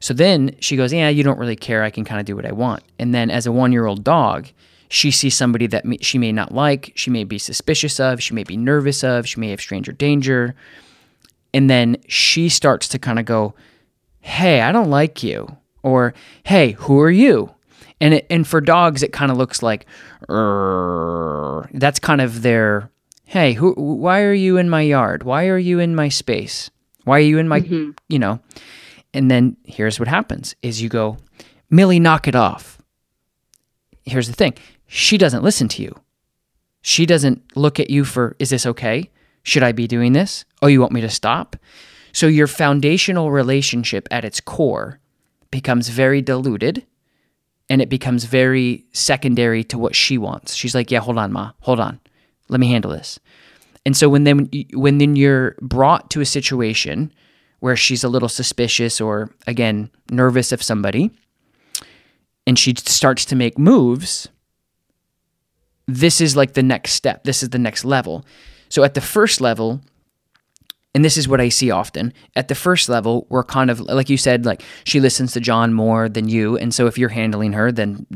So 0.00 0.14
then 0.14 0.56
she 0.60 0.76
goes 0.76 0.92
yeah 0.92 1.08
you 1.08 1.22
don't 1.22 1.38
really 1.38 1.56
care. 1.56 1.82
I 1.82 1.90
can 1.90 2.04
kind 2.04 2.20
of 2.20 2.26
do 2.26 2.36
what 2.36 2.46
i 2.46 2.52
want. 2.52 2.82
And 2.98 3.14
then 3.14 3.30
as 3.30 3.46
a 3.46 3.52
one 3.52 3.72
year 3.72 3.86
old 3.86 4.04
dog 4.04 4.48
she 4.88 5.10
sees 5.10 5.34
somebody 5.34 5.66
that 5.68 5.84
she 6.04 6.18
may 6.18 6.32
not 6.32 6.52
like 6.52 6.92
she 6.94 7.10
may 7.10 7.24
be 7.24 7.38
suspicious 7.38 7.98
of 7.98 8.22
she 8.22 8.34
may 8.34 8.44
be 8.44 8.56
nervous 8.56 9.02
of 9.02 9.26
she 9.26 9.40
may 9.40 9.50
have 9.50 9.60
stranger 9.60 9.92
danger. 9.92 10.54
And 11.54 11.68
then 11.68 11.98
she 12.08 12.48
starts 12.48 12.88
to 12.88 12.98
kind 12.98 13.18
of 13.18 13.24
go 13.26 13.54
hey 14.20 14.60
i 14.60 14.70
don't 14.70 14.88
like 14.88 15.22
you 15.22 15.56
or 15.82 16.14
hey, 16.44 16.72
who 16.72 17.00
are 17.00 17.10
you? 17.10 17.54
And 18.00 18.14
it, 18.14 18.26
and 18.30 18.46
for 18.46 18.60
dogs, 18.60 19.02
it 19.02 19.12
kind 19.12 19.30
of 19.30 19.36
looks 19.36 19.62
like 19.62 19.86
that's 21.72 21.98
kind 21.98 22.20
of 22.20 22.42
their 22.42 22.90
hey, 23.24 23.54
who? 23.54 23.72
Why 23.72 24.22
are 24.22 24.34
you 24.34 24.56
in 24.56 24.68
my 24.68 24.82
yard? 24.82 25.22
Why 25.22 25.46
are 25.46 25.58
you 25.58 25.78
in 25.78 25.94
my 25.94 26.08
space? 26.08 26.70
Why 27.04 27.18
are 27.18 27.20
you 27.20 27.38
in 27.38 27.48
my 27.48 27.60
mm-hmm. 27.60 27.90
you 28.08 28.18
know? 28.18 28.40
And 29.14 29.30
then 29.30 29.56
here's 29.64 29.98
what 29.98 30.08
happens: 30.08 30.54
is 30.62 30.82
you 30.82 30.88
go, 30.88 31.18
Millie, 31.70 32.00
knock 32.00 32.28
it 32.28 32.34
off. 32.34 32.78
Here's 34.04 34.26
the 34.26 34.34
thing: 34.34 34.54
she 34.86 35.16
doesn't 35.16 35.42
listen 35.42 35.68
to 35.68 35.82
you. 35.82 35.94
She 36.82 37.06
doesn't 37.06 37.56
look 37.56 37.78
at 37.78 37.90
you 37.90 38.04
for, 38.04 38.34
is 38.40 38.50
this 38.50 38.66
okay? 38.66 39.08
Should 39.44 39.62
I 39.62 39.70
be 39.72 39.86
doing 39.86 40.12
this? 40.12 40.44
Oh, 40.60 40.66
you 40.66 40.80
want 40.80 40.92
me 40.92 41.00
to 41.00 41.08
stop? 41.08 41.56
So 42.12 42.26
your 42.26 42.48
foundational 42.48 43.30
relationship 43.30 44.08
at 44.10 44.24
its 44.24 44.40
core 44.40 44.98
becomes 45.52 45.88
very 45.88 46.20
diluted 46.20 46.84
and 47.70 47.80
it 47.80 47.88
becomes 47.88 48.24
very 48.24 48.84
secondary 48.92 49.62
to 49.62 49.78
what 49.78 49.94
she 49.94 50.18
wants. 50.18 50.54
She's 50.56 50.74
like, 50.74 50.90
"Yeah, 50.90 50.98
hold 50.98 51.18
on, 51.18 51.32
ma. 51.32 51.52
Hold 51.60 51.78
on. 51.78 52.00
Let 52.48 52.58
me 52.58 52.66
handle 52.66 52.90
this." 52.90 53.20
And 53.86 53.96
so 53.96 54.08
when 54.08 54.24
then 54.24 54.50
when 54.74 54.98
then 54.98 55.14
you're 55.14 55.54
brought 55.60 56.10
to 56.10 56.20
a 56.20 56.26
situation 56.26 57.12
where 57.60 57.76
she's 57.76 58.02
a 58.02 58.08
little 58.08 58.28
suspicious 58.28 59.00
or 59.00 59.30
again 59.46 59.90
nervous 60.10 60.50
of 60.50 60.62
somebody 60.62 61.12
and 62.46 62.58
she 62.58 62.74
starts 62.74 63.24
to 63.26 63.36
make 63.36 63.56
moves, 63.58 64.28
this 65.86 66.20
is 66.20 66.36
like 66.36 66.54
the 66.54 66.62
next 66.62 66.92
step. 66.92 67.24
This 67.24 67.42
is 67.42 67.50
the 67.50 67.58
next 67.58 67.84
level. 67.84 68.24
So 68.68 68.82
at 68.82 68.94
the 68.94 69.00
first 69.00 69.40
level, 69.40 69.80
and 70.94 71.04
this 71.04 71.16
is 71.16 71.26
what 71.26 71.40
I 71.40 71.48
see 71.48 71.70
often 71.70 72.12
at 72.36 72.48
the 72.48 72.54
first 72.54 72.88
level, 72.88 73.26
we're 73.30 73.44
kind 73.44 73.70
of 73.70 73.80
like 73.80 74.10
you 74.10 74.16
said, 74.16 74.44
like 74.44 74.62
she 74.84 75.00
listens 75.00 75.32
to 75.32 75.40
John 75.40 75.72
more 75.72 76.08
than 76.08 76.28
you, 76.28 76.56
and 76.56 76.74
so 76.74 76.86
if 76.86 76.98
you're 76.98 77.08
handling 77.08 77.52
her, 77.54 77.72
then 77.72 78.06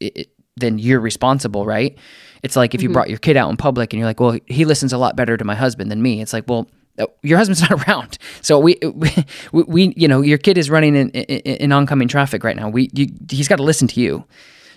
it, 0.00 0.30
then 0.56 0.78
you're 0.78 1.00
responsible, 1.00 1.66
right? 1.66 1.96
It's 2.42 2.56
like 2.56 2.74
if 2.74 2.82
you 2.82 2.88
mm-hmm. 2.88 2.94
brought 2.94 3.10
your 3.10 3.18
kid 3.18 3.36
out 3.36 3.50
in 3.50 3.56
public 3.56 3.92
and 3.92 3.98
you're 3.98 4.08
like, 4.08 4.20
well, 4.20 4.38
he 4.46 4.64
listens 4.64 4.92
a 4.92 4.98
lot 4.98 5.16
better 5.16 5.36
to 5.36 5.44
my 5.44 5.54
husband 5.54 5.90
than 5.90 6.00
me. 6.00 6.22
It's 6.22 6.32
like, 6.32 6.44
well, 6.48 6.68
uh, 6.98 7.06
your 7.22 7.36
husband's 7.36 7.60
not 7.70 7.86
around, 7.86 8.18
so 8.40 8.58
we, 8.66 8.78
we, 8.82 9.10
we 9.52 9.94
you 9.96 10.08
know, 10.08 10.22
your 10.22 10.38
kid 10.38 10.56
is 10.56 10.70
running 10.70 10.96
in, 10.96 11.10
in, 11.10 11.56
in 11.56 11.72
oncoming 11.72 12.08
traffic 12.08 12.42
right 12.44 12.56
now. 12.56 12.68
We, 12.68 12.88
you, 12.94 13.08
he's 13.30 13.48
got 13.48 13.56
to 13.56 13.62
listen 13.62 13.88
to 13.88 14.00
you. 14.00 14.24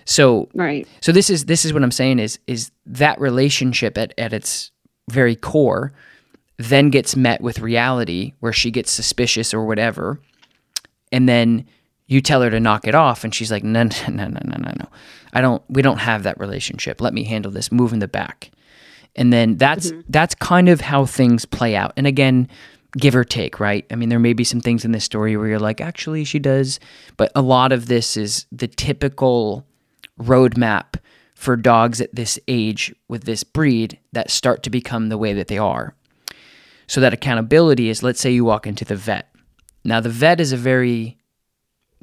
So, 0.05 0.49
right. 0.55 0.87
So 1.01 1.11
this 1.11 1.29
is 1.29 1.45
this 1.45 1.65
is 1.65 1.71
what 1.71 1.83
I'm 1.83 1.91
saying 1.91 2.17
is 2.17 2.39
is 2.47 2.71
that 2.87 3.21
relationship 3.21 3.95
at 3.95 4.11
at 4.17 4.33
its 4.33 4.71
very 5.07 5.35
core 5.35 5.93
then 6.59 6.89
gets 6.89 7.15
met 7.15 7.39
with 7.39 7.59
reality 7.59 8.33
where 8.41 8.51
she 8.51 8.69
gets 8.69 8.91
suspicious 8.91 9.53
or 9.53 9.65
whatever. 9.65 10.19
And 11.09 11.27
then 11.27 11.65
you 12.07 12.19
tell 12.19 12.41
her 12.41 12.49
to 12.49 12.59
knock 12.59 12.85
it 12.85 12.93
off 12.93 13.23
and 13.23 13.33
she's 13.33 13.49
like, 13.49 13.63
no, 13.63 13.83
no, 13.83 13.89
no, 14.09 14.27
no, 14.27 14.41
no, 14.43 14.55
no, 14.57 14.71
no. 14.77 14.89
I 15.31 15.39
don't, 15.39 15.63
we 15.69 15.81
don't 15.81 15.99
have 15.99 16.23
that 16.23 16.37
relationship. 16.37 16.99
Let 16.99 17.13
me 17.13 17.23
handle 17.23 17.51
this, 17.51 17.71
move 17.71 17.93
in 17.93 17.99
the 17.99 18.09
back. 18.09 18.51
And 19.15 19.31
then 19.31 19.55
that's, 19.55 19.91
mm-hmm. 19.91 20.01
that's 20.09 20.35
kind 20.35 20.67
of 20.67 20.81
how 20.81 21.05
things 21.05 21.45
play 21.45 21.77
out. 21.77 21.93
And 21.95 22.05
again, 22.05 22.49
give 22.97 23.15
or 23.15 23.23
take, 23.23 23.61
right? 23.61 23.85
I 23.89 23.95
mean, 23.95 24.09
there 24.09 24.19
may 24.19 24.33
be 24.33 24.43
some 24.43 24.59
things 24.59 24.83
in 24.83 24.91
this 24.91 25.05
story 25.05 25.37
where 25.37 25.47
you're 25.47 25.59
like, 25.59 25.79
actually, 25.79 26.25
she 26.25 26.39
does. 26.39 26.79
But 27.15 27.31
a 27.35 27.41
lot 27.41 27.71
of 27.71 27.87
this 27.87 28.17
is 28.17 28.47
the 28.51 28.67
typical 28.67 29.65
roadmap 30.19 30.99
for 31.35 31.55
dogs 31.55 32.01
at 32.01 32.13
this 32.13 32.37
age 32.49 32.93
with 33.07 33.23
this 33.23 33.45
breed 33.45 33.97
that 34.11 34.29
start 34.29 34.61
to 34.63 34.69
become 34.69 35.07
the 35.07 35.17
way 35.17 35.31
that 35.31 35.47
they 35.47 35.57
are. 35.57 35.95
So 36.89 36.99
that 37.01 37.13
accountability 37.13 37.87
is 37.87 38.01
let's 38.01 38.19
say 38.19 38.31
you 38.31 38.43
walk 38.43 38.65
into 38.65 38.83
the 38.83 38.95
vet. 38.95 39.31
Now, 39.85 40.01
the 40.01 40.09
vet 40.09 40.41
is 40.41 40.51
a 40.51 40.57
very 40.57 41.17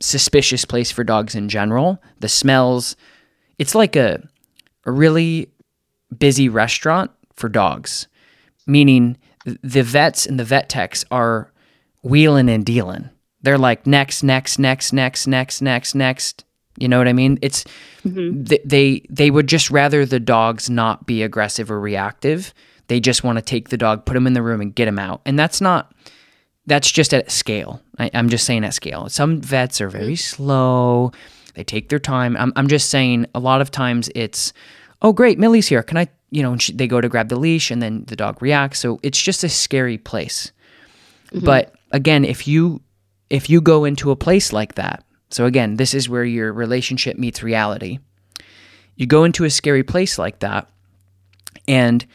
suspicious 0.01 0.65
place 0.65 0.93
for 0.93 1.03
dogs 1.03 1.35
in 1.35 1.49
general. 1.49 2.01
The 2.21 2.29
smells, 2.29 2.95
it's 3.59 3.75
like 3.75 3.97
a, 3.97 4.27
a 4.85 4.93
really 4.93 5.51
busy 6.17 6.49
restaurant 6.49 7.11
for 7.35 7.49
dogs, 7.49 8.07
meaning 8.67 9.19
the 9.45 9.83
vets 9.83 10.25
and 10.25 10.39
the 10.39 10.45
vet 10.45 10.69
techs 10.69 11.05
are 11.11 11.53
wheeling 12.05 12.49
and 12.49 12.65
dealing. 12.65 13.11
They're 13.43 13.59
like 13.59 13.89
next, 13.89 14.23
next, 14.23 14.61
next, 14.61 14.93
next, 14.93 15.27
next, 15.27 15.63
next, 15.63 15.95
next. 15.97 16.45
You 16.79 16.87
know 16.87 16.99
what 16.99 17.09
I 17.09 17.13
mean? 17.13 17.39
It's 17.43 17.65
mm-hmm. 18.05 18.45
they, 18.45 18.61
they 18.65 19.07
they 19.11 19.31
would 19.31 19.49
just 19.49 19.71
rather 19.71 20.07
the 20.07 20.21
dogs 20.21 20.71
not 20.71 21.07
be 21.07 21.23
aggressive 21.23 21.71
or 21.71 21.81
reactive. 21.81 22.55
They 22.89 23.01
just 23.01 23.25
want 23.25 23.39
to 23.39 23.43
take 23.43 23.69
the 23.69 23.77
dog, 23.77 24.05
put 24.05 24.17
him 24.17 24.27
in 24.27 24.33
the 24.33 24.43
room, 24.43 24.61
and 24.61 24.75
get 24.75 24.89
him 24.89 24.99
out. 24.99 25.21
And 25.27 25.39
that's 25.39 25.61
not 25.61 25.93
that's 26.67 26.91
just 26.91 27.15
at 27.15 27.31
scale. 27.31 27.81
I, 27.99 28.11
I'm 28.13 28.29
just 28.29 28.45
saying 28.45 28.65
at 28.65 28.75
scale. 28.75 29.09
Some 29.09 29.41
vets 29.41 29.81
are 29.81 29.89
very 29.89 30.17
slow. 30.17 31.13
They 31.55 31.65
take 31.65 31.89
their 31.89 31.99
time. 31.99 32.37
I'm, 32.37 32.53
I'm 32.57 32.69
just 32.69 32.91
saying 32.91 33.27
a 33.35 33.39
lot 33.39 33.61
of 33.61 33.71
times 33.71 34.11
it's, 34.15 34.53
oh, 35.01 35.13
great, 35.13 35.39
Millie's 35.39 35.69
here. 35.69 35.83
Can 35.83 35.97
I, 35.97 36.09
you 36.31 36.43
know, 36.43 36.53
and 36.53 36.61
she, 36.61 36.73
they 36.73 36.87
go 36.87 37.01
to 37.01 37.09
grab 37.09 37.29
the 37.29 37.39
leash 37.39 37.71
and 37.71 37.81
then 37.81 38.05
the 38.09 38.17
dog 38.17 38.43
reacts. 38.43 38.81
So 38.81 39.01
it's 39.03 39.21
just 39.21 39.45
a 39.45 39.49
scary 39.49 39.97
place. 39.97 40.53
Mm-hmm. 41.29 41.45
But 41.45 41.75
again, 41.93 42.25
if 42.25 42.47
you 42.47 42.83
if 43.31 43.51
you 43.51 43.61
go 43.61 43.85
into 43.85 44.11
a 44.11 44.17
place 44.17 44.53
like 44.53 44.75
that, 44.75 45.05
so 45.31 45.47
again, 45.47 45.77
this 45.77 45.95
is 45.95 46.09
where 46.09 46.25
your 46.25 46.53
relationship 46.53 47.17
meets 47.17 47.43
reality. 47.43 47.99
You 48.95 49.07
go 49.07 49.25
into 49.25 49.45
a 49.45 49.51
scary 49.51 49.83
place 49.83 50.19
like 50.19 50.41
that, 50.41 50.69
and 51.67 52.07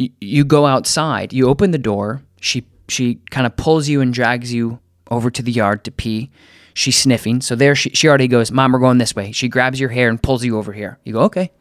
you, 0.00 0.10
you 0.20 0.44
go 0.44 0.64
outside. 0.64 1.32
You 1.32 1.48
open 1.48 1.72
the 1.72 1.78
door. 1.78 2.22
She 2.40 2.66
she 2.88 3.16
kind 3.30 3.46
of 3.46 3.54
pulls 3.56 3.88
you 3.88 4.00
and 4.00 4.12
drags 4.12 4.52
you 4.52 4.80
over 5.10 5.30
to 5.30 5.42
the 5.42 5.52
yard 5.52 5.84
to 5.84 5.90
pee. 5.90 6.30
She's 6.72 6.96
sniffing. 6.96 7.42
So 7.42 7.54
there 7.54 7.74
she 7.74 7.90
she 7.90 8.08
already 8.08 8.26
goes, 8.26 8.50
"Mom, 8.50 8.72
we're 8.72 8.78
going 8.78 8.98
this 8.98 9.14
way." 9.14 9.30
She 9.32 9.48
grabs 9.48 9.78
your 9.78 9.90
hair 9.90 10.08
and 10.08 10.20
pulls 10.20 10.42
you 10.42 10.56
over 10.56 10.72
here. 10.72 10.98
You 11.04 11.12
go, 11.12 11.20
"Okay." 11.20 11.52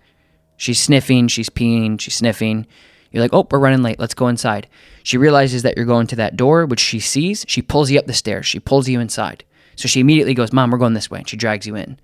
She's 0.55 0.81
sniffing, 0.81 1.27
she's 1.27 1.49
peeing, 1.49 1.99
she's 1.99 2.15
sniffing. 2.15 2.65
You're 3.11 3.23
like, 3.23 3.33
"Oh, 3.33 3.47
we're 3.49 3.59
running 3.59 3.83
late. 3.83 3.99
Let's 3.99 4.13
go 4.13 4.27
inside." 4.27 4.67
She 5.03 5.17
realizes 5.17 5.63
that 5.63 5.75
you're 5.75 5.85
going 5.85 6.07
to 6.07 6.15
that 6.17 6.37
door, 6.37 6.65
which 6.65 6.79
she 6.79 6.99
sees. 6.99 7.43
She 7.47 7.61
pulls 7.61 7.91
you 7.91 7.99
up 7.99 8.07
the 8.07 8.13
stairs. 8.13 8.45
She 8.45 8.59
pulls 8.59 8.87
you 8.87 8.99
inside. 9.01 9.43
So 9.75 9.87
she 9.87 9.99
immediately 9.99 10.33
goes, 10.33 10.53
"Mom, 10.53 10.71
we're 10.71 10.77
going 10.77 10.93
this 10.93 11.11
way." 11.11 11.19
And 11.19 11.27
she 11.29 11.37
drags 11.37 11.67
you 11.67 11.75
in. 11.75 11.99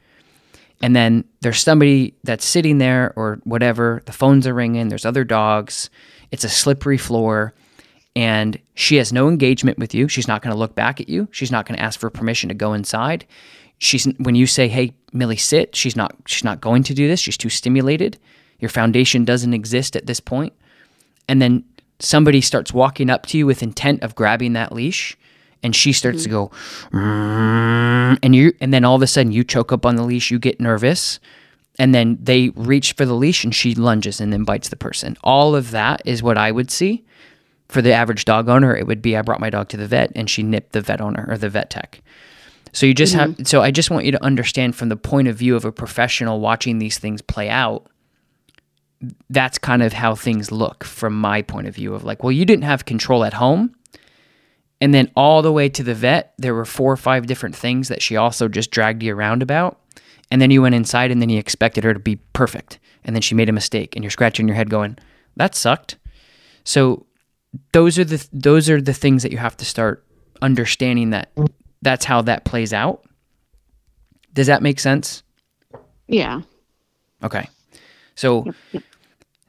And 0.81 0.95
then 0.95 1.23
there's 1.41 1.61
somebody 1.61 2.15
that's 2.23 2.43
sitting 2.43 2.79
there 2.79 3.13
or 3.15 3.39
whatever. 3.43 4.01
The 4.05 4.11
phones 4.11 4.45
are 4.45 4.53
ringing. 4.53 4.89
There's 4.89 5.05
other 5.05 5.23
dogs. 5.23 5.89
It's 6.35 6.43
a 6.43 6.49
slippery 6.49 6.97
floor. 6.97 7.53
And 8.13 8.59
she 8.73 8.97
has 8.97 9.13
no 9.13 9.29
engagement 9.29 9.77
with 9.77 9.93
you. 9.93 10.09
She's 10.09 10.27
not 10.27 10.41
going 10.41 10.53
to 10.53 10.59
look 10.59 10.75
back 10.75 10.99
at 10.99 11.07
you. 11.07 11.29
She's 11.31 11.51
not 11.51 11.65
going 11.65 11.77
to 11.77 11.83
ask 11.83 11.97
for 11.97 12.09
permission 12.09 12.49
to 12.49 12.53
go 12.55 12.73
inside. 12.73 13.25
She's 13.77 14.05
when 14.17 14.35
you 14.35 14.45
say, 14.45 14.67
"Hey, 14.67 14.93
Millie, 15.13 15.37
sit." 15.37 15.75
She's 15.75 15.95
not. 15.95 16.13
She's 16.25 16.43
not 16.43 16.59
going 16.59 16.83
to 16.83 16.93
do 16.93 17.07
this. 17.07 17.21
She's 17.21 17.37
too 17.37 17.49
stimulated. 17.49 18.17
Your 18.59 18.69
foundation 18.69 19.25
doesn't 19.25 19.53
exist 19.53 19.95
at 19.95 20.07
this 20.07 20.19
point. 20.19 20.53
And 21.27 21.41
then 21.41 21.63
somebody 21.99 22.41
starts 22.41 22.73
walking 22.73 23.09
up 23.09 23.25
to 23.27 23.37
you 23.37 23.45
with 23.45 23.63
intent 23.63 24.03
of 24.03 24.15
grabbing 24.15 24.53
that 24.53 24.71
leash, 24.73 25.17
and 25.63 25.75
she 25.75 25.93
starts 25.93 26.23
to 26.23 26.29
go, 26.29 26.51
"Mm," 26.91 28.19
and 28.21 28.35
you, 28.35 28.53
and 28.61 28.73
then 28.73 28.85
all 28.85 28.95
of 28.95 29.01
a 29.01 29.07
sudden 29.07 29.31
you 29.31 29.43
choke 29.43 29.73
up 29.73 29.85
on 29.85 29.95
the 29.95 30.03
leash. 30.03 30.31
You 30.31 30.39
get 30.39 30.59
nervous, 30.59 31.19
and 31.77 31.93
then 31.93 32.17
they 32.21 32.49
reach 32.49 32.93
for 32.93 33.05
the 33.05 33.13
leash, 33.13 33.43
and 33.43 33.53
she 33.53 33.75
lunges 33.75 34.21
and 34.21 34.31
then 34.31 34.43
bites 34.43 34.69
the 34.69 34.75
person. 34.75 35.17
All 35.23 35.55
of 35.55 35.71
that 35.71 36.01
is 36.05 36.23
what 36.23 36.37
I 36.37 36.51
would 36.51 36.71
see. 36.71 37.05
For 37.67 37.81
the 37.81 37.93
average 37.93 38.25
dog 38.25 38.47
owner, 38.47 38.75
it 38.75 38.87
would 38.87 39.01
be 39.01 39.17
I 39.17 39.21
brought 39.21 39.39
my 39.39 39.49
dog 39.49 39.69
to 39.69 39.77
the 39.77 39.87
vet 39.87 40.11
and 40.15 40.29
she 40.29 40.43
nipped 40.43 40.73
the 40.73 40.81
vet 40.81 41.01
owner 41.01 41.25
or 41.27 41.37
the 41.37 41.49
vet 41.49 41.71
tech. 41.71 42.01
So 42.75 42.85
you 42.85 42.93
just 42.93 43.13
have 43.13 43.31
mm-hmm. 43.31 43.43
so 43.45 43.61
I 43.61 43.71
just 43.71 43.89
want 43.89 44.05
you 44.05 44.11
to 44.11 44.23
understand 44.23 44.75
from 44.75 44.89
the 44.89 44.97
point 44.97 45.27
of 45.27 45.35
view 45.37 45.55
of 45.55 45.65
a 45.65 45.71
professional 45.71 46.39
watching 46.41 46.77
these 46.77 46.99
things 46.99 47.21
play 47.21 47.49
out 47.49 47.87
that's 49.29 49.57
kind 49.57 49.83
of 49.83 49.93
how 49.93 50.15
things 50.15 50.51
look 50.51 50.83
from 50.83 51.19
my 51.19 51.41
point 51.41 51.67
of 51.67 51.75
view 51.75 51.93
of 51.93 52.03
like 52.03 52.23
well 52.23 52.31
you 52.31 52.45
didn't 52.45 52.63
have 52.63 52.85
control 52.85 53.23
at 53.23 53.33
home 53.33 53.73
and 54.81 54.93
then 54.93 55.11
all 55.15 55.41
the 55.41 55.51
way 55.51 55.69
to 55.69 55.83
the 55.83 55.93
vet 55.93 56.33
there 56.37 56.53
were 56.53 56.65
four 56.65 56.91
or 56.91 56.97
five 56.97 57.27
different 57.27 57.55
things 57.55 57.87
that 57.87 58.01
she 58.01 58.15
also 58.15 58.47
just 58.47 58.71
dragged 58.71 59.03
you 59.03 59.15
around 59.15 59.41
about 59.41 59.79
and 60.31 60.41
then 60.41 60.51
you 60.51 60.61
went 60.61 60.75
inside 60.75 61.11
and 61.11 61.21
then 61.21 61.29
you 61.29 61.39
expected 61.39 61.83
her 61.83 61.93
to 61.93 61.99
be 61.99 62.17
perfect 62.33 62.79
and 63.03 63.15
then 63.15 63.21
she 63.21 63.35
made 63.35 63.49
a 63.49 63.53
mistake 63.53 63.95
and 63.95 64.03
you're 64.03 64.11
scratching 64.11 64.47
your 64.47 64.55
head 64.55 64.69
going 64.69 64.97
that 65.35 65.55
sucked 65.55 65.97
so 66.63 67.05
those 67.71 67.97
are 67.99 68.03
the 68.05 68.27
those 68.33 68.69
are 68.69 68.81
the 68.81 68.93
things 68.93 69.23
that 69.23 69.31
you 69.31 69.37
have 69.37 69.55
to 69.57 69.65
start 69.65 70.03
understanding 70.41 71.11
that 71.11 71.31
that's 71.81 72.05
how 72.05 72.21
that 72.21 72.43
plays 72.45 72.73
out 72.73 73.03
does 74.33 74.47
that 74.47 74.61
make 74.61 74.79
sense 74.79 75.23
Yeah. 76.07 76.41
Okay. 77.23 77.47
So 78.15 78.45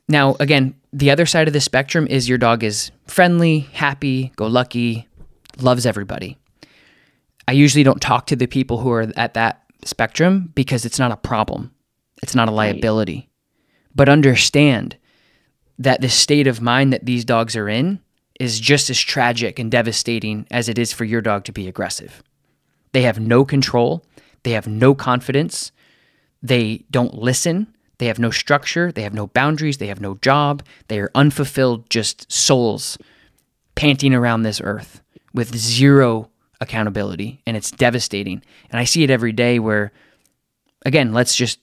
now 0.08 0.36
again, 0.40 0.74
the 0.92 1.10
other 1.10 1.26
side 1.26 1.48
of 1.48 1.52
the 1.52 1.60
spectrum 1.60 2.06
is 2.06 2.28
your 2.28 2.38
dog 2.38 2.64
is 2.64 2.90
friendly, 3.06 3.60
happy, 3.60 4.32
go 4.36 4.46
lucky, 4.46 5.06
loves 5.60 5.84
everybody. 5.86 6.38
I 7.48 7.52
usually 7.52 7.84
don't 7.84 8.00
talk 8.00 8.26
to 8.28 8.36
the 8.36 8.46
people 8.46 8.78
who 8.78 8.90
are 8.90 9.12
at 9.16 9.34
that 9.34 9.62
spectrum 9.86 10.52
because 10.54 10.84
it's 10.84 10.98
not 10.98 11.12
a 11.12 11.16
problem. 11.16 11.72
It's 12.22 12.34
not 12.34 12.48
a 12.48 12.52
liability. 12.52 13.28
But 13.94 14.08
understand 14.08 14.96
that 15.78 16.00
the 16.00 16.08
state 16.08 16.46
of 16.46 16.60
mind 16.60 16.92
that 16.92 17.06
these 17.06 17.24
dogs 17.24 17.56
are 17.56 17.68
in 17.68 18.00
is 18.38 18.60
just 18.60 18.90
as 18.90 19.00
tragic 19.00 19.58
and 19.58 19.70
devastating 19.70 20.46
as 20.50 20.68
it 20.68 20.78
is 20.78 20.92
for 20.92 21.04
your 21.04 21.20
dog 21.20 21.44
to 21.44 21.52
be 21.52 21.68
aggressive. 21.68 22.22
They 22.92 23.02
have 23.02 23.20
no 23.20 23.44
control, 23.44 24.04
they 24.42 24.52
have 24.52 24.66
no 24.66 24.94
confidence, 24.94 25.72
they 26.42 26.84
don't 26.90 27.14
listen. 27.14 27.74
They 27.98 28.06
have 28.06 28.18
no 28.18 28.30
structure. 28.30 28.92
They 28.92 29.02
have 29.02 29.14
no 29.14 29.26
boundaries. 29.26 29.78
They 29.78 29.86
have 29.86 30.00
no 30.00 30.16
job. 30.16 30.62
They 30.88 31.00
are 31.00 31.10
unfulfilled, 31.14 31.88
just 31.90 32.30
souls 32.30 32.98
panting 33.74 34.14
around 34.14 34.42
this 34.42 34.60
earth 34.62 35.02
with 35.34 35.56
zero 35.56 36.30
accountability. 36.60 37.42
And 37.46 37.56
it's 37.56 37.70
devastating. 37.70 38.42
And 38.70 38.80
I 38.80 38.84
see 38.84 39.02
it 39.02 39.10
every 39.10 39.32
day 39.32 39.58
where, 39.58 39.92
again, 40.84 41.12
let's 41.12 41.36
just 41.36 41.60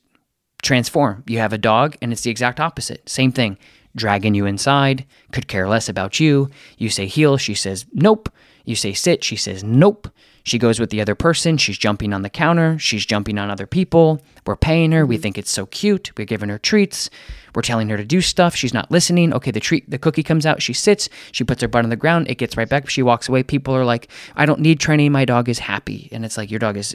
transform. 0.61 1.23
You 1.27 1.39
have 1.39 1.53
a 1.53 1.57
dog, 1.57 1.95
and 2.01 2.11
it's 2.11 2.21
the 2.21 2.31
exact 2.31 2.59
opposite. 2.59 3.07
Same 3.07 3.31
thing. 3.31 3.57
Dragging 3.95 4.33
you 4.33 4.47
inside, 4.47 5.05
could 5.31 5.47
care 5.47 5.67
less 5.67 5.87
about 5.87 6.19
you. 6.19 6.49
You 6.79 6.89
say 6.89 7.05
heel, 7.05 7.37
she 7.37 7.53
says 7.53 7.85
nope. 7.93 8.27
You 8.65 8.75
say 8.75 8.93
sit, 8.93 9.23
she 9.23 9.35
says 9.35 9.63
nope. 9.63 10.07
She 10.45 10.59
goes 10.59 10.77
with 10.79 10.89
the 10.89 10.99
other 10.99 11.15
person. 11.15 11.57
She's 11.57 11.77
jumping 11.77 12.11
on 12.11 12.21
the 12.21 12.29
counter. 12.29 12.77
She's 12.77 13.05
jumping 13.05 13.37
on 13.37 13.49
other 13.49 13.65
people. 13.65 14.21
We're 14.45 14.57
paying 14.57 14.91
her. 14.91 15.05
We 15.05 15.15
mm-hmm. 15.15 15.21
think 15.21 15.37
it's 15.37 15.51
so 15.51 15.65
cute. 15.67 16.11
We're 16.17 16.25
giving 16.25 16.49
her 16.49 16.59
treats. 16.59 17.09
We're 17.55 17.61
telling 17.61 17.87
her 17.89 17.97
to 17.97 18.03
do 18.03 18.19
stuff. 18.19 18.53
She's 18.53 18.73
not 18.73 18.91
listening. 18.91 19.33
Okay, 19.33 19.51
the 19.51 19.61
treat, 19.61 19.89
the 19.89 19.97
cookie 19.97 20.23
comes 20.23 20.45
out. 20.45 20.61
She 20.61 20.73
sits. 20.73 21.07
She 21.31 21.45
puts 21.45 21.61
her 21.61 21.69
butt 21.69 21.85
on 21.85 21.89
the 21.89 21.95
ground. 21.95 22.27
It 22.29 22.35
gets 22.35 22.57
right 22.57 22.67
back. 22.67 22.89
She 22.89 23.01
walks 23.01 23.29
away. 23.29 23.43
People 23.43 23.73
are 23.73 23.85
like, 23.85 24.09
I 24.35 24.45
don't 24.45 24.59
need 24.59 24.81
training. 24.81 25.13
My 25.13 25.23
dog 25.23 25.47
is 25.47 25.59
happy. 25.59 26.09
And 26.11 26.25
it's 26.25 26.37
like, 26.37 26.51
your 26.51 26.59
dog 26.59 26.75
is 26.75 26.93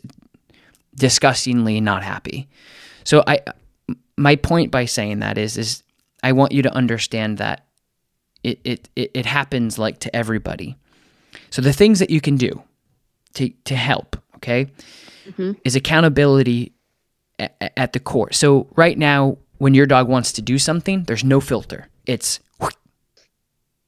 disgustingly 0.95 1.81
not 1.81 2.03
happy. 2.03 2.49
So 3.05 3.25
I, 3.27 3.41
my 4.19 4.37
point 4.37 4.71
by 4.71 4.85
saying 4.85 5.21
that 5.21 5.39
is, 5.39 5.57
is 5.57 5.83
I 6.23 6.33
want 6.33 6.53
you 6.53 6.61
to 6.63 6.75
understand 6.75 7.39
that 7.39 7.67
it, 8.43 8.61
it, 8.65 8.89
it, 8.95 9.11
it 9.15 9.27
happens 9.27 9.79
like 9.79 10.01
to 10.01 10.15
everybody. 10.15 10.77
So 11.51 11.63
the 11.63 11.73
things 11.73 11.99
that 12.01 12.11
you 12.11 12.21
can 12.21 12.37
do 12.37 12.63
to, 13.35 13.51
to 13.64 13.76
help, 13.76 14.16
okay, 14.37 14.66
is 15.64 15.76
accountability 15.76 16.72
at, 17.39 17.72
at 17.76 17.93
the 17.93 18.01
core. 18.01 18.33
So 18.33 18.66
right 18.76 18.97
now, 18.99 19.39
when 19.59 19.74
your 19.74 19.87
dog 19.87 20.09
wants 20.09 20.33
to 20.33 20.43
do 20.43 20.59
something, 20.59 21.05
there's 21.05 21.24
no 21.24 21.41
filter. 21.41 21.89
It's 22.07 22.41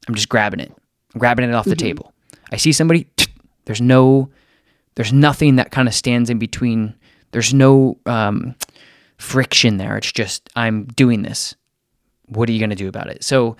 I'm 0.09 0.14
just 0.14 0.28
grabbing 0.28 0.61
it, 0.61 0.72
I'm 1.14 1.18
grabbing 1.20 1.49
it 1.49 1.55
off 1.55 1.64
the 1.66 1.76
table. 1.76 2.12
I 2.53 2.57
see 2.57 2.72
somebody. 2.72 3.07
There's 3.66 3.80
no, 3.80 4.30
there's 4.97 5.12
nothing 5.12 5.57
that 5.57 5.70
kind 5.70 5.86
of 5.86 5.95
stands 5.95 6.28
in 6.28 6.41
between. 6.41 6.95
There's 7.30 7.55
no 7.55 7.99
um, 8.07 8.57
friction 9.16 9.76
there. 9.76 9.97
It's 9.97 10.11
just 10.11 10.49
I'm 10.57 10.86
doing 10.86 11.22
this. 11.22 11.55
What 12.26 12.49
are 12.49 12.53
you 12.53 12.59
going 12.59 12.70
to 12.70 12.76
do 12.76 12.88
about 12.88 13.09
it? 13.09 13.22
So 13.22 13.57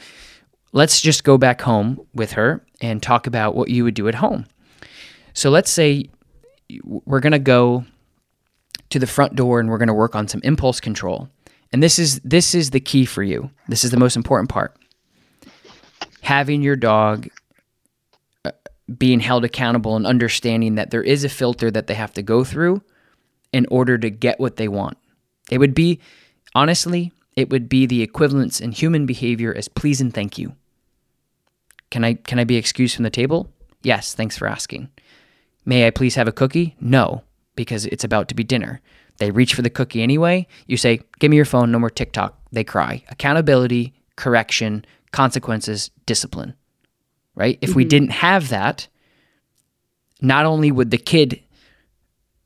let's 0.72 1.01
just 1.01 1.22
go 1.22 1.39
back 1.39 1.61
home 1.61 2.05
with 2.12 2.33
her 2.33 2.64
and 2.81 3.01
talk 3.01 3.28
about 3.28 3.55
what 3.55 3.68
you 3.68 3.85
would 3.85 3.95
do 3.95 4.09
at 4.09 4.16
home. 4.16 4.47
So 5.35 5.51
let's 5.51 5.70
say 5.70 6.07
we're 6.85 7.20
going 7.20 7.33
to 7.33 7.39
go 7.39 7.85
to 8.91 8.99
the 8.99 9.07
front 9.07 9.37
door 9.37 9.61
and 9.61 9.68
we're 9.68 9.78
going 9.78 9.89
to 9.89 9.95
work 9.95 10.14
on 10.14 10.28
some 10.28 10.41
impulse 10.45 10.81
control. 10.81 11.28
And 11.72 11.83
this 11.83 11.99
is 11.99 12.20
this 12.20 12.55
is 12.55 12.70
the 12.70 12.81
key 12.81 13.05
for 13.05 13.22
you. 13.22 13.51
This 13.68 13.85
is 13.85 13.91
the 13.91 13.97
most 13.97 14.16
important 14.16 14.49
part. 14.51 14.76
Having 16.22 16.62
your 16.62 16.76
dog 16.76 17.28
uh, 18.45 18.51
being 18.99 19.20
held 19.20 19.45
accountable 19.45 19.97
and 19.97 20.07
understanding 20.07 20.74
that 20.74 20.91
there 20.91 21.03
is 21.03 21.22
a 21.22 21.28
filter 21.28 21.70
that 21.70 21.87
they 21.87 21.95
have 21.95 22.12
to 22.14 22.22
go 22.22 22.43
through 22.43 22.83
in 23.53 23.66
order 23.70 23.97
to 23.99 24.11
get 24.11 24.41
what 24.41 24.57
they 24.57 24.68
want. 24.68 24.99
It 25.51 25.59
would 25.59 25.74
be 25.74 26.01
honestly, 26.55 27.12
it 27.37 27.51
would 27.51 27.68
be 27.68 27.87
the 27.87 28.03
equivalence 28.03 28.61
in 28.61 28.72
human 28.72 29.07
behavior 29.07 29.55
as 29.57 29.68
please 29.68 30.01
and 30.01 30.12
thank 30.12 30.39
you. 30.39 30.55
Can 31.91 32.05
I 32.05 32.14
can 32.14 32.41
I 32.41 32.45
be 32.45 32.57
excused 32.57 32.97
from 32.97 33.05
the 33.05 33.11
table? 33.11 33.49
Yes, 33.83 34.14
thanks 34.14 34.37
for 34.37 34.49
asking. 34.49 34.91
May 35.65 35.87
I 35.87 35.91
please 35.91 36.15
have 36.15 36.29
a 36.29 36.33
cookie? 36.33 36.77
No, 36.81 37.23
because 37.55 37.87
it's 37.87 38.05
about 38.05 38.29
to 38.29 38.35
be 38.35 38.45
dinner. 38.45 38.81
They 39.19 39.31
reach 39.31 39.55
for 39.55 39.63
the 39.63 39.71
cookie 39.71 40.03
anyway. 40.03 40.47
You 40.67 40.77
say, 40.77 41.03
"Give 41.19 41.31
me 41.31 41.37
your 41.37 41.45
phone, 41.45 41.71
no 41.71 41.79
more 41.79 41.91
TikTok." 41.91 42.39
They 42.53 42.65
cry. 42.65 43.05
Accountability, 43.09 43.93
correction, 44.17 44.85
consequences, 45.13 45.91
discipline. 46.07 46.55
Right? 47.35 47.59
If 47.61 47.75
we 47.75 47.83
mm-hmm. 47.83 47.89
didn't 47.89 48.11
have 48.13 48.49
that, 48.49 48.89
not 50.21 50.47
only 50.47 50.73
would 50.73 50.91
the 50.91 50.99
kid 50.99 51.43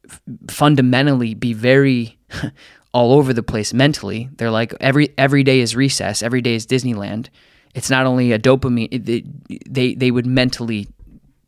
f- 0.09 0.21
fundamentally 0.49 1.35
be 1.35 1.53
very 1.53 2.19
all 2.93 3.12
over 3.12 3.33
the 3.33 3.43
place 3.43 3.73
mentally, 3.73 4.29
they're 4.37 4.51
like 4.51 4.75
every 4.81 5.15
every 5.17 5.45
day 5.45 5.61
is 5.61 5.77
recess, 5.77 6.23
every 6.23 6.41
day 6.41 6.55
is 6.55 6.67
Disneyland. 6.67 7.29
It's 7.75 7.91
not 7.91 8.07
only 8.07 8.33
a 8.33 8.39
dopamine; 8.39 8.89
it- 8.91 9.73
they, 9.73 9.95
they 9.95 10.11
would 10.11 10.27
mentally 10.27 10.89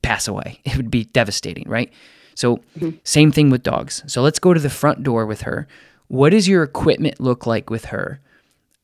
pass 0.07 0.29
away. 0.29 0.61
It 0.65 0.77
would 0.77 0.91
be 0.91 1.05
devastating, 1.05 1.69
right? 1.69 1.93
So, 2.35 2.61
same 3.03 3.33
thing 3.33 3.51
with 3.51 3.63
dogs. 3.63 4.03
So 4.07 4.21
let's 4.23 4.39
go 4.39 4.53
to 4.53 4.61
the 4.61 4.71
front 4.71 5.03
door 5.03 5.25
with 5.25 5.43
her. 5.43 5.67
What 6.09 6.31
does 6.31 6.47
your 6.47 6.63
equipment 6.63 7.19
look 7.19 7.47
like 7.47 7.71
with 7.71 7.87
her? 7.87 8.21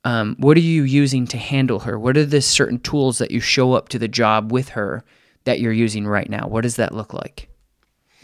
Um, 0.04 0.36
what 0.38 0.56
are 0.56 0.60
you 0.60 0.82
using 0.84 1.26
to 1.28 1.36
handle 1.36 1.80
her? 1.80 1.98
What 1.98 2.16
are 2.16 2.24
the 2.24 2.40
certain 2.40 2.80
tools 2.80 3.18
that 3.18 3.30
you 3.30 3.40
show 3.40 3.74
up 3.74 3.90
to 3.90 3.98
the 3.98 4.08
job 4.08 4.50
with 4.50 4.70
her 4.70 5.04
that 5.44 5.60
you're 5.60 5.72
using 5.72 6.06
right 6.06 6.28
now? 6.28 6.48
What 6.48 6.62
does 6.62 6.76
that 6.76 6.94
look 6.94 7.12
like? 7.12 7.48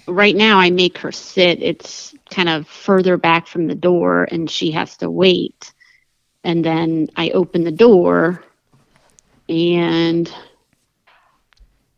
Right 0.09 0.35
now, 0.35 0.59
I 0.59 0.71
make 0.71 0.97
her 0.99 1.13
sit. 1.13 1.63
It's 1.63 2.15
kind 2.31 2.49
of 2.49 2.67
further 2.67 3.17
back 3.19 3.47
from 3.47 3.67
the 3.67 3.75
door, 3.75 4.27
and 4.33 4.51
she 4.51 4.71
has 4.73 4.97
to 4.97 5.11
wait. 5.11 5.73
And 6.43 6.65
then 6.65 7.09
I 7.17 7.31
open 7.31 7.65
the 7.65 7.71
door, 7.71 8.43
and 9.49 10.33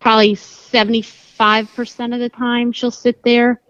probably 0.00 0.34
75% 0.34 2.14
of 2.14 2.20
the 2.20 2.30
time 2.30 2.72
she'll 2.72 2.90
sit 2.90 3.22
there. 3.22 3.60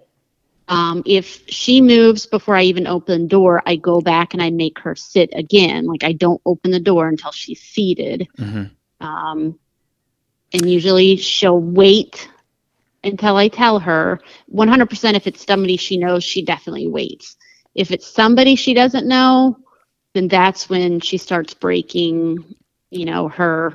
Um, 0.68 1.02
if 1.04 1.42
she 1.48 1.80
moves 1.80 2.26
before 2.26 2.54
I 2.54 2.62
even 2.62 2.86
open 2.86 3.22
the 3.22 3.28
door, 3.28 3.60
I 3.66 3.74
go 3.76 4.00
back 4.00 4.34
and 4.34 4.42
I 4.42 4.50
make 4.50 4.78
her 4.78 4.94
sit 4.94 5.30
again. 5.34 5.86
Like 5.86 6.04
I 6.04 6.12
don't 6.12 6.40
open 6.46 6.70
the 6.70 6.78
door 6.80 7.08
until 7.08 7.32
she's 7.32 7.60
seated. 7.60 8.28
Mhm. 8.38 8.70
Um, 9.00 9.58
and 10.52 10.70
usually 10.70 11.16
she'll 11.16 11.60
wait 11.60 12.28
until 13.02 13.36
I 13.36 13.48
tell 13.48 13.80
her 13.80 14.20
100% 14.46 15.14
if 15.16 15.26
it's 15.26 15.44
somebody 15.44 15.76
she 15.76 15.96
knows, 15.96 16.22
she 16.22 16.42
definitely 16.44 16.86
waits. 16.86 17.36
If 17.74 17.90
it's 17.90 18.06
somebody 18.06 18.54
she 18.56 18.74
doesn't 18.74 19.08
know, 19.08 19.56
then 20.14 20.28
that's 20.28 20.68
when 20.68 21.00
she 21.00 21.16
starts 21.18 21.54
breaking, 21.54 22.54
you 22.90 23.06
know, 23.06 23.28
her 23.28 23.74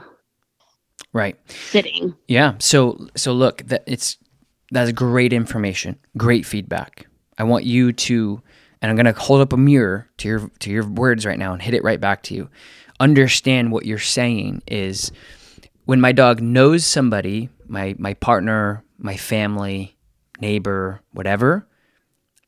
Right. 1.15 1.37
sitting. 1.49 2.13
Yeah. 2.27 2.55
So 2.59 3.07
so 3.15 3.31
look, 3.31 3.63
that 3.67 3.85
it's 3.87 4.17
that's 4.71 4.91
great 4.91 5.31
information, 5.31 5.97
great 6.17 6.45
feedback. 6.45 7.07
I 7.37 7.45
want 7.45 7.63
you 7.63 7.93
to 7.93 8.41
and 8.81 8.89
I'm 8.89 8.97
going 8.97 9.11
to 9.11 9.19
hold 9.19 9.39
up 9.39 9.53
a 9.53 9.57
mirror 9.57 10.09
to 10.17 10.27
your 10.27 10.51
to 10.59 10.69
your 10.69 10.85
words 10.85 11.25
right 11.25 11.39
now 11.39 11.53
and 11.53 11.61
hit 11.61 11.73
it 11.73 11.85
right 11.85 12.01
back 12.01 12.23
to 12.23 12.35
you. 12.35 12.49
Understand 12.99 13.71
what 13.71 13.85
you're 13.85 13.97
saying 13.97 14.61
is 14.67 15.09
when 15.85 16.01
my 16.01 16.11
dog 16.11 16.41
knows 16.41 16.85
somebody, 16.85 17.47
my 17.65 17.95
my 17.97 18.13
partner, 18.15 18.83
my 18.97 19.15
family, 19.15 19.95
neighbor, 20.41 21.01
whatever, 21.13 21.65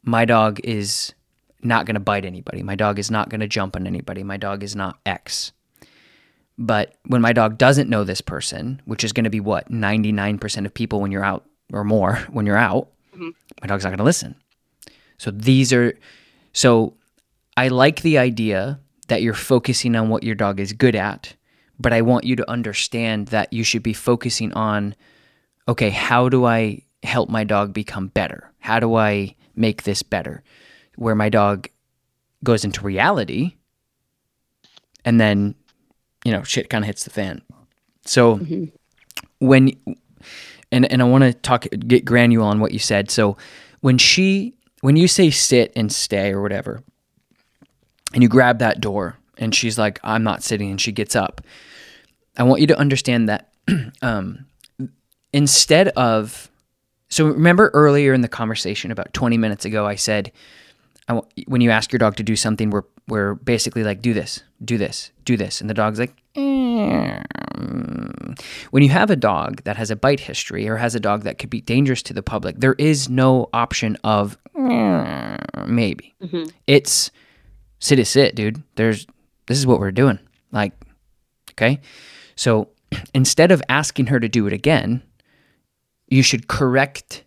my 0.03 0.25
dog 0.25 0.59
is 0.65 1.13
not 1.63 1.85
going 1.85 1.95
to 1.95 2.01
bite 2.01 2.25
anybody. 2.25 2.63
My 2.63 2.75
dog 2.75 2.99
is 2.99 3.09
not 3.09 3.29
going 3.29 3.39
to 3.39 3.47
jump 3.47 3.77
on 3.77 3.87
anybody. 3.87 4.23
My 4.23 4.37
dog 4.37 4.61
is 4.61 4.75
not 4.75 4.99
X. 5.05 5.53
But 6.57 6.95
when 7.05 7.21
my 7.21 7.33
dog 7.33 7.57
doesn't 7.57 7.89
know 7.89 8.03
this 8.03 8.21
person, 8.21 8.81
which 8.85 9.03
is 9.03 9.13
going 9.13 9.25
to 9.25 9.29
be 9.29 9.39
what, 9.39 9.69
99% 9.69 10.65
of 10.65 10.73
people 10.73 10.99
when 11.01 11.11
you're 11.11 11.23
out 11.23 11.45
or 11.71 11.83
more 11.83 12.15
when 12.31 12.45
you're 12.45 12.57
out, 12.57 12.89
mm-hmm. 13.13 13.29
my 13.61 13.67
dog's 13.67 13.83
not 13.83 13.91
going 13.91 13.99
to 13.99 14.03
listen. 14.03 14.35
So 15.17 15.31
these 15.31 15.73
are, 15.73 15.97
so 16.53 16.95
I 17.55 17.69
like 17.69 18.01
the 18.01 18.17
idea 18.17 18.79
that 19.07 19.21
you're 19.21 19.33
focusing 19.33 19.95
on 19.95 20.09
what 20.09 20.23
your 20.23 20.35
dog 20.35 20.59
is 20.59 20.73
good 20.73 20.95
at, 20.95 21.35
but 21.79 21.93
I 21.93 22.01
want 22.01 22.25
you 22.25 22.35
to 22.35 22.49
understand 22.49 23.27
that 23.27 23.53
you 23.53 23.63
should 23.63 23.83
be 23.83 23.93
focusing 23.93 24.53
on, 24.53 24.95
okay, 25.67 25.89
how 25.89 26.29
do 26.29 26.45
I 26.45 26.81
help 27.03 27.29
my 27.29 27.43
dog 27.43 27.73
become 27.73 28.07
better? 28.07 28.51
How 28.59 28.79
do 28.79 28.95
I 28.95 29.35
make 29.55 29.83
this 29.83 30.03
better? 30.03 30.43
Where 30.95 31.15
my 31.15 31.29
dog 31.29 31.67
goes 32.43 32.65
into 32.65 32.81
reality 32.81 33.55
and 35.05 35.19
then 35.19 35.55
you 36.27 36.33
know 36.33 36.43
shit 36.43 36.69
kind 36.69 36.83
of 36.83 36.87
hits 36.87 37.05
the 37.05 37.09
fan. 37.09 37.41
So 38.03 38.41
when 39.39 39.71
and 40.73 40.91
and 40.91 41.01
i 41.01 41.05
want 41.05 41.23
to 41.23 41.33
talk 41.33 41.65
get 41.87 42.03
granular 42.03 42.45
on 42.45 42.59
what 42.59 42.73
you 42.73 42.79
said. 42.79 43.09
So 43.09 43.37
when 43.79 43.97
she 43.97 44.53
when 44.81 44.97
you 44.97 45.07
say 45.07 45.29
sit 45.29 45.71
and 45.73 45.89
stay 45.89 46.33
or 46.33 46.41
whatever 46.41 46.83
and 48.13 48.21
you 48.21 48.27
grab 48.27 48.59
that 48.59 48.81
door 48.81 49.17
and 49.37 49.55
she's 49.55 49.77
like 49.77 49.99
i'm 50.03 50.23
not 50.23 50.43
sitting 50.43 50.69
and 50.69 50.81
she 50.81 50.91
gets 50.91 51.15
up 51.15 51.41
i 52.37 52.43
want 52.43 52.61
you 52.61 52.67
to 52.67 52.77
understand 52.77 53.29
that 53.29 53.49
um, 54.01 54.45
instead 55.33 55.87
of 55.89 56.49
so 57.09 57.27
remember 57.27 57.71
earlier 57.73 58.13
in 58.13 58.21
the 58.21 58.27
conversation 58.27 58.91
about 58.91 59.13
20 59.13 59.37
minutes 59.37 59.65
ago 59.65 59.85
i 59.85 59.95
said 59.95 60.31
when 61.47 61.61
you 61.61 61.69
ask 61.69 61.91
your 61.91 61.99
dog 61.99 62.15
to 62.17 62.23
do 62.23 62.35
something, 62.35 62.69
we're 62.69 62.83
we're 63.07 63.35
basically 63.35 63.83
like, 63.83 64.01
do 64.01 64.13
this, 64.13 64.43
do 64.63 64.77
this, 64.77 65.11
do 65.23 65.37
this, 65.37 65.61
and 65.61 65.69
the 65.69 65.73
dog's 65.73 65.99
like, 65.99 66.13
"Mm." 66.35 67.23
when 68.71 68.83
you 68.83 68.89
have 68.89 69.09
a 69.09 69.15
dog 69.15 69.63
that 69.63 69.77
has 69.77 69.89
a 69.89 69.95
bite 69.95 70.19
history 70.19 70.67
or 70.67 70.75
has 70.75 70.93
a 70.93 70.99
dog 70.99 71.23
that 71.23 71.39
could 71.39 71.49
be 71.49 71.61
dangerous 71.61 72.03
to 72.03 72.13
the 72.13 72.21
public, 72.21 72.59
there 72.59 72.75
is 72.77 73.09
no 73.09 73.49
option 73.53 73.97
of 74.03 74.37
"Mm, 74.55 75.67
maybe. 75.67 76.13
It's 76.67 77.11
sit 77.79 77.99
is 77.99 78.09
sit, 78.09 78.35
dude. 78.35 78.61
There's 78.75 79.07
this 79.47 79.57
is 79.57 79.65
what 79.65 79.79
we're 79.79 79.91
doing. 79.91 80.19
Like, 80.51 80.73
okay, 81.51 81.79
so 82.35 82.69
instead 83.13 83.51
of 83.51 83.61
asking 83.69 84.07
her 84.07 84.19
to 84.19 84.27
do 84.27 84.45
it 84.45 84.53
again, 84.53 85.01
you 86.07 86.21
should 86.21 86.47
correct 86.47 87.23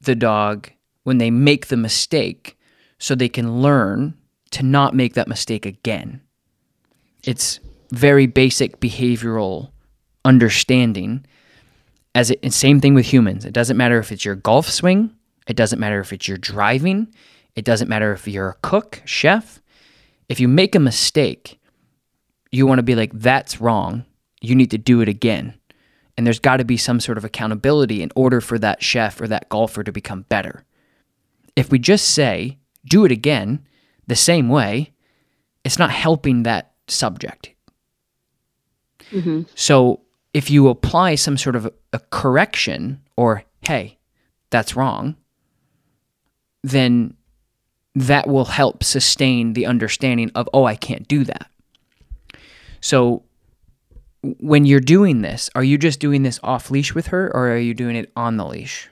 the 0.00 0.14
dog 0.16 0.70
when 1.04 1.18
they 1.18 1.30
make 1.30 1.66
the 1.66 1.76
mistake 1.76 2.55
so 2.98 3.14
they 3.14 3.28
can 3.28 3.60
learn 3.60 4.14
to 4.52 4.62
not 4.62 4.94
make 4.94 5.14
that 5.14 5.28
mistake 5.28 5.66
again. 5.66 6.20
It's 7.24 7.60
very 7.90 8.26
basic 8.26 8.80
behavioral 8.80 9.70
understanding 10.24 11.24
as 12.14 12.30
it 12.30 12.52
same 12.52 12.80
thing 12.80 12.94
with 12.94 13.12
humans. 13.12 13.44
It 13.44 13.52
doesn't 13.52 13.76
matter 13.76 13.98
if 13.98 14.10
it's 14.10 14.24
your 14.24 14.34
golf 14.34 14.68
swing, 14.70 15.14
it 15.46 15.56
doesn't 15.56 15.78
matter 15.78 16.00
if 16.00 16.12
it's 16.12 16.26
your 16.26 16.38
driving, 16.38 17.12
it 17.54 17.64
doesn't 17.64 17.88
matter 17.88 18.12
if 18.12 18.26
you're 18.26 18.50
a 18.50 18.56
cook, 18.62 19.02
chef. 19.04 19.60
If 20.28 20.40
you 20.40 20.48
make 20.48 20.74
a 20.74 20.80
mistake, 20.80 21.60
you 22.50 22.66
want 22.66 22.78
to 22.78 22.82
be 22.82 22.94
like 22.94 23.12
that's 23.12 23.60
wrong. 23.60 24.04
You 24.40 24.54
need 24.54 24.70
to 24.72 24.78
do 24.78 25.00
it 25.00 25.08
again. 25.08 25.54
And 26.16 26.26
there's 26.26 26.40
got 26.40 26.56
to 26.56 26.64
be 26.64 26.76
some 26.76 27.00
sort 27.00 27.18
of 27.18 27.24
accountability 27.24 28.02
in 28.02 28.10
order 28.16 28.40
for 28.40 28.58
that 28.58 28.82
chef 28.82 29.20
or 29.20 29.28
that 29.28 29.48
golfer 29.48 29.84
to 29.84 29.92
become 29.92 30.22
better. 30.22 30.64
If 31.54 31.70
we 31.70 31.78
just 31.78 32.08
say, 32.08 32.58
do 32.88 33.04
it 33.04 33.12
again 33.12 33.64
the 34.06 34.16
same 34.16 34.48
way, 34.48 34.92
it's 35.64 35.78
not 35.78 35.90
helping 35.90 36.44
that 36.44 36.72
subject. 36.88 37.50
Mm-hmm. 39.10 39.42
So 39.54 40.00
if 40.32 40.50
you 40.50 40.68
apply 40.68 41.14
some 41.14 41.36
sort 41.36 41.56
of 41.56 41.72
a 41.92 41.98
correction 42.10 43.00
or, 43.16 43.44
hey, 43.62 43.98
that's 44.50 44.76
wrong, 44.76 45.16
then 46.62 47.14
that 47.94 48.28
will 48.28 48.44
help 48.44 48.84
sustain 48.84 49.54
the 49.54 49.66
understanding 49.66 50.30
of, 50.34 50.48
oh, 50.52 50.64
I 50.64 50.76
can't 50.76 51.08
do 51.08 51.24
that. 51.24 51.50
So 52.80 53.24
when 54.22 54.64
you're 54.64 54.80
doing 54.80 55.22
this, 55.22 55.48
are 55.54 55.64
you 55.64 55.78
just 55.78 56.00
doing 56.00 56.22
this 56.22 56.38
off 56.42 56.70
leash 56.70 56.94
with 56.94 57.08
her 57.08 57.30
or 57.34 57.50
are 57.50 57.58
you 57.58 57.74
doing 57.74 57.96
it 57.96 58.12
on 58.16 58.36
the 58.36 58.44
leash? 58.44 58.88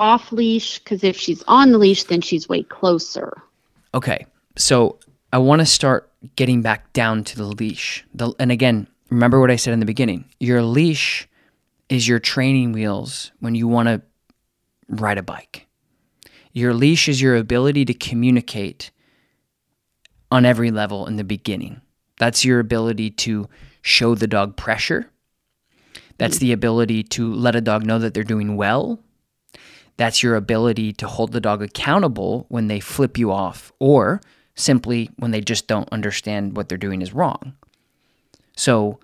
Off 0.00 0.32
leash, 0.32 0.80
because 0.80 1.04
if 1.04 1.16
she's 1.16 1.44
on 1.46 1.70
the 1.70 1.78
leash, 1.78 2.04
then 2.04 2.20
she's 2.20 2.48
way 2.48 2.64
closer. 2.64 3.40
Okay, 3.94 4.26
so 4.56 4.98
I 5.32 5.38
want 5.38 5.60
to 5.60 5.66
start 5.66 6.10
getting 6.36 6.62
back 6.62 6.92
down 6.92 7.22
to 7.24 7.36
the 7.36 7.44
leash. 7.44 8.04
The, 8.14 8.32
and 8.38 8.50
again, 8.50 8.88
remember 9.10 9.40
what 9.40 9.50
I 9.50 9.56
said 9.56 9.74
in 9.74 9.80
the 9.80 9.86
beginning. 9.86 10.24
Your 10.40 10.62
leash 10.62 11.28
is 11.88 12.08
your 12.08 12.18
training 12.18 12.72
wheels 12.72 13.30
when 13.40 13.54
you 13.54 13.68
want 13.68 13.88
to 13.88 14.02
ride 14.88 15.18
a 15.18 15.22
bike. 15.22 15.66
Your 16.52 16.74
leash 16.74 17.08
is 17.08 17.20
your 17.20 17.36
ability 17.36 17.84
to 17.84 17.94
communicate 17.94 18.90
on 20.30 20.44
every 20.44 20.70
level 20.70 21.06
in 21.06 21.16
the 21.16 21.24
beginning. 21.24 21.80
That's 22.18 22.44
your 22.44 22.60
ability 22.60 23.10
to 23.10 23.48
show 23.82 24.14
the 24.14 24.26
dog 24.26 24.56
pressure. 24.56 25.10
That's 26.18 26.36
mm. 26.36 26.40
the 26.40 26.52
ability 26.52 27.02
to 27.04 27.32
let 27.32 27.56
a 27.56 27.60
dog 27.60 27.84
know 27.84 27.98
that 27.98 28.14
they're 28.14 28.24
doing 28.24 28.56
well. 28.56 29.00
That's 29.96 30.22
your 30.22 30.36
ability 30.36 30.92
to 30.94 31.06
hold 31.06 31.32
the 31.32 31.40
dog 31.40 31.62
accountable 31.62 32.46
when 32.48 32.68
they 32.68 32.80
flip 32.80 33.18
you 33.18 33.32
off 33.32 33.72
or 33.78 34.20
simply 34.54 35.10
when 35.16 35.30
they 35.30 35.40
just 35.40 35.66
don't 35.66 35.88
understand 35.90 36.56
what 36.56 36.68
they're 36.68 36.78
doing 36.78 37.02
is 37.02 37.12
wrong. 37.12 37.54
So, 38.56 39.00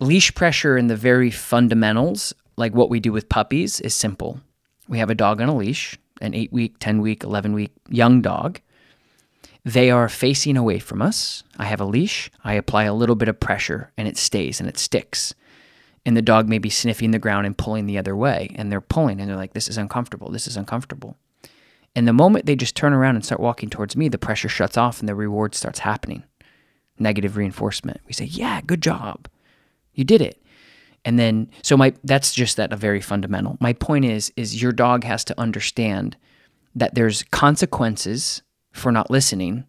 leash 0.00 0.34
pressure 0.34 0.76
in 0.76 0.86
the 0.86 0.96
very 0.96 1.30
fundamentals, 1.30 2.34
like 2.56 2.74
what 2.74 2.90
we 2.90 3.00
do 3.00 3.12
with 3.12 3.28
puppies, 3.28 3.80
is 3.80 3.94
simple. 3.94 4.40
We 4.88 4.98
have 4.98 5.10
a 5.10 5.14
dog 5.14 5.40
on 5.40 5.48
a 5.48 5.56
leash, 5.56 5.98
an 6.20 6.34
eight 6.34 6.52
week, 6.52 6.76
10 6.78 7.00
week, 7.00 7.24
11 7.24 7.52
week 7.52 7.72
young 7.88 8.22
dog. 8.22 8.60
They 9.64 9.90
are 9.90 10.08
facing 10.08 10.56
away 10.56 10.78
from 10.78 11.02
us. 11.02 11.42
I 11.58 11.64
have 11.64 11.80
a 11.80 11.84
leash. 11.84 12.30
I 12.44 12.54
apply 12.54 12.84
a 12.84 12.94
little 12.94 13.16
bit 13.16 13.28
of 13.28 13.40
pressure 13.40 13.90
and 13.96 14.06
it 14.06 14.16
stays 14.16 14.60
and 14.60 14.68
it 14.68 14.78
sticks. 14.78 15.34
And 16.06 16.16
the 16.16 16.22
dog 16.22 16.48
may 16.48 16.58
be 16.58 16.70
sniffing 16.70 17.10
the 17.10 17.18
ground 17.18 17.46
and 17.46 17.58
pulling 17.58 17.86
the 17.86 17.98
other 17.98 18.14
way 18.14 18.54
and 18.54 18.70
they're 18.70 18.80
pulling 18.80 19.20
and 19.20 19.28
they're 19.28 19.36
like 19.36 19.52
this 19.52 19.68
is 19.68 19.76
uncomfortable. 19.76 20.30
This 20.30 20.46
is 20.46 20.56
uncomfortable. 20.56 21.18
And 21.96 22.06
the 22.06 22.12
moment 22.12 22.46
they 22.46 22.54
just 22.54 22.76
turn 22.76 22.92
around 22.92 23.16
and 23.16 23.24
start 23.24 23.40
walking 23.40 23.68
towards 23.68 23.96
me 23.96 24.08
the 24.08 24.16
pressure 24.16 24.48
shuts 24.48 24.78
off 24.78 25.00
and 25.00 25.08
the 25.08 25.16
reward 25.16 25.54
starts 25.54 25.80
happening. 25.80 26.22
Negative 26.98 27.36
reinforcement. 27.36 28.00
We 28.06 28.12
say 28.12 28.24
yeah 28.24 28.60
good 28.64 28.80
job. 28.80 29.28
You 29.92 30.04
did 30.04 30.22
it. 30.22 30.40
And 31.04 31.18
then 31.18 31.50
so 31.62 31.76
my 31.76 31.92
that's 32.04 32.32
just 32.32 32.56
that 32.56 32.72
a 32.72 32.76
very 32.76 33.00
fundamental. 33.00 33.58
My 33.60 33.72
point 33.72 34.04
is 34.04 34.32
is 34.36 34.62
your 34.62 34.72
dog 34.72 35.02
has 35.02 35.24
to 35.24 35.40
understand 35.40 36.16
that 36.76 36.94
there's 36.94 37.24
consequences 37.24 38.42
for 38.72 38.92
not 38.92 39.10
listening 39.10 39.66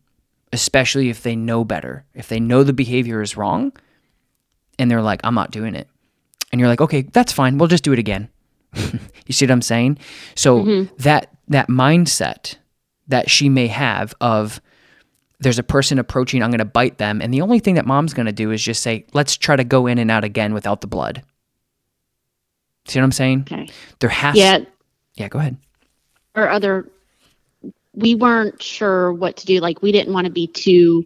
especially 0.54 1.10
if 1.10 1.24
they 1.24 1.36
know 1.36 1.66
better. 1.66 2.06
If 2.14 2.30
they 2.30 2.40
know 2.40 2.64
the 2.64 2.72
behavior 2.72 3.22
is 3.22 3.36
wrong 3.36 3.74
and 4.80 4.90
they're 4.90 5.02
like 5.02 5.22
i'm 5.24 5.36
not 5.36 5.52
doing 5.52 5.76
it 5.76 5.88
and 6.52 6.60
you're 6.60 6.70
like, 6.70 6.82
okay, 6.82 7.02
that's 7.02 7.32
fine. 7.32 7.58
We'll 7.58 7.68
just 7.68 7.84
do 7.84 7.94
it 7.94 8.00
again. 8.00 8.30
you 8.76 9.34
see 9.34 9.46
what 9.46 9.52
I'm 9.52 9.62
saying? 9.62 10.00
So 10.36 10.64
mm-hmm. 10.64 10.96
that 10.98 11.32
that 11.48 11.68
mindset 11.68 12.56
that 13.08 13.30
she 13.30 13.50
may 13.50 13.68
have 13.68 14.14
of 14.20 14.62
there's 15.40 15.60
a 15.60 15.64
person 15.64 16.00
approaching, 16.00 16.42
I'm 16.42 16.50
going 16.50 16.60
to 16.60 16.66
bite 16.66 16.98
them, 16.98 17.22
and 17.22 17.34
the 17.34 17.42
only 17.42 17.60
thing 17.60 17.76
that 17.76 17.86
mom's 17.86 18.14
going 18.14 18.26
to 18.26 18.32
do 18.32 18.52
is 18.52 18.62
just 18.62 18.82
say, 18.82 19.06
let's 19.14 19.38
try 19.38 19.56
to 19.56 19.64
go 19.64 19.88
in 19.88 19.98
and 20.00 20.10
out 20.10 20.24
again 20.24 20.54
without 20.54 20.82
the 20.82 20.88
blood. 20.88 21.24
See 22.86 23.00
what 23.00 23.04
I'm 23.04 23.12
saying? 23.12 23.42
Okay. 23.42 23.70
There 24.00 24.10
has 24.10 24.36
yeah. 24.36 24.60
Yeah, 25.16 25.28
go 25.28 25.40
ahead. 25.40 25.58
Or 26.36 26.50
other 26.50 26.90
we 27.98 28.14
weren't 28.14 28.62
sure 28.62 29.12
what 29.12 29.36
to 29.38 29.46
do. 29.46 29.60
Like 29.60 29.82
we 29.82 29.92
didn't 29.92 30.14
want 30.14 30.26
to 30.26 30.32
be 30.32 30.48
too 30.48 31.06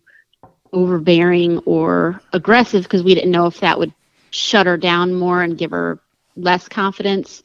overbearing 0.74 1.58
or 1.60 2.22
aggressive 2.34 2.84
because 2.84 3.02
we 3.02 3.16
didn't 3.16 3.32
know 3.32 3.46
if 3.48 3.60
that 3.62 3.80
would 3.80 3.94
shut 4.32 4.66
her 4.66 4.78
down 4.78 5.14
more 5.14 5.42
and 5.42 5.58
give 5.58 5.72
her 5.72 6.00
less 6.36 6.68
confidence. 6.68 7.44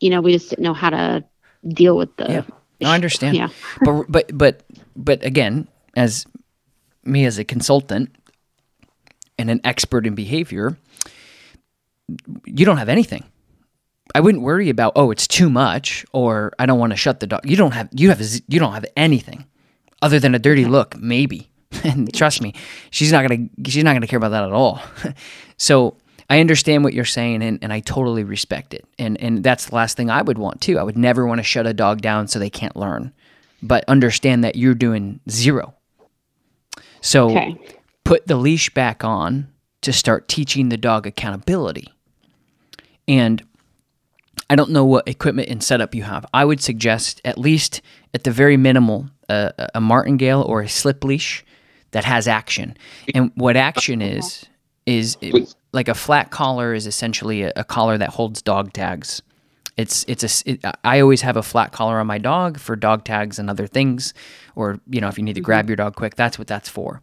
You 0.00 0.10
know, 0.10 0.20
we 0.20 0.32
just 0.32 0.50
didn't 0.50 0.64
know 0.64 0.74
how 0.74 0.90
to 0.90 1.24
deal 1.68 1.96
with 1.96 2.14
the. 2.16 2.26
Yeah, 2.28 2.42
no, 2.80 2.88
I 2.90 2.94
understand. 2.94 3.36
Yeah, 3.36 3.48
but 3.82 4.04
but 4.08 4.36
but 4.36 4.62
but 4.96 5.24
again, 5.24 5.68
as 5.96 6.26
me 7.04 7.24
as 7.24 7.38
a 7.38 7.44
consultant 7.44 8.14
and 9.38 9.50
an 9.50 9.60
expert 9.64 10.06
in 10.06 10.14
behavior, 10.14 10.76
you 12.44 12.64
don't 12.64 12.78
have 12.78 12.88
anything. 12.88 13.24
I 14.14 14.20
wouldn't 14.20 14.42
worry 14.42 14.68
about 14.68 14.92
oh 14.96 15.10
it's 15.10 15.26
too 15.26 15.50
much 15.50 16.04
or 16.12 16.52
I 16.58 16.66
don't 16.66 16.78
want 16.78 16.92
to 16.92 16.96
shut 16.96 17.20
the 17.20 17.26
dog. 17.26 17.40
You 17.44 17.56
don't 17.56 17.72
have 17.72 17.88
you 17.92 18.10
have 18.10 18.20
you 18.48 18.58
don't 18.58 18.72
have 18.72 18.86
anything 18.96 19.46
other 20.02 20.20
than 20.20 20.34
a 20.34 20.38
dirty 20.38 20.66
look 20.66 20.96
maybe. 20.98 21.50
and 21.82 22.12
trust 22.14 22.40
me, 22.42 22.54
she's 22.90 23.10
not 23.10 23.26
gonna 23.26 23.48
she's 23.66 23.82
not 23.82 23.94
gonna 23.94 24.06
care 24.06 24.18
about 24.18 24.30
that 24.30 24.44
at 24.44 24.52
all. 24.52 24.80
so 25.56 25.96
I 26.30 26.40
understand 26.40 26.84
what 26.84 26.94
you're 26.94 27.04
saying 27.04 27.42
and, 27.42 27.58
and 27.62 27.72
I 27.72 27.80
totally 27.80 28.24
respect 28.24 28.74
it. 28.74 28.84
And 28.98 29.20
and 29.20 29.42
that's 29.42 29.66
the 29.66 29.74
last 29.74 29.96
thing 29.96 30.10
I 30.10 30.22
would 30.22 30.38
want 30.38 30.60
too. 30.60 30.78
I 30.78 30.82
would 30.82 30.98
never 30.98 31.26
want 31.26 31.38
to 31.38 31.42
shut 31.42 31.66
a 31.66 31.74
dog 31.74 32.00
down 32.00 32.28
so 32.28 32.38
they 32.38 32.50
can't 32.50 32.76
learn. 32.76 33.12
But 33.62 33.84
understand 33.88 34.44
that 34.44 34.56
you're 34.56 34.74
doing 34.74 35.20
zero. 35.28 35.74
So 37.00 37.30
okay. 37.30 37.58
put 38.04 38.26
the 38.26 38.36
leash 38.36 38.70
back 38.70 39.04
on 39.04 39.48
to 39.82 39.92
start 39.92 40.28
teaching 40.28 40.70
the 40.70 40.76
dog 40.76 41.06
accountability. 41.06 41.92
And 43.06 43.42
I 44.48 44.56
don't 44.56 44.70
know 44.70 44.84
what 44.84 45.08
equipment 45.08 45.48
and 45.48 45.62
setup 45.62 45.94
you 45.94 46.02
have. 46.02 46.24
I 46.32 46.44
would 46.44 46.60
suggest 46.60 47.20
at 47.24 47.38
least 47.38 47.82
at 48.12 48.24
the 48.24 48.30
very 48.30 48.56
minimal 48.56 49.08
uh, 49.28 49.52
a 49.74 49.80
martingale 49.80 50.42
or 50.42 50.62
a 50.62 50.68
slip 50.68 51.04
leash 51.04 51.44
that 51.92 52.04
has 52.04 52.28
action. 52.28 52.76
And 53.14 53.30
what 53.34 53.56
action 53.56 54.02
is 54.02 54.44
is 54.86 55.16
it, 55.20 55.54
like 55.74 55.88
a 55.88 55.94
flat 55.94 56.30
collar 56.30 56.72
is 56.72 56.86
essentially 56.86 57.42
a, 57.42 57.52
a, 57.56 57.64
collar 57.64 57.98
that 57.98 58.10
holds 58.10 58.40
dog 58.40 58.72
tags. 58.72 59.20
It's 59.76 60.04
it's 60.06 60.22
a 60.22 60.50
it, 60.50 60.64
I 60.84 61.00
always 61.00 61.22
have 61.22 61.36
a 61.36 61.42
flat 61.42 61.72
collar 61.72 61.98
on 61.98 62.06
my 62.06 62.18
dog 62.18 62.60
for 62.60 62.76
dog 62.76 63.04
tags 63.04 63.40
and 63.40 63.50
other 63.50 63.66
things, 63.66 64.14
or 64.54 64.78
you 64.88 65.00
know 65.00 65.08
if 65.08 65.18
you 65.18 65.24
need 65.24 65.32
to 65.32 65.40
mm-hmm. 65.40 65.46
grab 65.46 65.68
your 65.68 65.74
dog 65.74 65.96
quick, 65.96 66.14
that's 66.14 66.38
what 66.38 66.46
that's 66.46 66.68
for. 66.68 67.02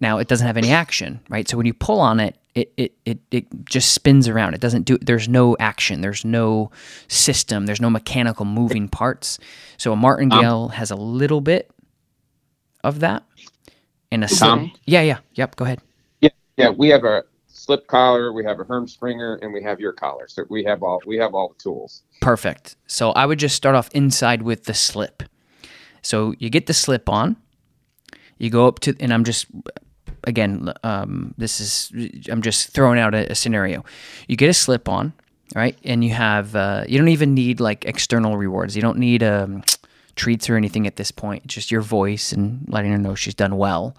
Now 0.00 0.18
it 0.18 0.28
doesn't 0.28 0.46
have 0.46 0.58
any 0.58 0.70
action, 0.70 1.20
right? 1.30 1.48
So 1.48 1.56
when 1.56 1.64
you 1.64 1.72
pull 1.72 1.98
on 1.98 2.20
it, 2.20 2.36
it 2.54 2.74
it 2.76 2.92
it, 3.06 3.20
it 3.30 3.46
just 3.64 3.92
spins 3.92 4.28
around. 4.28 4.52
It 4.52 4.60
doesn't 4.60 4.82
do. 4.82 4.98
There's 4.98 5.30
no 5.30 5.56
action. 5.58 6.02
There's 6.02 6.22
no 6.22 6.70
system. 7.08 7.64
There's 7.64 7.80
no 7.80 7.88
mechanical 7.88 8.44
moving 8.44 8.86
parts. 8.86 9.38
So 9.78 9.90
a 9.90 9.96
martingale 9.96 10.64
um, 10.64 10.70
has 10.72 10.90
a 10.90 10.96
little 10.96 11.40
bit 11.40 11.70
of 12.84 13.00
that, 13.00 13.24
and 14.12 14.24
a 14.24 14.28
Tom? 14.28 14.72
yeah 14.84 15.00
yeah 15.00 15.18
yep. 15.32 15.56
Go 15.56 15.64
ahead. 15.64 15.80
Yeah 16.20 16.28
yeah. 16.58 16.68
We 16.68 16.90
have 16.90 17.04
a 17.04 17.24
slip 17.60 17.86
collar, 17.86 18.32
we 18.32 18.44
have 18.44 18.58
a 18.58 18.64
Herm 18.64 18.88
Sprenger, 18.88 19.36
and 19.42 19.52
we 19.52 19.62
have 19.62 19.78
your 19.80 19.92
collar. 19.92 20.26
So 20.28 20.44
we 20.48 20.64
have 20.64 20.82
all 20.82 21.00
we 21.06 21.18
have 21.18 21.34
all 21.34 21.48
the 21.48 21.62
tools. 21.62 22.02
Perfect. 22.20 22.76
So 22.86 23.10
I 23.10 23.26
would 23.26 23.38
just 23.38 23.54
start 23.54 23.74
off 23.74 23.90
inside 23.92 24.42
with 24.42 24.64
the 24.64 24.74
slip. 24.74 25.22
So 26.02 26.34
you 26.38 26.48
get 26.48 26.66
the 26.66 26.74
slip 26.74 27.08
on. 27.08 27.36
You 28.38 28.48
go 28.48 28.66
up 28.66 28.80
to, 28.80 28.96
and 29.00 29.12
I'm 29.12 29.24
just 29.24 29.46
again, 30.24 30.72
um, 30.82 31.34
this 31.36 31.60
is 31.60 31.92
I'm 32.30 32.42
just 32.42 32.70
throwing 32.70 32.98
out 32.98 33.14
a, 33.14 33.32
a, 33.32 33.34
scenario. 33.34 33.84
You 34.26 34.36
get 34.36 34.48
a 34.48 34.54
slip 34.54 34.88
on, 34.88 35.12
right, 35.54 35.78
and 35.84 36.02
you 36.02 36.10
have 36.10 36.56
uh, 36.56 36.84
you 36.88 36.96
don't 36.96 37.08
even 37.08 37.34
need 37.34 37.60
like 37.60 37.84
external 37.84 38.38
rewards. 38.38 38.74
You 38.74 38.82
don't 38.82 38.98
need 38.98 39.22
um, 39.22 39.62
treats 40.16 40.48
or 40.48 40.56
anything 40.56 40.86
at 40.86 40.96
this 40.96 41.10
point. 41.10 41.46
Just 41.46 41.70
your 41.70 41.82
voice 41.82 42.32
and 42.32 42.64
letting 42.68 42.92
her 42.92 42.98
know 42.98 43.14
she's 43.14 43.34
done 43.34 43.58
well. 43.58 43.94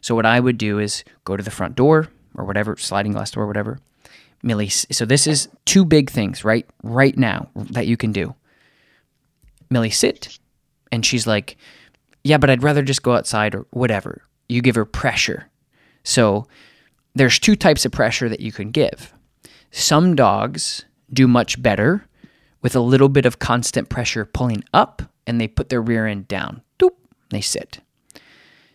So 0.00 0.14
what 0.16 0.26
I 0.26 0.40
would 0.40 0.58
do 0.58 0.80
is 0.80 1.04
go 1.24 1.36
to 1.36 1.42
the 1.42 1.50
front 1.50 1.76
door, 1.76 2.08
or 2.34 2.44
whatever, 2.44 2.76
sliding 2.76 3.12
glass 3.12 3.30
door, 3.30 3.46
whatever. 3.46 3.78
Millie, 4.42 4.68
so 4.68 5.04
this 5.04 5.26
is 5.26 5.48
two 5.64 5.84
big 5.84 6.10
things 6.10 6.44
right 6.44 6.66
right 6.82 7.16
now 7.16 7.48
that 7.54 7.86
you 7.86 7.96
can 7.96 8.12
do. 8.12 8.34
Millie, 9.70 9.90
sit, 9.90 10.38
and 10.92 11.04
she's 11.04 11.26
like, 11.26 11.56
"Yeah, 12.22 12.38
but 12.38 12.50
I'd 12.50 12.62
rather 12.62 12.82
just 12.82 13.02
go 13.02 13.14
outside 13.14 13.54
or 13.54 13.66
whatever." 13.70 14.22
You 14.48 14.60
give 14.60 14.74
her 14.74 14.84
pressure. 14.84 15.48
So 16.02 16.46
there's 17.14 17.38
two 17.38 17.56
types 17.56 17.86
of 17.86 17.92
pressure 17.92 18.28
that 18.28 18.40
you 18.40 18.52
can 18.52 18.70
give. 18.70 19.14
Some 19.70 20.14
dogs 20.14 20.84
do 21.12 21.26
much 21.26 21.62
better 21.62 22.06
with 22.60 22.76
a 22.76 22.80
little 22.80 23.08
bit 23.08 23.26
of 23.26 23.38
constant 23.38 23.88
pressure 23.88 24.24
pulling 24.24 24.62
up, 24.74 25.02
and 25.26 25.40
they 25.40 25.48
put 25.48 25.70
their 25.70 25.82
rear 25.82 26.06
end 26.06 26.28
down. 26.28 26.62
Doop, 26.78 26.90
they 27.30 27.40
sit. 27.40 27.80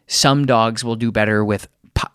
Some 0.08 0.46
dogs 0.46 0.84
will 0.84 0.96
do 0.96 1.12
better 1.12 1.46
with 1.46 1.68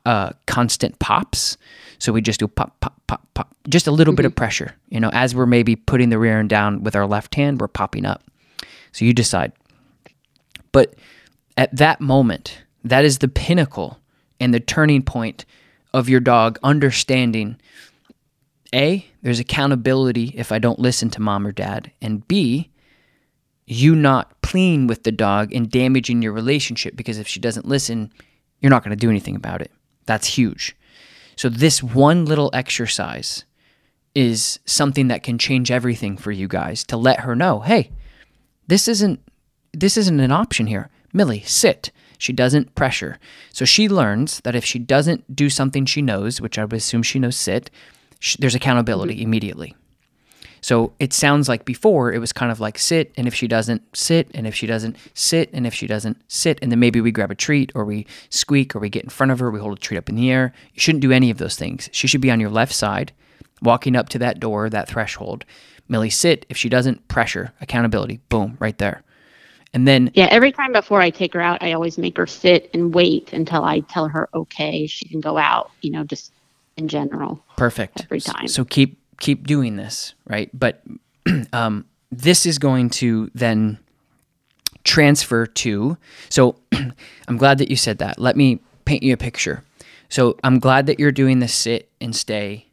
uh, 0.05 0.31
constant 0.47 0.99
pops. 0.99 1.57
So 1.99 2.13
we 2.13 2.21
just 2.21 2.41
do 2.41 2.49
pop, 2.49 2.79
pop, 2.81 3.01
pop, 3.07 3.27
pop, 3.35 3.55
just 3.69 3.87
a 3.87 3.91
little 3.91 4.13
mm-hmm. 4.13 4.17
bit 4.17 4.27
of 4.27 4.33
mm-hmm. 4.33 4.39
pressure. 4.39 4.75
You 4.89 5.01
know, 5.01 5.11
as 5.13 5.35
we're 5.35 5.47
maybe 5.47 5.77
putting 5.77 6.11
the 6.11 6.19
rear 6.19 6.39
end 6.39 6.51
down 6.51 6.83
with 6.83 6.97
our 6.97 7.07
left 7.07 7.35
hand, 7.35 7.61
we're 7.61 7.69
popping 7.69 8.05
up. 8.05 8.23
So 8.93 9.05
you 9.05 9.13
decide. 9.13 9.53
But 10.73 10.95
at 11.57 11.75
that 11.77 12.01
moment, 12.01 12.59
that 12.85 13.05
is 13.05 13.19
the 13.19 13.29
pinnacle 13.29 13.99
and 14.41 14.53
the 14.53 14.61
turning 14.61 15.03
point 15.03 15.45
of 15.93 16.09
your 16.09 16.21
dog 16.21 16.59
understanding 16.63 17.57
A, 18.75 19.07
there's 19.23 19.39
accountability 19.39 20.35
if 20.37 20.53
I 20.53 20.59
don't 20.59 20.79
listen 20.79 21.09
to 21.11 21.23
mom 21.23 21.47
or 21.47 21.53
dad, 21.53 21.91
and 22.03 22.27
B, 22.27 22.71
you 23.67 23.95
not 23.95 24.41
pleading 24.43 24.87
with 24.87 25.05
the 25.05 25.13
dog 25.13 25.55
and 25.55 25.71
damaging 25.71 26.21
your 26.21 26.33
relationship 26.33 26.97
because 26.97 27.19
if 27.19 27.27
she 27.27 27.41
doesn't 27.41 27.67
listen, 27.67 28.13
you're 28.65 28.71
not 28.71 28.83
going 28.83 28.97
to 28.97 28.97
do 28.97 29.11
anything 29.11 29.37
about 29.37 29.61
it. 29.61 29.71
That's 30.07 30.27
huge. 30.27 30.75
So, 31.37 31.51
this 31.51 31.83
one 31.83 32.25
little 32.25 32.49
exercise 32.55 33.45
is 34.15 34.59
something 34.65 35.09
that 35.09 35.23
can 35.23 35.37
change 35.37 35.71
everything 35.71 36.17
for 36.17 36.33
you 36.33 36.49
guys 36.49 36.83
to 36.85 36.97
let 36.97 37.21
her 37.21 37.37
know 37.37 37.61
hey, 37.61 37.91
this 38.67 38.89
isn't. 38.89 39.21
This 39.75 39.99
isn't 39.99 40.19
an 40.19 40.33
option 40.33 40.67
here. 40.67 40.89
Millie, 41.13 41.43
sit. 41.43 41.91
She 42.17 42.33
doesn't 42.33 42.75
pressure. 42.75 43.19
So 43.53 43.67
she 43.67 43.87
learns 43.87 44.41
that 44.45 44.55
if 44.55 44.65
she 44.65 44.79
doesn't 44.79 45.37
do 45.37 45.51
something 45.51 45.85
she 45.85 46.01
knows, 46.01 46.41
which 46.41 46.59
I 46.59 46.65
would 46.65 46.73
assume 46.73 47.03
she 47.03 47.19
knows 47.19 47.37
sit, 47.37 47.71
there's 48.39 48.55
accountability 48.55 49.17
mm-hmm. 49.17 49.25
immediately. 49.25 49.77
So 50.65 50.95
it 50.99 51.13
sounds 51.13 51.47
like 51.47 51.67
before 51.67 52.11
it 52.11 52.21
was 52.21 52.33
kind 52.33 52.51
of 52.51 52.59
like 52.59 52.79
sit, 52.79 53.13
and 53.19 53.29
if 53.29 53.35
she 53.35 53.47
doesn't 53.47 53.83
sit, 53.95 54.31
and 54.33 54.47
if 54.47 54.55
she 54.55 54.67
doesn't 54.67 54.97
sit, 55.13 55.51
and 55.53 55.67
if 55.67 55.75
she 55.75 55.87
doesn't 55.87 56.17
sit, 56.27 56.59
and 56.63 56.73
then 56.73 56.79
maybe 56.79 57.03
we 57.03 57.13
grab 57.13 57.31
a 57.31 57.35
treat 57.35 57.71
or 57.75 57.85
we 57.85 58.07
squeak 58.31 58.75
or 58.75 58.79
we 58.79 58.89
get 58.89 59.05
in 59.05 59.11
front 59.11 59.31
of 59.31 59.41
her, 59.41 59.51
we 59.51 59.61
hold 59.61 59.77
a 59.77 59.79
treat 59.79 59.99
up 59.99 60.09
in 60.09 60.15
the 60.15 60.31
air. 60.31 60.55
You 60.73 60.81
shouldn't 60.81 61.03
do 61.03 61.13
any 61.13 61.29
of 61.31 61.37
those 61.37 61.55
things. 61.55 61.91
She 61.93 62.07
should 62.07 62.23
be 62.23 62.31
on 62.31 62.41
your 62.41 62.49
left 62.49 62.73
side, 62.73 63.13
walking 63.61 63.95
up 63.95 64.09
to 64.09 64.19
that 64.21 64.41
door, 64.41 64.71
that 64.71 64.89
threshold. 64.89 65.45
Millie, 65.87 66.09
sit. 66.09 66.47
If 66.49 66.57
she 66.57 66.71
doesn't, 66.71 67.09
pressure, 67.09 67.53
accountability, 67.61 68.21
boom, 68.31 68.57
right 68.59 68.79
there. 68.79 69.03
And 69.75 69.87
then 69.87 70.13
Yeah, 70.15 70.29
every 70.31 70.51
time 70.51 70.73
before 70.73 71.03
I 71.03 71.11
take 71.11 71.35
her 71.35 71.43
out, 71.43 71.63
I 71.63 71.75
always 71.75 71.99
make 71.99 72.17
her 72.17 72.27
sit 72.27 72.71
and 72.73 72.95
wait 72.95 73.35
until 73.35 73.65
I 73.65 73.81
tell 73.81 74.09
her 74.09 74.31
okay, 74.33 74.87
she 74.87 75.07
can 75.09 75.21
go 75.21 75.37
out, 75.37 75.73
you 75.83 75.91
know, 75.91 76.05
just 76.05 76.33
in 76.79 76.89
general. 76.89 77.45
Perfect. 77.59 78.05
Every 78.05 78.21
time. 78.21 78.49
So 78.49 78.65
keep 78.65 78.99
keep 79.25 79.47
doing 79.47 79.77
this, 79.77 80.15
right? 80.27 80.51
But 80.53 80.83
um, 81.55 81.87
this 82.13 82.45
is 82.45 82.59
going 82.59 82.91
to 82.91 83.31
then 83.35 83.79
transfer 84.85 85.47
to. 85.47 85.97
So 86.29 86.57
I'm 87.29 87.39
glad 87.39 87.57
that 87.57 87.71
you 87.71 87.77
said 87.77 87.99
that. 87.99 88.19
Let 88.19 88.37
me 88.37 88.61
paint 88.85 89.03
you 89.03 89.15
a 89.15 89.17
picture. 89.17 89.65
So 90.11 90.37
I'm 90.45 90.59
glad 90.59 90.85
that 90.87 91.01
you're 91.01 91.11
doing 91.11 91.39
the 91.39 91.49
sit 91.49 91.91
and 92.03 92.15
stay 92.15 92.67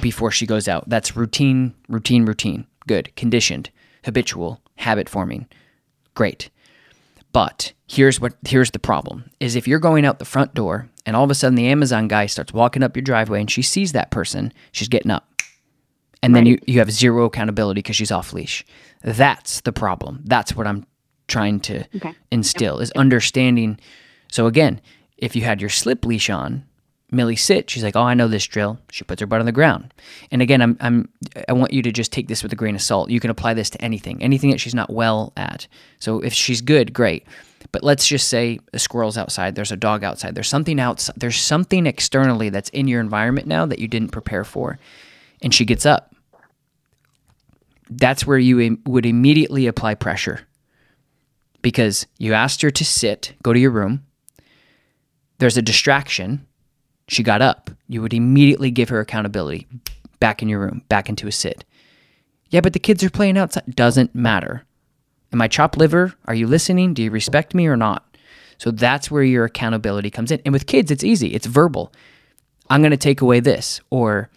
before 0.00 0.30
she 0.30 0.46
goes 0.46 0.66
out. 0.66 0.88
That's 0.88 1.14
routine, 1.14 1.74
routine, 1.90 2.24
routine. 2.24 2.66
Good. 2.86 3.14
Conditioned, 3.14 3.68
habitual, 4.06 4.62
habit 4.76 5.10
forming. 5.10 5.46
Great. 6.14 6.48
But 7.34 7.74
here's 7.86 8.18
what 8.18 8.32
here's 8.48 8.70
the 8.70 8.78
problem 8.78 9.30
is 9.40 9.56
if 9.56 9.68
you're 9.68 9.78
going 9.78 10.06
out 10.06 10.18
the 10.18 10.24
front 10.24 10.54
door 10.54 10.88
and 11.04 11.14
all 11.14 11.24
of 11.24 11.30
a 11.30 11.34
sudden 11.34 11.54
the 11.54 11.68
Amazon 11.68 12.08
guy 12.08 12.24
starts 12.24 12.54
walking 12.54 12.82
up 12.82 12.96
your 12.96 13.02
driveway 13.02 13.40
and 13.40 13.50
she 13.50 13.60
sees 13.60 13.92
that 13.92 14.10
person, 14.10 14.54
she's 14.72 14.88
getting 14.88 15.10
up. 15.10 15.28
And 16.22 16.36
then 16.36 16.46
you, 16.46 16.58
you 16.66 16.78
have 16.78 16.90
zero 16.90 17.24
accountability 17.24 17.78
because 17.80 17.96
she's 17.96 18.12
off 18.12 18.32
leash. 18.32 18.64
That's 19.02 19.60
the 19.62 19.72
problem. 19.72 20.20
That's 20.24 20.54
what 20.54 20.66
I'm 20.68 20.86
trying 21.26 21.60
to 21.60 21.84
Okay. 21.96 22.14
instill 22.30 22.78
is 22.78 22.90
understanding. 22.92 23.78
So 24.30 24.46
again, 24.46 24.80
if 25.18 25.34
you 25.34 25.42
had 25.42 25.60
your 25.60 25.70
slip 25.70 26.04
leash 26.04 26.30
on, 26.30 26.64
Millie 27.10 27.36
sit, 27.36 27.68
she's 27.68 27.82
like, 27.84 27.94
"Oh, 27.94 28.02
I 28.02 28.14
know 28.14 28.26
this 28.26 28.46
drill." 28.46 28.78
She 28.90 29.04
puts 29.04 29.20
her 29.20 29.26
butt 29.26 29.40
on 29.40 29.46
the 29.46 29.52
ground. 29.52 29.92
And 30.30 30.40
again, 30.40 30.62
I'm 30.62 30.76
I'm 30.80 31.08
I 31.48 31.52
want 31.52 31.72
you 31.74 31.82
to 31.82 31.92
just 31.92 32.10
take 32.12 32.26
this 32.28 32.42
with 32.42 32.52
a 32.54 32.56
grain 32.56 32.74
of 32.74 32.80
salt. 32.80 33.10
You 33.10 33.20
can 33.20 33.28
apply 33.30 33.52
this 33.52 33.68
to 33.70 33.82
anything, 33.82 34.22
anything 34.22 34.50
that 34.50 34.60
she's 34.60 34.74
not 34.74 34.90
well 34.90 35.32
at. 35.36 35.66
So 35.98 36.20
if 36.20 36.32
she's 36.32 36.62
good, 36.62 36.94
great. 36.94 37.26
But 37.70 37.82
let's 37.84 38.06
just 38.08 38.28
say 38.28 38.60
a 38.72 38.78
squirrel's 38.78 39.18
outside, 39.18 39.54
there's 39.56 39.72
a 39.72 39.76
dog 39.76 40.02
outside, 40.04 40.34
there's 40.34 40.48
something 40.48 40.80
outside, 40.80 41.14
there's 41.18 41.36
something 41.38 41.86
externally 41.86 42.48
that's 42.48 42.70
in 42.70 42.88
your 42.88 43.00
environment 43.00 43.46
now 43.46 43.66
that 43.66 43.78
you 43.78 43.88
didn't 43.88 44.08
prepare 44.10 44.44
for, 44.44 44.78
and 45.42 45.52
she 45.54 45.64
gets 45.66 45.84
up. 45.86 46.11
That's 47.98 48.26
where 48.26 48.38
you 48.38 48.60
im- 48.60 48.82
would 48.86 49.06
immediately 49.06 49.66
apply 49.66 49.94
pressure 49.94 50.40
because 51.62 52.06
you 52.18 52.32
asked 52.32 52.62
her 52.62 52.70
to 52.70 52.84
sit, 52.84 53.34
go 53.42 53.52
to 53.52 53.58
your 53.60 53.70
room. 53.70 54.04
There's 55.38 55.56
a 55.56 55.62
distraction. 55.62 56.46
She 57.08 57.22
got 57.22 57.42
up. 57.42 57.70
You 57.88 58.02
would 58.02 58.14
immediately 58.14 58.70
give 58.70 58.88
her 58.90 59.00
accountability. 59.00 59.66
Back 60.20 60.42
in 60.42 60.48
your 60.48 60.60
room, 60.60 60.82
back 60.88 61.08
into 61.08 61.26
a 61.26 61.32
sit. 61.32 61.64
Yeah, 62.50 62.60
but 62.60 62.74
the 62.74 62.78
kids 62.78 63.02
are 63.02 63.10
playing 63.10 63.38
outside. 63.38 63.64
Doesn't 63.74 64.14
matter. 64.14 64.64
Am 65.32 65.40
I 65.40 65.48
chopped 65.48 65.78
liver? 65.78 66.14
Are 66.26 66.34
you 66.34 66.46
listening? 66.46 66.94
Do 66.94 67.02
you 67.02 67.10
respect 67.10 67.54
me 67.54 67.66
or 67.66 67.76
not? 67.76 68.16
So 68.58 68.70
that's 68.70 69.10
where 69.10 69.24
your 69.24 69.44
accountability 69.44 70.10
comes 70.10 70.30
in. 70.30 70.40
And 70.44 70.52
with 70.52 70.66
kids, 70.66 70.90
it's 70.90 71.02
easy. 71.02 71.34
It's 71.34 71.46
verbal. 71.46 71.92
I'm 72.70 72.82
going 72.82 72.92
to 72.92 72.96
take 72.96 73.20
away 73.20 73.40
this, 73.40 73.80
or 73.90 74.30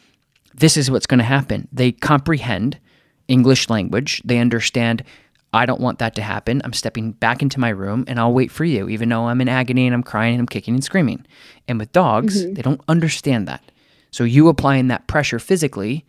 this 0.56 0.78
is 0.78 0.89
what's 0.89 1.06
going 1.06 1.20
to 1.20 1.24
happen. 1.24 1.68
They 1.72 1.91
comprehend 1.91 2.80
English 3.28 3.69
language. 3.69 4.21
They 4.26 4.39
understand, 4.39 5.03
I 5.53 5.65
don't 5.65 5.82
want 5.82 5.99
that 5.99 6.15
to 6.15 6.21
happen. 6.21 6.61
I'm 6.63 6.73
stepping 6.73 7.13
back 7.13 7.41
into 7.41 7.59
my 7.59 7.69
room 7.69 8.03
and 8.07 8.19
I'll 8.19 8.34
wait 8.34 8.51
for 8.51 8.65
you, 8.65 8.89
even 8.89 9.09
though 9.09 9.26
I'm 9.26 9.41
in 9.41 9.49
agony 9.49 9.86
and 9.86 9.93
I'm 9.93 10.03
crying 10.03 10.34
and 10.34 10.41
I'm 10.41 10.47
kicking 10.47 10.73
and 10.73 10.84
screaming. 10.84 11.26
And 11.67 11.80
with 11.80 11.91
dogs, 11.91 12.45
they 12.45 12.61
don't 12.61 12.82
understand 12.88 13.47
that. 13.47 13.63
So 14.11 14.23
you 14.23 14.47
applying 14.47 14.88
that 14.89 15.07
pressure 15.07 15.39
physically 15.39 16.05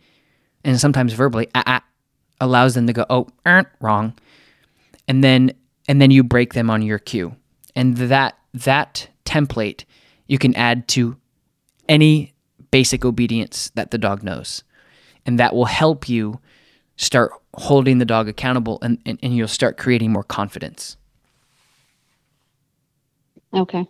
and 0.63 0.79
sometimes 0.79 1.13
verbally 1.13 1.49
ah, 1.55 1.63
ah, 1.65 1.83
allows 2.39 2.75
them 2.75 2.87
to 2.87 2.93
go, 2.93 3.05
oh, 3.09 3.27
er, 3.45 3.71
wrong. 3.81 4.13
And 5.07 5.23
then 5.23 5.53
and 5.87 6.01
then 6.01 6.11
you 6.11 6.23
break 6.23 6.53
them 6.53 6.69
on 6.69 6.81
your 6.81 6.99
cue. 6.99 7.35
And 7.75 7.95
that 7.97 8.37
that 8.53 9.09
template 9.25 9.85
you 10.27 10.37
can 10.37 10.55
add 10.55 10.87
to 10.89 11.15
any 11.87 12.33
basic 12.71 13.05
obedience 13.05 13.71
that 13.75 13.91
the 13.91 13.97
dog 13.97 14.23
knows. 14.23 14.63
And 15.25 15.39
that 15.39 15.55
will 15.55 15.65
help 15.65 16.09
you 16.09 16.39
start 16.97 17.31
holding 17.53 17.99
the 17.99 18.05
dog 18.05 18.27
accountable 18.27 18.79
and, 18.81 18.99
and, 19.05 19.17
and 19.23 19.35
you'll 19.35 19.47
start 19.47 19.77
creating 19.77 20.11
more 20.11 20.23
confidence. 20.23 20.97
Okay. 23.53 23.87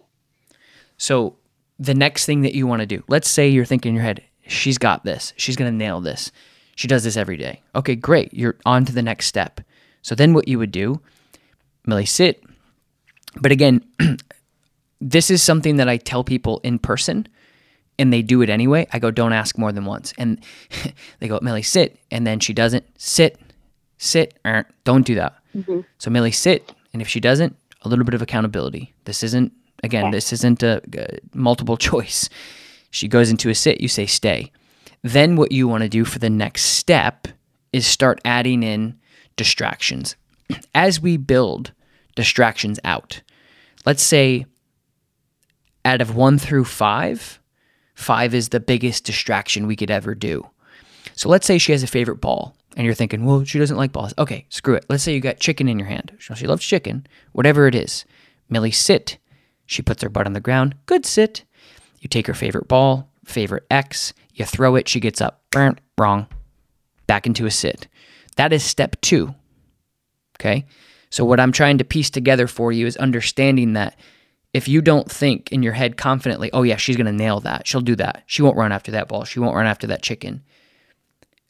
So 0.97 1.35
the 1.79 1.93
next 1.93 2.25
thing 2.25 2.41
that 2.41 2.53
you 2.53 2.67
want 2.67 2.81
to 2.81 2.85
do, 2.85 3.03
let's 3.07 3.29
say 3.29 3.47
you're 3.47 3.65
thinking 3.65 3.89
in 3.89 3.95
your 3.95 4.03
head, 4.03 4.23
she's 4.45 4.77
got 4.77 5.03
this. 5.03 5.33
She's 5.37 5.55
going 5.55 5.71
to 5.71 5.77
nail 5.77 6.01
this. 6.01 6.31
She 6.75 6.87
does 6.87 7.03
this 7.03 7.17
every 7.17 7.37
day. 7.37 7.61
Okay, 7.75 7.95
great. 7.95 8.33
You're 8.33 8.57
on 8.65 8.85
to 8.85 8.93
the 8.93 9.01
next 9.01 9.27
step. 9.27 9.61
So 10.01 10.15
then 10.15 10.33
what 10.33 10.47
you 10.47 10.59
would 10.59 10.71
do, 10.71 11.01
Millie, 11.85 12.05
sit. 12.05 12.43
But 13.41 13.51
again, 13.51 13.83
this 15.01 15.31
is 15.31 15.41
something 15.41 15.77
that 15.77 15.89
I 15.89 15.97
tell 15.97 16.23
people 16.23 16.59
in 16.63 16.77
person 16.77 17.27
and 17.99 18.13
they 18.13 18.21
do 18.21 18.41
it 18.41 18.49
anyway. 18.49 18.87
I 18.91 18.99
go, 18.99 19.11
don't 19.11 19.33
ask 19.33 19.57
more 19.57 19.71
than 19.71 19.85
once. 19.85 20.13
And 20.17 20.43
they 21.19 21.27
go, 21.27 21.39
Millie, 21.41 21.63
sit. 21.63 21.99
And 22.11 22.25
then 22.25 22.39
she 22.39 22.53
doesn't 22.53 22.85
sit, 22.99 23.39
sit, 23.97 24.39
er, 24.45 24.67
don't 24.83 25.05
do 25.05 25.15
that. 25.15 25.35
So 25.97 26.09
Millie, 26.09 26.31
sit. 26.31 26.73
And 26.93 27.01
if 27.01 27.07
she 27.07 27.19
doesn't, 27.19 27.55
a 27.83 27.89
little 27.89 28.05
bit 28.05 28.13
of 28.13 28.21
accountability. 28.21 28.93
This 29.05 29.23
isn't, 29.23 29.51
again, 29.83 30.11
this 30.11 30.33
isn't 30.33 30.63
a, 30.63 30.81
a 30.97 31.19
multiple 31.33 31.77
choice. 31.89 32.29
She 32.91 33.07
goes 33.07 33.29
into 33.29 33.49
a 33.49 33.55
sit, 33.55 33.81
you 33.81 33.87
say 33.87 34.05
stay. 34.05 34.51
Then 35.03 35.35
what 35.35 35.51
you 35.51 35.67
want 35.67 35.83
to 35.83 35.89
do 35.89 36.05
for 36.05 36.19
the 36.19 36.29
next 36.29 36.63
step 36.63 37.27
is 37.71 37.85
start 37.85 38.19
adding 38.25 38.63
in 38.63 38.97
distractions. 39.35 40.15
As 40.75 40.99
we 40.99 41.17
build 41.17 41.71
distractions 42.15 42.79
out, 42.83 43.21
let's 43.85 44.03
say 44.03 44.45
out 45.85 46.01
of 46.01 46.15
one 46.15 46.37
through 46.37 46.65
five, 46.65 47.39
five 47.97 48.35
is 48.35 48.49
the 48.49 48.59
biggest 48.59 49.03
distraction 49.03 49.65
we 49.65 49.75
could 49.75 49.89
ever 49.89 50.13
do. 50.13 50.47
So 51.15 51.29
let's 51.29 51.47
say 51.47 51.57
she 51.57 51.71
has 51.71 51.81
a 51.81 51.87
favorite 51.87 52.21
ball 52.21 52.55
and 52.75 52.85
you're 52.85 52.93
thinking, 52.93 53.25
well, 53.25 53.43
she 53.43 53.57
doesn't 53.57 53.75
like 53.75 53.91
balls. 53.91 54.13
Okay, 54.19 54.45
screw 54.49 54.75
it. 54.75 54.85
Let's 54.87 55.01
say 55.01 55.15
you 55.15 55.19
got 55.19 55.39
chicken 55.39 55.67
in 55.67 55.79
your 55.79 55.87
hand. 55.87 56.15
She 56.19 56.45
loves 56.45 56.63
chicken, 56.63 57.07
whatever 57.31 57.65
it 57.65 57.73
is. 57.73 58.05
Millie, 58.49 58.71
sit. 58.71 59.17
She 59.65 59.81
puts 59.81 60.03
her 60.03 60.09
butt 60.09 60.27
on 60.27 60.33
the 60.33 60.39
ground. 60.39 60.75
Good 60.85 61.07
sit. 61.07 61.43
You 61.99 62.07
take 62.07 62.27
her 62.27 62.35
favorite 62.35 62.67
ball, 62.67 63.09
favorite 63.25 63.65
X, 63.71 64.13
you 64.31 64.45
throw 64.45 64.75
it, 64.75 64.87
she 64.87 64.99
gets 64.99 65.19
up. 65.19 65.41
Wrong. 65.97 66.27
Back 67.07 67.25
into 67.25 67.47
a 67.47 67.51
sit. 67.51 67.87
That 68.35 68.53
is 68.53 68.63
step 68.63 68.95
two. 69.01 69.33
Okay? 70.39 70.67
So, 71.09 71.25
what 71.25 71.39
I'm 71.39 71.51
trying 71.51 71.79
to 71.79 71.83
piece 71.83 72.11
together 72.11 72.45
for 72.45 72.71
you 72.71 72.85
is 72.85 72.95
understanding 72.97 73.73
that 73.73 73.97
if 74.57 74.67
you 74.67 74.81
don't 74.81 75.09
think 75.09 75.51
in 75.51 75.61
your 75.61 75.73
head 75.73 75.97
confidently, 75.97 76.51
oh, 76.51 76.63
yeah, 76.63 76.77
she's 76.77 76.97
going 76.97 77.05
to 77.05 77.11
nail 77.11 77.39
that, 77.41 77.67
she'll 77.67 77.81
do 77.81 77.95
that. 77.95 78.23
She 78.25 78.41
won't 78.41 78.57
run 78.57 78.71
after 78.71 78.91
that 78.91 79.07
ball. 79.07 79.23
She 79.23 79.39
won't 79.39 79.55
run 79.55 79.67
after 79.67 79.87
that 79.87 80.01
chicken. 80.01 80.43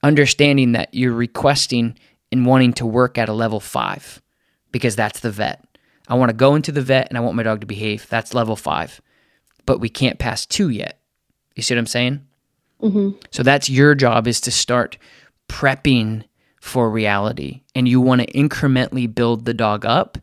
Understanding 0.03 0.73
that 0.73 0.93
you're 0.93 1.13
requesting 1.13 1.97
and 2.31 2.45
wanting 2.45 2.73
to 2.73 2.85
work 2.85 3.17
at 3.17 3.29
a 3.29 3.33
level 3.33 3.59
five 3.59 4.21
because 4.71 4.95
that's 4.95 5.21
the 5.21 5.31
vet. 5.31 5.63
I 6.07 6.15
want 6.15 6.29
to 6.29 6.35
go 6.35 6.55
into 6.55 6.71
the 6.71 6.81
vet 6.81 7.07
and 7.09 7.17
I 7.17 7.21
want 7.21 7.35
my 7.35 7.43
dog 7.43 7.61
to 7.61 7.67
behave. 7.67 8.07
That's 8.09 8.33
level 8.33 8.55
five. 8.55 9.01
But 9.65 9.79
we 9.79 9.89
can't 9.89 10.19
pass 10.19 10.45
two 10.45 10.69
yet. 10.69 10.99
You 11.55 11.63
see 11.63 11.73
what 11.73 11.79
I'm 11.79 11.87
saying? 11.87 12.27
Mm-hmm. 12.81 13.17
So 13.31 13.41
that's 13.41 13.69
your 13.69 13.95
job 13.95 14.27
is 14.27 14.39
to 14.41 14.51
start 14.51 14.97
prepping 15.49 16.25
for 16.61 16.89
reality. 16.89 17.61
And 17.73 17.87
you 17.87 18.01
want 18.01 18.21
to 18.21 18.31
incrementally 18.33 19.13
build 19.13 19.45
the 19.45 19.53
dog 19.53 19.85
up 19.85 20.17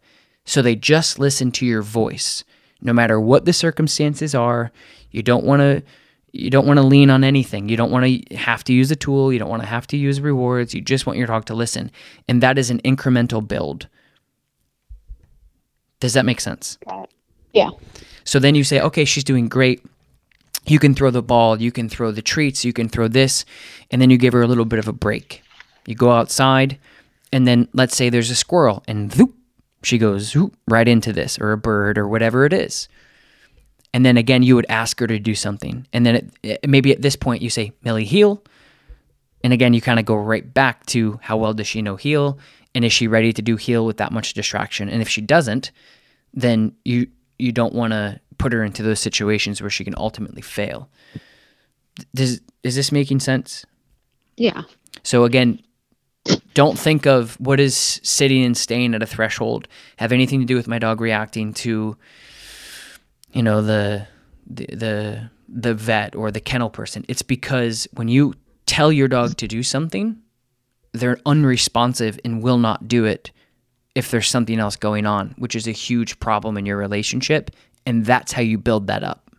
so 0.45 0.61
they 0.61 0.76
just 0.76 1.18
listen 1.18 1.51
to 1.53 1.66
your 1.66 1.82
voice. 1.82 2.45
No 2.81 2.93
matter 2.93 3.20
what 3.20 3.45
the 3.45 3.53
circumstances 3.53 4.35
are, 4.35 4.72
you 5.11 5.22
don't 5.22 5.45
want 5.45 5.61
to 5.61 5.83
you 6.33 6.51
don't 6.51 6.66
want 6.66 6.79
to 6.79 6.83
lean 6.83 7.11
on 7.11 7.22
anything. 7.22 7.68
You 7.68 7.77
don't 7.77 7.93
want 7.93 8.07
to 8.07 8.37
have 8.37 8.64
to 8.64 8.72
use 8.72 8.91
a 8.91 8.97
tool, 8.97 9.33
you 9.33 9.39
don't 9.39 9.49
want 9.49 9.62
to 9.62 9.68
have 9.68 9.87
to 9.89 9.97
use 9.97 10.20
rewards. 10.20 10.75
You 10.75 10.81
just 10.81 11.07
want 11.07 11.16
your 11.16 11.29
dog 11.29 11.45
to 11.45 11.55
listen. 11.55 11.93
And 12.29 12.43
that 12.43 12.59
is 12.59 12.70
an 12.70 12.81
incremental 12.81 13.47
build. 13.47 13.87
Does 16.01 16.14
that 16.14 16.25
make 16.25 16.41
sense? 16.41 16.77
Yeah. 17.53 17.70
So 18.25 18.41
then 18.41 18.57
you 18.57 18.64
say, 18.64 18.81
okay, 18.81 19.05
she's 19.05 19.22
doing 19.22 19.49
great. 19.49 19.85
You 20.66 20.81
can 20.81 20.95
throw 20.95 21.11
the 21.11 21.22
ball, 21.22 21.61
you 21.61 21.70
can 21.70 21.89
throw 21.89 22.11
the 22.11 22.22
treats, 22.22 22.64
you 22.64 22.72
can 22.72 22.89
throw 22.89 23.07
this, 23.07 23.45
and 23.91 24.03
then 24.03 24.11
you 24.11 24.18
give 24.18 24.33
her 24.33 24.43
a 24.43 24.47
little 24.47 24.64
bit 24.64 24.79
of 24.79 24.89
a 24.89 24.93
break. 24.93 25.43
You 25.87 25.95
go 25.95 26.11
outside, 26.11 26.79
and 27.33 27.47
then 27.47 27.68
let's 27.75 27.95
say 27.95 28.09
there's 28.09 28.31
a 28.31 28.35
squirrel, 28.35 28.83
and 28.89 29.12
zoop, 29.12 29.35
she 29.85 29.99
goes 29.99 30.37
right 30.68 30.87
into 30.89 31.12
this, 31.12 31.39
or 31.39 31.53
a 31.53 31.59
bird, 31.59 31.99
or 31.99 32.09
whatever 32.09 32.45
it 32.45 32.53
is. 32.53 32.89
And 33.93 34.05
then 34.05 34.16
again, 34.16 34.43
you 34.43 34.57
would 34.57 34.66
ask 34.68 34.99
her 35.01 35.07
to 35.07 35.18
do 35.18 35.35
something. 35.35 35.87
And 35.93 36.05
then 36.05 36.14
it, 36.16 36.30
it- 36.43 36.68
maybe 36.68 36.91
at 36.93 37.03
this 37.03 37.16
point, 37.16 37.43
you 37.43 37.51
say, 37.51 37.72
Millie, 37.82 38.05
heel. 38.05 38.43
And 39.45 39.53
again, 39.53 39.74
you 39.74 39.80
kind 39.80 39.99
of 40.01 40.05
go 40.07 40.16
right 40.16 40.53
back 40.55 40.87
to 40.87 41.20
how 41.22 41.37
well 41.37 41.53
does 41.55 41.66
she 41.66 41.82
know 41.82 41.97
heel? 41.97 42.39
And 42.74 42.85
is 42.85 42.93
she 42.93 43.07
ready 43.07 43.32
to 43.32 43.43
do 43.43 43.57
heel 43.57 43.87
with 43.87 43.99
that 43.99 44.11
much 44.11 44.35
distraction? 44.35 44.89
And 44.89 45.01
if 45.01 45.09
she 45.09 45.20
doesn't, 45.20 45.70
then 46.32 46.72
you 46.85 47.07
you 47.39 47.53
don't 47.53 47.74
want 47.74 47.93
to 47.93 48.20
put 48.39 48.53
her 48.53 48.64
into 48.64 48.82
those 48.82 48.99
situations 49.01 49.61
where 49.61 49.70
she 49.70 49.85
can 49.85 49.95
ultimately 49.97 50.43
fail. 50.43 50.89
Does 52.14 52.41
is 52.62 52.74
this 52.74 52.91
making 52.91 53.20
sense? 53.20 53.64
Yeah. 54.37 54.62
So 55.03 55.24
again, 55.24 55.61
don't 56.55 56.79
think 56.79 57.07
of 57.07 57.35
what 57.41 57.61
is 57.61 58.01
sitting 58.03 58.45
and 58.45 58.57
staying 58.57 58.95
at 58.95 59.03
a 59.03 59.07
threshold 59.07 59.68
have 59.97 60.12
anything 60.12 60.41
to 60.41 60.47
do 60.47 60.57
with 60.57 60.68
my 60.68 60.79
dog 60.79 61.01
reacting 61.01 61.53
to 61.53 61.97
you 63.33 63.43
know 63.43 63.61
the 63.62 64.07
the 64.47 64.66
the, 64.66 65.31
the 65.49 65.75
vet 65.75 66.14
or 66.14 66.31
the 66.31 66.41
kennel 66.41 66.70
person. 66.70 67.05
It's 67.09 67.22
because 67.22 67.89
when 67.95 68.09
you 68.09 68.35
tell 68.66 68.93
your 68.93 69.09
dog 69.09 69.37
to 69.39 69.49
do 69.49 69.62
something, 69.62 70.16
they're 70.93 71.18
unresponsive 71.27 72.18
and 72.25 72.43
will 72.43 72.59
not 72.59 72.89
do 72.89 73.05
it 73.05 73.31
if 73.95 74.11
there's 74.11 74.29
something 74.29 74.59
else 74.59 74.77
going 74.77 75.07
on, 75.07 75.35
which 75.39 75.55
is 75.55 75.66
a 75.68 75.72
huge 75.72 76.18
problem 76.20 76.57
in 76.57 76.66
your 76.66 76.77
relationship, 76.77 77.51
and 77.87 78.05
that's 78.05 78.33
how 78.33 78.43
you 78.43 78.59
build 78.59 78.87
that 78.89 79.05
up. 79.05 79.31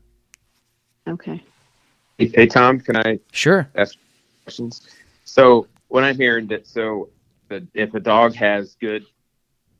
Okay. 1.07 1.43
Hey, 2.17 2.31
hey, 2.33 2.47
Tom, 2.47 2.79
can 2.79 2.95
I 2.97 3.19
Sure. 3.31 3.69
ask? 3.75 3.97
questions. 4.43 4.81
So 5.25 5.67
what 5.87 6.03
I'm 6.03 6.17
hearing 6.17 6.47
that 6.47 6.67
so 6.67 7.09
the, 7.49 7.67
if 7.73 7.93
a 7.93 7.99
dog 7.99 8.35
has 8.35 8.75
good 8.79 9.05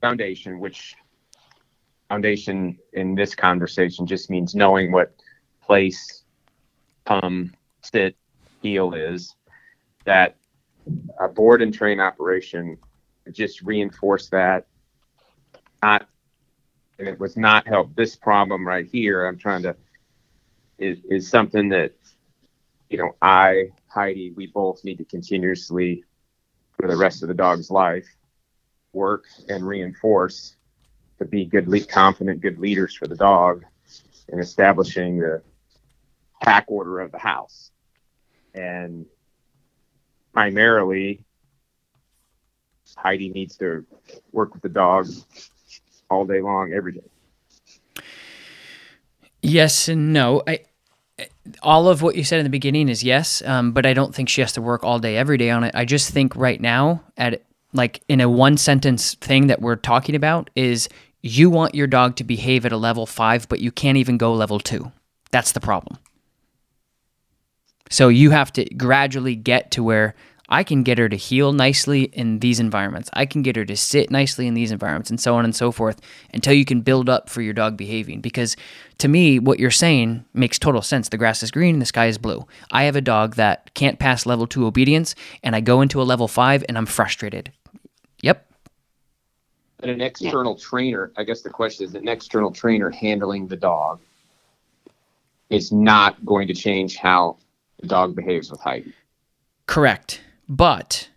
foundation, 0.02 0.60
which 0.60 0.96
foundation 2.10 2.78
in 2.94 3.16
this 3.16 3.34
conversation 3.34 4.06
just 4.06 4.30
means 4.30 4.56
knowing 4.56 4.92
what 4.92 5.14
place, 5.64 6.24
come, 7.06 7.54
sit, 7.82 8.16
heel 8.62 8.94
is, 8.94 9.36
that 10.06 10.36
a 11.20 11.28
board 11.28 11.62
and 11.62 11.74
train 11.74 12.00
operation 12.00 12.78
just 13.32 13.62
reinforce 13.62 14.30
that. 14.30 14.68
Not, 15.82 16.08
and 17.00 17.08
it 17.08 17.20
was 17.20 17.36
not 17.36 17.68
help. 17.68 17.96
This 17.96 18.16
problem 18.16 18.68
right 18.68 18.88
here, 18.92 19.26
I'm 19.26 19.38
trying 19.38 19.64
to, 19.64 19.76
is, 20.78 21.00
is 21.10 21.28
something 21.28 21.70
that, 21.70 21.94
you 22.90 22.98
know, 22.98 23.16
I, 23.22 23.70
Heidi, 23.88 24.32
we 24.36 24.48
both 24.48 24.84
need 24.84 24.98
to 24.98 25.06
continuously, 25.06 26.04
for 26.80 26.88
the 26.88 26.96
rest 26.96 27.24
of 27.24 27.30
the 27.30 27.34
dog's 27.34 27.70
life, 27.72 28.08
work 28.94 29.26
and 29.50 29.66
reinforce 29.66 30.56
to 31.20 31.26
be 31.26 31.46
good, 31.46 31.68
le- 31.68 31.82
confident, 31.82 32.42
good 32.42 32.60
leaders 32.60 32.96
for 32.96 33.08
the 33.08 33.16
dog 33.16 33.64
in 34.30 34.40
establishing 34.40 35.20
the 35.20 35.42
pack 36.42 36.66
order 36.68 37.00
of 37.00 37.12
the 37.12 37.20
house. 37.20 37.72
And 38.54 39.06
primarily, 40.34 41.24
Heidi 42.98 43.30
needs 43.30 43.58
to 43.58 43.86
work 44.32 44.54
with 44.54 44.62
the 44.62 44.70
dog 44.70 45.08
all 46.10 46.26
day 46.26 46.42
long, 46.42 46.74
every 46.74 46.94
day. 46.94 48.04
Yes 49.42 49.88
and 49.88 50.14
no. 50.14 50.42
I 50.48 50.62
all 51.62 51.88
of 51.88 52.02
what 52.02 52.16
you 52.16 52.24
said 52.24 52.40
in 52.40 52.44
the 52.44 52.50
beginning 52.50 52.90
is 52.90 53.04
yes, 53.04 53.42
um, 53.46 53.72
but 53.72 53.86
I 53.86 53.94
don't 53.94 54.14
think 54.14 54.30
she 54.30 54.42
has 54.42 54.54
to 54.54 54.62
work 54.62 54.84
all 54.84 55.00
day 55.00 55.18
every 55.18 55.38
day 55.38 55.50
on 55.50 55.64
it. 55.64 55.74
I 55.74 55.86
just 55.86 56.12
think 56.12 56.36
right 56.36 56.60
now, 56.60 57.04
at 57.18 57.44
like 57.74 58.02
in 58.08 58.22
a 58.22 58.30
one 58.30 58.58
sentence 58.58 59.16
thing 59.16 59.48
that 59.48 59.62
we're 59.62 59.76
talking 59.76 60.16
about, 60.16 60.50
is 60.56 60.90
you 61.22 61.50
want 61.50 61.76
your 61.76 61.88
dog 61.88 62.16
to 62.18 62.24
behave 62.24 62.66
at 62.66 62.72
a 62.72 62.78
level 62.78 63.06
five, 63.06 63.48
but 63.50 63.60
you 63.60 63.72
can't 63.72 63.98
even 63.98 64.18
go 64.18 64.34
level 64.34 64.60
two. 64.60 64.92
That's 65.32 65.54
the 65.54 65.60
problem. 65.60 65.98
So 67.90 68.10
you 68.10 68.32
have 68.32 68.52
to 68.54 68.66
gradually 68.66 69.36
get 69.36 69.72
to 69.72 69.84
where 69.84 70.16
I 70.50 70.64
can 70.64 70.84
get 70.84 70.98
her 70.98 71.10
to 71.10 71.16
heel 71.16 71.54
nicely 71.54 72.04
in 72.04 72.40
these 72.40 72.60
environments. 72.60 73.10
I 73.14 73.26
can 73.26 73.42
get 73.42 73.56
her 73.56 73.66
to 73.66 73.76
sit 73.76 74.12
nicely 74.12 74.48
in 74.48 74.54
these 74.54 74.72
environments 74.72 75.10
and 75.10 75.20
so 75.20 75.36
on 75.36 75.44
and 75.44 75.56
so 75.56 75.72
forth 75.72 76.00
until 76.34 76.54
you 76.54 76.66
can 76.66 76.82
build 76.82 77.10
up 77.10 77.30
for 77.30 77.42
your 77.42 77.54
dog 77.54 77.78
behaving. 77.78 78.22
Because 78.22 78.56
to 79.00 79.08
me, 79.08 79.40
what 79.40 79.60
you're 79.60 79.72
saying 79.72 80.24
makes 80.34 80.60
total 80.60 80.82
sense. 80.82 81.10
The 81.10 81.18
grass 81.18 81.42
is 81.42 81.52
green, 81.52 81.80
the 81.80 81.86
sky 81.86 82.06
is 82.08 82.18
blue. 82.18 82.46
I 82.72 82.84
have 82.84 82.96
a 82.96 83.02
dog 83.02 83.36
that 83.36 83.74
can't 83.74 83.98
pass 83.98 84.26
level 84.26 84.46
two 84.46 84.66
obedience, 84.66 85.16
and 85.44 85.56
I 85.56 85.62
go 85.62 85.82
into 85.82 86.02
a 86.02 86.04
level 86.04 86.28
five 86.28 86.64
and 86.68 86.78
I'm 86.78 86.86
frustrated. 86.86 87.52
Yep. 88.22 88.46
And 89.80 89.92
an 89.92 90.02
external 90.02 90.56
trainer, 90.56 91.12
I 91.18 91.24
guess 91.24 91.42
the 91.42 91.50
question 91.50 91.86
is 91.86 91.96
an 91.96 92.08
external 92.08 92.52
trainer 92.52 92.90
handling 92.90 93.48
the 93.48 93.58
dog 93.58 94.00
is 95.50 95.72
not 95.72 96.24
going 96.26 96.48
to 96.48 96.54
change 96.54 96.98
how 96.98 97.38
the 97.82 97.88
dog 97.88 98.16
behaves 98.16 98.50
with 98.50 98.60
Heidi. 98.60 98.94
Correct. 99.68 100.22
But 100.48 101.10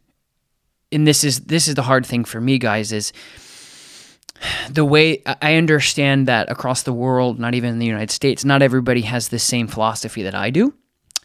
and 0.90 1.06
this 1.06 1.24
is 1.24 1.40
this 1.40 1.68
is 1.68 1.74
the 1.74 1.82
hard 1.82 2.06
thing 2.06 2.24
for 2.24 2.40
me 2.40 2.58
guys 2.58 2.92
is 2.92 3.12
the 4.70 4.84
way 4.84 5.22
I 5.26 5.54
understand 5.54 6.28
that 6.28 6.50
across 6.50 6.84
the 6.84 6.92
world, 6.92 7.38
not 7.38 7.54
even 7.54 7.70
in 7.70 7.78
the 7.78 7.86
United 7.86 8.10
States, 8.10 8.44
not 8.44 8.62
everybody 8.62 9.02
has 9.02 9.28
the 9.28 9.38
same 9.38 9.66
philosophy 9.66 10.22
that 10.22 10.34
I 10.34 10.50
do. 10.50 10.74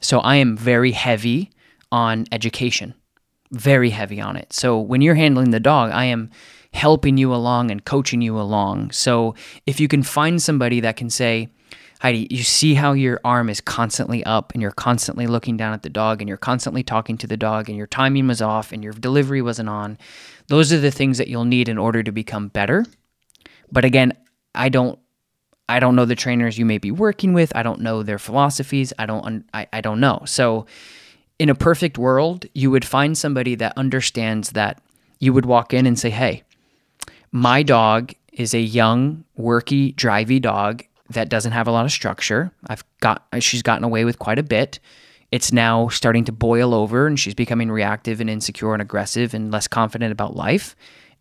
So 0.02 0.20
I 0.20 0.38
am 0.38 0.58
very 0.58 0.92
heavy 0.92 1.52
on 1.92 2.26
education. 2.32 2.96
Very 3.52 3.92
heavy 3.92 4.20
on 4.20 4.36
it. 4.36 4.52
So 4.52 4.80
when 4.80 5.02
you're 5.02 5.16
handling 5.16 5.52
the 5.52 5.60
dog, 5.60 5.92
I 5.92 6.06
am 6.06 6.32
helping 6.74 7.18
you 7.18 7.34
along 7.34 7.70
and 7.70 7.86
coaching 7.86 8.22
you 8.22 8.40
along. 8.40 8.92
So 8.92 9.36
if 9.68 9.80
you 9.80 9.88
can 9.88 10.02
find 10.02 10.42
somebody 10.42 10.80
that 10.80 10.96
can 10.96 11.12
say, 11.12 11.50
Heidi, 12.04 12.28
you 12.30 12.44
see 12.44 12.74
how 12.74 12.92
your 12.92 13.22
arm 13.24 13.50
is 13.50 13.62
constantly 13.62 14.26
up 14.26 14.52
and 14.52 14.62
you're 14.62 14.72
constantly 14.72 15.26
looking 15.26 15.56
down 15.56 15.72
at 15.72 15.84
the 15.84 15.90
dog 15.90 16.22
and 16.22 16.28
you're 16.28 16.38
constantly 16.38 16.84
talking 16.84 17.18
to 17.20 17.28
the 17.28 17.38
dog 17.38 17.70
and 17.70 17.78
your 17.78 17.88
timing 17.88 18.28
was 18.28 18.42
off 18.42 18.74
and 18.74 18.84
your 18.84 18.92
delivery 18.92 19.42
wasn't 19.42 19.70
on. 19.70 19.98
Those 20.48 20.74
are 20.74 20.82
the 20.82 20.92
things 20.92 21.18
that 21.18 21.30
you'll 21.30 21.46
need 21.46 21.70
in 21.70 21.78
order 21.78 22.04
to 22.04 22.12
become 22.12 22.50
better. 22.50 22.86
But 23.72 23.86
again, 23.86 24.12
I 24.54 24.68
don't 24.68 25.00
I 25.70 25.80
don't 25.80 25.96
know 25.96 26.04
the 26.04 26.14
trainers 26.14 26.58
you 26.58 26.66
may 26.66 26.78
be 26.78 26.92
working 26.92 27.32
with. 27.32 27.56
I 27.56 27.64
don't 27.64 27.80
know 27.80 28.04
their 28.04 28.20
philosophies. 28.20 28.92
I 29.00 29.06
don't 29.06 29.46
I, 29.54 29.68
I 29.72 29.80
don't 29.80 30.02
know. 30.02 30.24
So 30.26 30.66
in 31.40 31.48
a 31.48 31.56
perfect 31.56 31.98
world, 31.98 32.46
you 32.54 32.70
would 32.70 32.84
find 32.84 33.18
somebody 33.18 33.56
that 33.56 33.78
understands 33.78 34.52
that 34.52 34.82
you 35.22 35.32
would 35.32 35.46
walk 35.46 35.74
in 35.74 35.86
and 35.86 35.98
say, 35.98 36.10
"Hey, 36.10 36.44
my 37.32 37.64
dog 37.64 38.12
is 38.34 38.54
a 38.54 38.60
young, 38.60 39.24
worky, 39.40 39.96
drivey 39.96 40.42
dog 40.42 40.84
that 41.10 41.30
doesn't 41.30 41.52
have 41.52 41.68
a 41.68 41.72
lot 41.72 41.86
of 41.86 41.92
structure. 41.92 42.52
I've 42.68 42.84
got 43.00 43.26
she's 43.40 43.62
gotten 43.62 43.84
away 43.84 44.06
with 44.06 44.20
quite 44.20 44.40
a 44.40 44.44
bit. 44.44 44.80
It's 45.32 45.52
now 45.52 45.88
starting 45.88 46.26
to 46.26 46.32
boil 46.32 46.74
over 46.74 47.08
and 47.08 47.20
she's 47.20 47.34
becoming 47.34 47.72
reactive 47.72 48.22
and 48.22 48.30
insecure 48.30 48.74
and 48.74 48.82
aggressive 48.82 49.34
and 49.34 49.52
less 49.52 49.68
confident 49.68 50.12
about 50.12 50.36
life. 50.36 50.76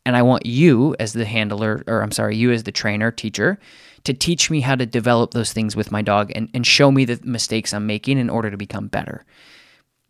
And 0.05 0.17
I 0.17 0.23
want 0.23 0.45
you 0.45 0.95
as 1.01 1.13
the 1.13 1.25
handler 1.25 1.83
or 1.87 2.03
I'm 2.03 2.11
sorry, 2.11 2.37
you 2.37 2.53
as 2.53 2.65
the 2.65 2.73
trainer, 2.73 3.11
teacher, 3.11 3.59
to 4.05 4.13
teach 4.13 4.51
me 4.51 4.61
how 4.61 4.75
to 4.75 4.85
develop 4.85 5.33
those 5.33 5.53
things 5.53 5.77
with 5.77 5.93
my 5.93 6.03
dog 6.03 6.33
and, 6.35 6.49
and 6.53 6.67
show 6.67 6.91
me 6.91 7.05
the 7.05 7.21
mistakes 7.25 7.73
I'm 7.73 7.87
making 7.87 8.19
in 8.19 8.29
order 8.29 8.51
to 8.51 8.57
become 8.57 8.89
better. 8.89 9.25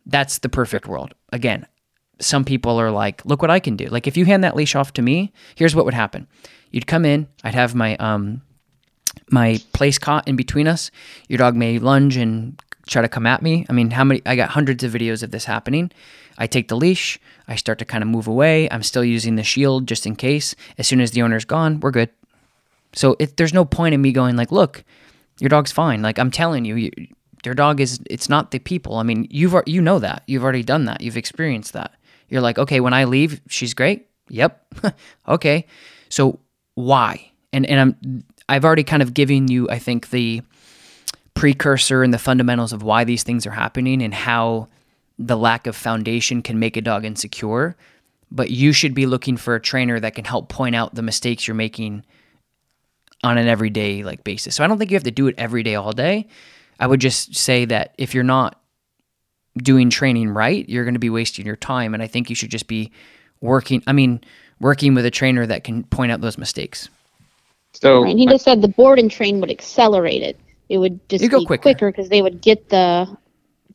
That's 0.07 0.39
the 0.39 0.49
perfect 0.49 0.89
world. 0.89 1.15
Again, 1.33 1.67
some 2.19 2.45
people 2.45 2.81
are 2.81 2.91
like, 2.91 3.25
look 3.25 3.43
what 3.43 3.51
I 3.51 3.61
can 3.61 3.77
do. 3.77 3.87
Like 3.87 4.07
if 4.07 4.17
you 4.17 4.25
hand 4.25 4.45
that 4.45 4.57
leash 4.57 4.75
off 4.75 4.93
to 4.95 5.03
me, 5.03 5.33
here's 5.55 5.77
what 5.77 5.85
would 5.85 5.95
happen. 5.95 6.27
You'd 6.71 6.87
come 6.87 7.05
in, 7.05 7.29
I'd 7.45 7.55
have 7.55 7.75
my 7.75 7.97
um 7.97 8.43
my 9.31 9.61
place 9.73 9.99
cot 9.99 10.27
in 10.29 10.37
between 10.37 10.69
us. 10.69 10.91
Your 11.29 11.39
dog 11.39 11.57
may 11.57 11.79
lunge 11.79 12.17
and 12.17 12.61
try 12.87 13.03
to 13.03 13.09
come 13.09 13.27
at 13.27 13.43
me. 13.43 13.67
I 13.69 13.73
mean, 13.73 13.91
how 13.91 14.05
many? 14.05 14.23
I 14.27 14.37
got 14.37 14.51
hundreds 14.51 14.85
of 14.85 14.93
videos 14.93 15.23
of 15.23 15.31
this 15.31 15.45
happening. 15.45 15.91
I 16.39 16.47
take 16.47 16.69
the 16.69 16.77
leash, 16.77 17.19
I 17.47 17.57
start 17.57 17.79
to 17.79 17.85
kind 17.85 18.03
of 18.03 18.09
move 18.09 18.27
away. 18.27 18.69
I'm 18.71 18.83
still 18.83 19.05
using 19.05 19.37
the 19.37 19.43
shield 19.43 19.87
just 19.87 20.07
in 20.07 20.17
case. 20.17 20.55
As 20.79 20.89
soon 20.89 21.01
as 21.01 21.11
the 21.11 21.23
owner's 21.23 21.45
gone, 21.45 21.81
we're 21.81 21.91
good. 21.91 22.11
So 22.95 23.17
it, 23.19 23.37
there's 23.37 23.55
no 23.55 23.65
point 23.65 23.95
in 23.95 24.03
me 24.03 24.13
going 24.13 24.37
like, 24.37 24.53
look, 24.53 24.85
your 25.39 25.49
dog's 25.49 25.73
fine. 25.73 26.03
Like 26.03 26.19
I'm 26.19 26.31
telling 26.31 26.65
you, 26.65 26.77
you, 26.77 26.91
your 27.45 27.55
dog 27.55 27.81
is. 27.81 28.01
It's 28.09 28.29
not 28.29 28.51
the 28.51 28.59
people. 28.59 28.97
I 28.97 29.03
mean, 29.03 29.27
you've 29.31 29.55
you 29.67 29.81
know 29.81 29.99
that. 29.99 30.23
You've 30.27 30.45
already 30.45 30.63
done 30.63 30.85
that. 30.87 31.01
You've 31.01 31.17
experienced 31.17 31.73
that. 31.73 31.93
You're 32.29 32.41
like, 32.41 32.59
okay, 32.59 32.81
when 32.81 32.95
I 32.95 33.05
leave, 33.05 33.41
she's 33.49 33.75
great. 33.75 34.07
Yep. 34.29 34.75
okay. 35.29 35.67
So 36.09 36.39
why? 36.75 37.31
And 37.53 37.67
and 37.67 37.81
I'm 37.81 38.25
I've 38.49 38.65
already 38.65 38.85
kind 38.85 39.03
of 39.03 39.15
given 39.15 39.49
you, 39.49 39.69
I 39.71 39.79
think, 39.79 40.11
the 40.11 40.43
precursor 41.35 42.03
and 42.03 42.13
the 42.13 42.19
fundamentals 42.19 42.73
of 42.73 42.83
why 42.83 43.05
these 43.05 43.23
things 43.23 43.47
are 43.47 43.53
happening 43.53 44.03
and 44.03 44.13
how 44.13 44.69
the 45.19 45.37
lack 45.37 45.67
of 45.67 45.77
foundation 45.77 46.43
can 46.43 46.59
make 46.59 46.77
a 46.77 46.81
dog 46.81 47.05
insecure. 47.05 47.77
But 48.31 48.51
you 48.51 48.73
should 48.73 48.95
be 48.95 49.07
looking 49.07 49.37
for 49.37 49.55
a 49.55 49.61
trainer 49.61 50.01
that 50.01 50.15
can 50.15 50.25
help 50.25 50.49
point 50.49 50.75
out 50.75 50.95
the 50.95 51.03
mistakes 51.03 51.47
you're 51.47 51.55
making 51.55 52.05
on 53.23 53.39
an 53.39 53.47
everyday 53.47 54.03
like 54.03 54.25
basis. 54.25 54.57
So 54.57 54.65
I 54.65 54.67
don't 54.67 54.79
think 54.79 54.91
you 54.91 54.97
have 54.97 55.05
to 55.05 55.11
do 55.11 55.27
it 55.27 55.35
every 55.39 55.63
day 55.63 55.75
all 55.75 55.93
day. 55.93 56.27
I 56.81 56.87
would 56.87 57.01
just 57.01 57.37
say 57.37 57.65
that 57.67 57.95
if 57.99 58.15
you're 58.15 58.25
not 58.25 58.61
doing 59.57 59.91
training 59.91 60.31
right, 60.31 60.69
you're 60.69 60.85
going 60.85 60.95
to 60.95 61.01
be 61.01 61.11
wasting 61.11 61.47
your 61.47 61.57
time 61.57 61.95
and 61.95 62.03
I 62.03 62.07
think 62.07 62.31
you 62.31 62.37
should 62.37 62.51
just 62.51 62.67
be 62.67 62.91
working 63.41 63.83
I 63.87 63.93
mean 63.93 64.21
working 64.61 64.95
with 64.95 65.05
a 65.05 65.11
trainer 65.11 65.47
that 65.47 65.65
can 65.65 65.85
point 65.85 66.11
out 66.11 66.21
those 66.21 66.39
mistakes. 66.39 66.89
So 67.75 68.05
And 68.05 68.19
he 68.19 68.27
just 68.27 68.45
said 68.45 68.63
the 68.63 68.69
board 68.69 68.99
and 68.99 69.11
train 69.11 69.41
would 69.41 69.51
accelerate 69.51 70.23
it. 70.23 70.39
It 70.69 70.79
would 70.79 71.07
just 71.09 71.23
You 71.23 71.31
go 71.31 71.39
be 71.41 71.47
quicker. 71.47 71.63
quicker 71.63 71.91
because 71.91 72.09
they 72.09 72.23
would 72.23 72.41
get 72.41 72.69
the, 72.69 73.15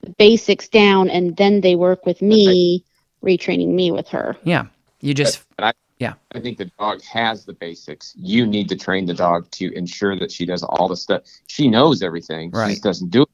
the 0.01 0.11
basics 0.17 0.67
down 0.67 1.09
and 1.09 1.35
then 1.35 1.61
they 1.61 1.75
work 1.75 2.05
with 2.05 2.21
me, 2.21 2.83
retraining 3.23 3.69
me 3.69 3.91
with 3.91 4.07
her. 4.09 4.37
Yeah. 4.43 4.67
You 5.01 5.13
just 5.13 5.43
but 5.55 5.65
I, 5.65 5.73
Yeah. 5.99 6.13
I 6.33 6.39
think 6.39 6.57
the 6.57 6.71
dog 6.79 7.01
has 7.03 7.45
the 7.45 7.53
basics. 7.53 8.13
You 8.17 8.45
need 8.47 8.69
to 8.69 8.75
train 8.75 9.05
the 9.05 9.13
dog 9.13 9.49
to 9.51 9.73
ensure 9.75 10.17
that 10.17 10.31
she 10.31 10.45
does 10.45 10.63
all 10.63 10.87
the 10.87 10.97
stuff. 10.97 11.23
She 11.47 11.67
knows 11.67 12.01
everything. 12.01 12.51
She 12.51 12.71
just 12.73 12.83
doesn't 12.83 13.09
do 13.09 13.23
it. 13.23 13.29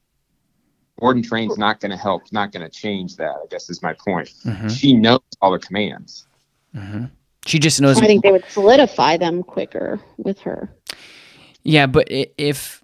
Board 0.98 1.16
and 1.16 1.24
train's 1.24 1.58
not 1.58 1.80
going 1.80 1.90
to 1.90 1.96
help. 1.96 2.22
Not 2.32 2.52
going 2.52 2.62
to 2.64 2.70
change 2.70 3.16
that. 3.16 3.34
I 3.34 3.46
guess 3.50 3.68
is 3.68 3.82
my 3.82 3.94
point. 3.94 4.32
Mhm. 4.44 4.70
She 4.70 4.94
knows 4.94 5.20
all 5.42 5.52
the 5.52 5.58
commands. 5.58 6.26
Mhm. 6.74 7.10
She 7.46 7.58
just 7.58 7.80
knows. 7.80 7.98
I 8.00 8.06
think 8.06 8.22
they 8.22 8.32
would 8.32 8.44
solidify 8.48 9.16
them 9.16 9.42
quicker 9.42 10.00
with 10.16 10.40
her. 10.40 10.70
Yeah, 11.62 11.86
but 11.86 12.08
if 12.10 12.82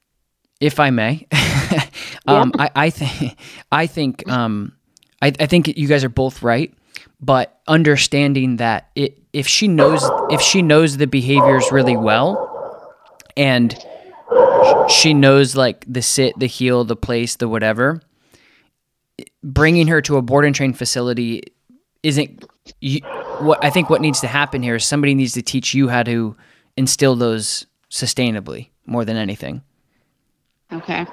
if 0.60 0.78
I 0.78 0.90
may, 0.90 1.26
um, 2.26 2.52
I 2.58 2.70
I 2.74 2.90
think 2.90 3.38
I 3.72 3.86
think 3.86 4.28
um, 4.28 4.76
I, 5.22 5.32
I 5.40 5.46
think 5.46 5.68
you 5.68 5.88
guys 5.88 6.04
are 6.04 6.10
both 6.10 6.42
right. 6.42 6.72
But 7.22 7.60
understanding 7.66 8.56
that 8.56 8.90
it, 8.94 9.18
if 9.32 9.46
she 9.46 9.68
knows 9.68 10.02
if 10.30 10.40
she 10.40 10.62
knows 10.62 10.96
the 10.96 11.06
behaviors 11.06 11.70
really 11.70 11.96
well, 11.96 12.94
and 13.36 13.76
she 14.88 15.14
knows 15.14 15.56
like 15.56 15.84
the 15.88 16.02
sit, 16.02 16.38
the 16.38 16.46
heel, 16.46 16.84
the 16.84 16.96
place, 16.96 17.36
the 17.36 17.48
whatever, 17.48 18.00
bringing 19.42 19.86
her 19.88 20.00
to 20.02 20.16
a 20.16 20.22
board 20.22 20.44
and 20.44 20.54
train 20.54 20.72
facility 20.72 21.42
isn't 22.02 22.44
you, 22.80 23.00
what 23.42 23.64
I 23.64 23.70
think 23.70 23.90
what 23.90 24.00
needs 24.00 24.20
to 24.20 24.26
happen 24.26 24.62
here 24.62 24.76
is 24.76 24.84
somebody 24.84 25.14
needs 25.14 25.32
to 25.34 25.42
teach 25.42 25.74
you 25.74 25.88
how 25.88 26.02
to 26.02 26.36
instill 26.76 27.16
those 27.16 27.66
sustainably 27.90 28.68
more 28.86 29.04
than 29.04 29.16
anything. 29.16 29.62
Okay. 30.72 31.06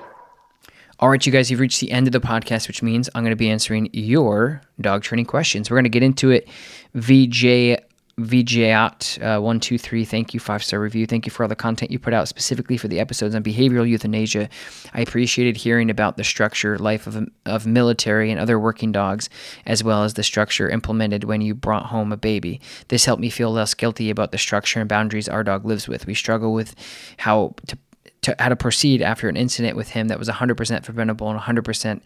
All 0.99 1.09
right, 1.09 1.23
you 1.23 1.31
guys, 1.31 1.51
you've 1.51 1.59
reached 1.59 1.79
the 1.79 1.91
end 1.91 2.07
of 2.07 2.11
the 2.11 2.19
podcast, 2.19 2.67
which 2.67 2.81
means 2.81 3.07
I'm 3.13 3.23
going 3.23 3.31
to 3.31 3.35
be 3.35 3.51
answering 3.51 3.89
your 3.93 4.61
dog 4.81 5.03
training 5.03 5.25
questions. 5.25 5.69
We're 5.69 5.75
going 5.75 5.83
to 5.83 5.89
get 5.89 6.01
into 6.01 6.31
it. 6.31 6.49
VJ 6.95 7.79
VJat 8.19 9.37
uh, 9.37 9.39
one 9.39 9.59
two 9.59 9.77
three. 9.77 10.03
Thank 10.03 10.33
you, 10.33 10.39
five 10.39 10.63
star 10.63 10.79
review. 10.79 11.05
Thank 11.05 11.27
you 11.27 11.31
for 11.31 11.43
all 11.43 11.49
the 11.49 11.55
content 11.55 11.91
you 11.91 11.99
put 11.99 12.15
out 12.15 12.27
specifically 12.27 12.75
for 12.75 12.87
the 12.87 12.99
episodes 12.99 13.35
on 13.35 13.43
behavioral 13.43 13.87
euthanasia. 13.87 14.49
I 14.91 15.01
appreciated 15.01 15.57
hearing 15.57 15.91
about 15.91 16.17
the 16.17 16.23
structure, 16.23 16.79
life 16.79 17.05
of 17.05 17.29
of 17.45 17.67
military 17.67 18.31
and 18.31 18.39
other 18.39 18.59
working 18.59 18.91
dogs, 18.91 19.29
as 19.67 19.83
well 19.83 20.03
as 20.03 20.15
the 20.15 20.23
structure 20.23 20.67
implemented 20.67 21.25
when 21.25 21.41
you 21.41 21.53
brought 21.53 21.87
home 21.87 22.11
a 22.11 22.17
baby. 22.17 22.59
This 22.87 23.05
helped 23.05 23.21
me 23.21 23.29
feel 23.29 23.51
less 23.51 23.75
guilty 23.75 24.09
about 24.09 24.31
the 24.31 24.39
structure 24.39 24.79
and 24.79 24.89
boundaries 24.89 25.29
our 25.29 25.43
dog 25.43 25.63
lives 25.63 25.87
with. 25.87 26.07
We 26.07 26.15
struggle 26.15 26.53
with 26.53 26.73
how 27.17 27.53
to 27.67 27.77
to 28.23 28.35
how 28.39 28.49
to 28.49 28.55
proceed 28.55 29.03
after 29.03 29.29
an 29.29 29.37
incident 29.37 29.77
with 29.77 29.89
him 29.89 30.07
that 30.07 30.17
was 30.17 30.27
100% 30.27 30.83
preventable 30.83 31.29
and 31.29 31.39
100% 31.39 32.01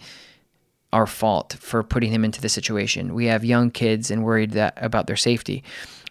our 0.92 1.08
fault 1.08 1.56
for 1.60 1.84
putting 1.84 2.12
him 2.12 2.26
into 2.26 2.42
the 2.42 2.50
situation. 2.50 3.14
We 3.14 3.28
have 3.28 3.46
young 3.46 3.72
kids 3.72 4.12
and 4.12 4.26
worried 4.26 4.52
that 4.52 4.74
about 4.76 5.08
their 5.08 5.16
safety. 5.16 5.64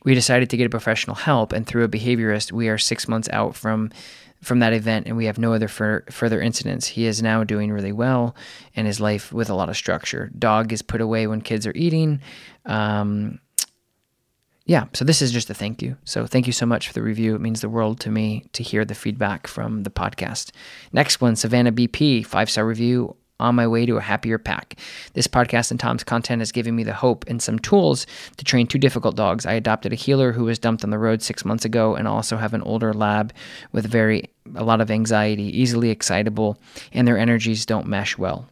We 0.04 0.14
decided 0.14 0.50
to 0.50 0.56
get 0.56 0.66
a 0.66 0.70
professional 0.70 1.16
help, 1.16 1.52
and 1.52 1.66
through 1.66 1.84
a 1.84 1.88
behaviorist, 1.88 2.52
we 2.52 2.68
are 2.68 2.78
six 2.78 3.08
months 3.08 3.28
out 3.32 3.54
from 3.54 3.90
from 4.42 4.60
that 4.60 4.72
event, 4.72 5.06
and 5.06 5.18
we 5.18 5.26
have 5.26 5.38
no 5.38 5.52
other 5.52 5.68
fur- 5.68 6.04
further 6.10 6.40
incidents. 6.40 6.86
He 6.86 7.04
is 7.04 7.22
now 7.22 7.44
doing 7.44 7.70
really 7.70 7.92
well 7.92 8.34
in 8.74 8.86
his 8.86 8.98
life 8.98 9.32
with 9.32 9.50
a 9.50 9.54
lot 9.54 9.68
of 9.68 9.76
structure. 9.76 10.30
Dog 10.38 10.72
is 10.72 10.80
put 10.80 11.02
away 11.02 11.26
when 11.26 11.42
kids 11.42 11.66
are 11.66 11.74
eating. 11.74 12.20
Um, 12.64 13.38
yeah, 14.64 14.84
so 14.92 15.04
this 15.04 15.20
is 15.20 15.32
just 15.32 15.50
a 15.50 15.54
thank 15.54 15.82
you. 15.82 15.96
So 16.04 16.26
thank 16.26 16.46
you 16.46 16.52
so 16.52 16.64
much 16.64 16.86
for 16.88 16.94
the 16.94 17.02
review. 17.02 17.34
It 17.34 17.40
means 17.40 17.60
the 17.60 17.68
world 17.68 18.00
to 18.00 18.10
me 18.10 18.44
to 18.52 18.62
hear 18.62 18.84
the 18.84 18.94
feedback 18.94 19.46
from 19.46 19.82
the 19.82 19.90
podcast. 19.90 20.52
Next 20.92 21.20
one, 21.20 21.36
Savannah 21.36 21.72
BP, 21.72 22.24
five 22.24 22.48
star 22.48 22.64
review 22.64 23.16
on 23.40 23.54
my 23.54 23.66
way 23.66 23.86
to 23.86 23.96
a 23.96 24.00
happier 24.02 24.38
pack. 24.38 24.76
This 25.14 25.26
podcast 25.26 25.70
and 25.70 25.80
Tom's 25.80 26.04
content 26.04 26.40
has 26.40 26.52
given 26.52 26.76
me 26.76 26.84
the 26.84 26.92
hope 26.92 27.24
and 27.26 27.40
some 27.40 27.58
tools 27.58 28.06
to 28.36 28.44
train 28.44 28.66
two 28.66 28.78
difficult 28.78 29.16
dogs. 29.16 29.46
I 29.46 29.54
adopted 29.54 29.92
a 29.92 29.96
heeler 29.96 30.32
who 30.32 30.44
was 30.44 30.58
dumped 30.58 30.84
on 30.84 30.90
the 30.90 30.98
road 30.98 31.22
six 31.22 31.44
months 31.44 31.64
ago, 31.64 31.94
and 31.94 32.06
also 32.06 32.36
have 32.36 32.54
an 32.54 32.62
older 32.62 32.92
lab 32.92 33.32
with 33.72 33.86
very 33.86 34.30
a 34.54 34.64
lot 34.64 34.80
of 34.80 34.90
anxiety, 34.90 35.44
easily 35.58 35.90
excitable, 35.90 36.58
and 36.92 37.08
their 37.08 37.18
energies 37.18 37.64
don't 37.64 37.86
mesh 37.86 38.18
well. 38.18 38.49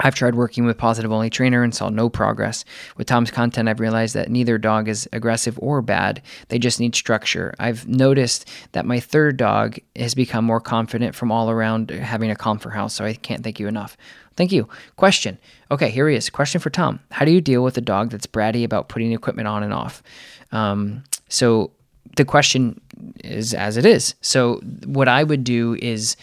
I've 0.00 0.14
tried 0.14 0.34
working 0.34 0.64
with 0.64 0.78
Positive 0.78 1.12
Only 1.12 1.30
Trainer 1.30 1.62
and 1.62 1.74
saw 1.74 1.90
no 1.90 2.08
progress. 2.08 2.64
With 2.96 3.06
Tom's 3.06 3.30
content, 3.30 3.68
I've 3.68 3.80
realized 3.80 4.14
that 4.14 4.30
neither 4.30 4.58
dog 4.58 4.88
is 4.88 5.08
aggressive 5.12 5.58
or 5.60 5.82
bad. 5.82 6.22
They 6.48 6.58
just 6.58 6.80
need 6.80 6.94
structure. 6.94 7.54
I've 7.58 7.86
noticed 7.86 8.48
that 8.72 8.86
my 8.86 8.98
third 8.98 9.36
dog 9.36 9.78
has 9.96 10.14
become 10.14 10.44
more 10.44 10.60
confident 10.60 11.14
from 11.14 11.30
all 11.30 11.50
around 11.50 11.90
having 11.90 12.30
a 12.30 12.36
comfort 12.36 12.70
house, 12.70 12.94
so 12.94 13.04
I 13.04 13.14
can't 13.14 13.44
thank 13.44 13.60
you 13.60 13.68
enough. 13.68 13.96
Thank 14.36 14.52
you. 14.52 14.68
Question. 14.96 15.38
Okay, 15.70 15.90
here 15.90 16.08
he 16.08 16.16
is. 16.16 16.30
Question 16.30 16.60
for 16.60 16.70
Tom. 16.70 17.00
How 17.10 17.24
do 17.24 17.30
you 17.30 17.40
deal 17.42 17.62
with 17.62 17.76
a 17.76 17.82
dog 17.82 18.10
that's 18.10 18.26
bratty 18.26 18.64
about 18.64 18.88
putting 18.88 19.12
equipment 19.12 19.48
on 19.48 19.62
and 19.62 19.74
off? 19.74 20.02
Um, 20.50 21.04
so 21.28 21.72
the 22.16 22.24
question 22.24 22.80
is 23.22 23.54
as 23.54 23.76
it 23.76 23.84
is. 23.84 24.14
So 24.20 24.56
what 24.86 25.08
I 25.08 25.24
would 25.24 25.44
do 25.44 25.76
is 25.80 26.16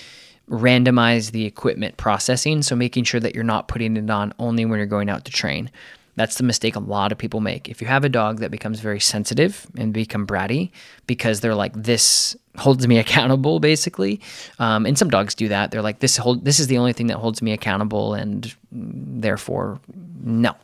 randomize 0.49 1.31
the 1.31 1.45
equipment 1.45 1.97
processing. 1.97 2.61
So 2.61 2.75
making 2.75 3.03
sure 3.03 3.19
that 3.19 3.35
you're 3.35 3.43
not 3.43 3.67
putting 3.67 3.97
it 3.97 4.09
on 4.09 4.33
only 4.39 4.65
when 4.65 4.77
you're 4.79 4.85
going 4.85 5.09
out 5.09 5.25
to 5.25 5.31
train. 5.31 5.69
That's 6.15 6.37
the 6.37 6.43
mistake 6.43 6.75
a 6.75 6.79
lot 6.79 7.11
of 7.11 7.17
people 7.19 7.41
make. 7.41 7.69
If 7.69 7.79
you 7.79 7.87
have 7.87 8.03
a 8.03 8.09
dog 8.09 8.39
that 8.39 8.49
becomes 8.49 8.79
very 8.79 8.99
sensitive 8.99 9.67
and 9.77 9.93
become 9.93 10.25
bratty 10.25 10.71
because 11.05 11.41
they're 11.41 11.53
like, 11.53 11.73
this 11.73 12.35
holds 12.57 12.87
me 12.87 12.97
accountable, 12.99 13.59
basically. 13.59 14.19
Um, 14.57 14.85
and 14.85 14.97
some 14.97 15.09
dogs 15.09 15.35
do 15.35 15.47
that. 15.49 15.69
They're 15.69 15.83
like, 15.83 15.99
this 15.99 16.17
hold, 16.17 16.43
this 16.43 16.59
is 16.59 16.67
the 16.67 16.77
only 16.79 16.93
thing 16.93 17.07
that 17.07 17.17
holds 17.17 17.41
me 17.43 17.53
accountable, 17.53 18.15
and 18.15 18.53
therefore, 18.71 19.79
no. 20.23 20.55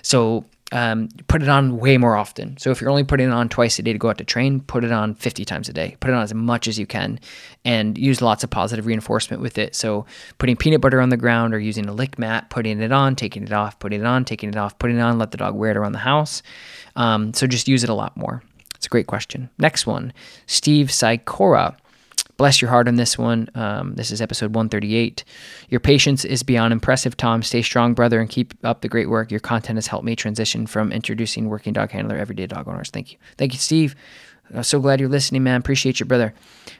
So 0.00 0.46
um, 0.74 1.08
put 1.28 1.40
it 1.40 1.48
on 1.48 1.78
way 1.78 1.96
more 1.96 2.16
often. 2.16 2.56
So 2.58 2.72
if 2.72 2.80
you're 2.80 2.90
only 2.90 3.04
putting 3.04 3.28
it 3.28 3.32
on 3.32 3.48
twice 3.48 3.78
a 3.78 3.82
day 3.82 3.92
to 3.92 3.98
go 3.98 4.10
out 4.10 4.18
to 4.18 4.24
train, 4.24 4.60
put 4.60 4.82
it 4.82 4.90
on 4.90 5.14
50 5.14 5.44
times 5.44 5.68
a 5.68 5.72
day. 5.72 5.96
Put 6.00 6.10
it 6.10 6.14
on 6.14 6.22
as 6.22 6.34
much 6.34 6.66
as 6.66 6.80
you 6.80 6.84
can 6.84 7.20
and 7.64 7.96
use 7.96 8.20
lots 8.20 8.42
of 8.42 8.50
positive 8.50 8.84
reinforcement 8.84 9.40
with 9.40 9.56
it. 9.56 9.76
So 9.76 10.04
putting 10.38 10.56
peanut 10.56 10.80
butter 10.80 11.00
on 11.00 11.10
the 11.10 11.16
ground 11.16 11.54
or 11.54 11.60
using 11.60 11.86
a 11.86 11.92
lick 11.92 12.18
mat, 12.18 12.50
putting 12.50 12.80
it 12.80 12.90
on, 12.90 13.14
taking 13.14 13.44
it 13.44 13.52
off, 13.52 13.78
putting 13.78 14.00
it 14.00 14.06
on, 14.06 14.24
taking 14.24 14.48
it 14.48 14.56
off, 14.56 14.76
putting 14.80 14.98
it 14.98 15.00
on, 15.00 15.16
let 15.16 15.30
the 15.30 15.36
dog 15.36 15.54
wear 15.54 15.70
it 15.70 15.76
around 15.76 15.92
the 15.92 15.98
house. 15.98 16.42
Um, 16.96 17.32
so 17.32 17.46
just 17.46 17.68
use 17.68 17.84
it 17.84 17.90
a 17.90 17.94
lot 17.94 18.16
more. 18.16 18.42
It's 18.74 18.86
a 18.86 18.90
great 18.90 19.06
question. 19.06 19.50
Next 19.58 19.86
one, 19.86 20.12
Steve 20.46 20.90
Sikora. 20.90 21.76
Bless 22.36 22.60
your 22.60 22.70
heart 22.70 22.88
on 22.88 22.96
this 22.96 23.16
one. 23.16 23.48
Um, 23.54 23.94
this 23.94 24.10
is 24.10 24.20
episode 24.20 24.54
138. 24.54 25.22
Your 25.68 25.80
patience 25.80 26.24
is 26.24 26.42
beyond 26.42 26.72
impressive, 26.72 27.16
Tom. 27.16 27.42
Stay 27.42 27.62
strong, 27.62 27.94
brother, 27.94 28.20
and 28.20 28.28
keep 28.28 28.54
up 28.64 28.80
the 28.80 28.88
great 28.88 29.08
work. 29.08 29.30
Your 29.30 29.40
content 29.40 29.76
has 29.76 29.86
helped 29.86 30.04
me 30.04 30.16
transition 30.16 30.66
from 30.66 30.90
introducing 30.90 31.48
working 31.48 31.72
dog 31.72 31.90
handler 31.90 32.16
everyday 32.16 32.46
dog 32.46 32.66
owners. 32.66 32.90
Thank 32.90 33.12
you. 33.12 33.18
Thank 33.38 33.52
you, 33.52 33.58
Steve. 33.58 33.94
I'm 34.52 34.64
so 34.64 34.80
glad 34.80 35.00
you're 35.00 35.08
listening, 35.08 35.42
man. 35.44 35.60
Appreciate 35.60 36.00
you, 36.00 36.06
brother. 36.06 36.34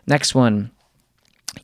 Next 0.07 0.35
one. 0.35 0.71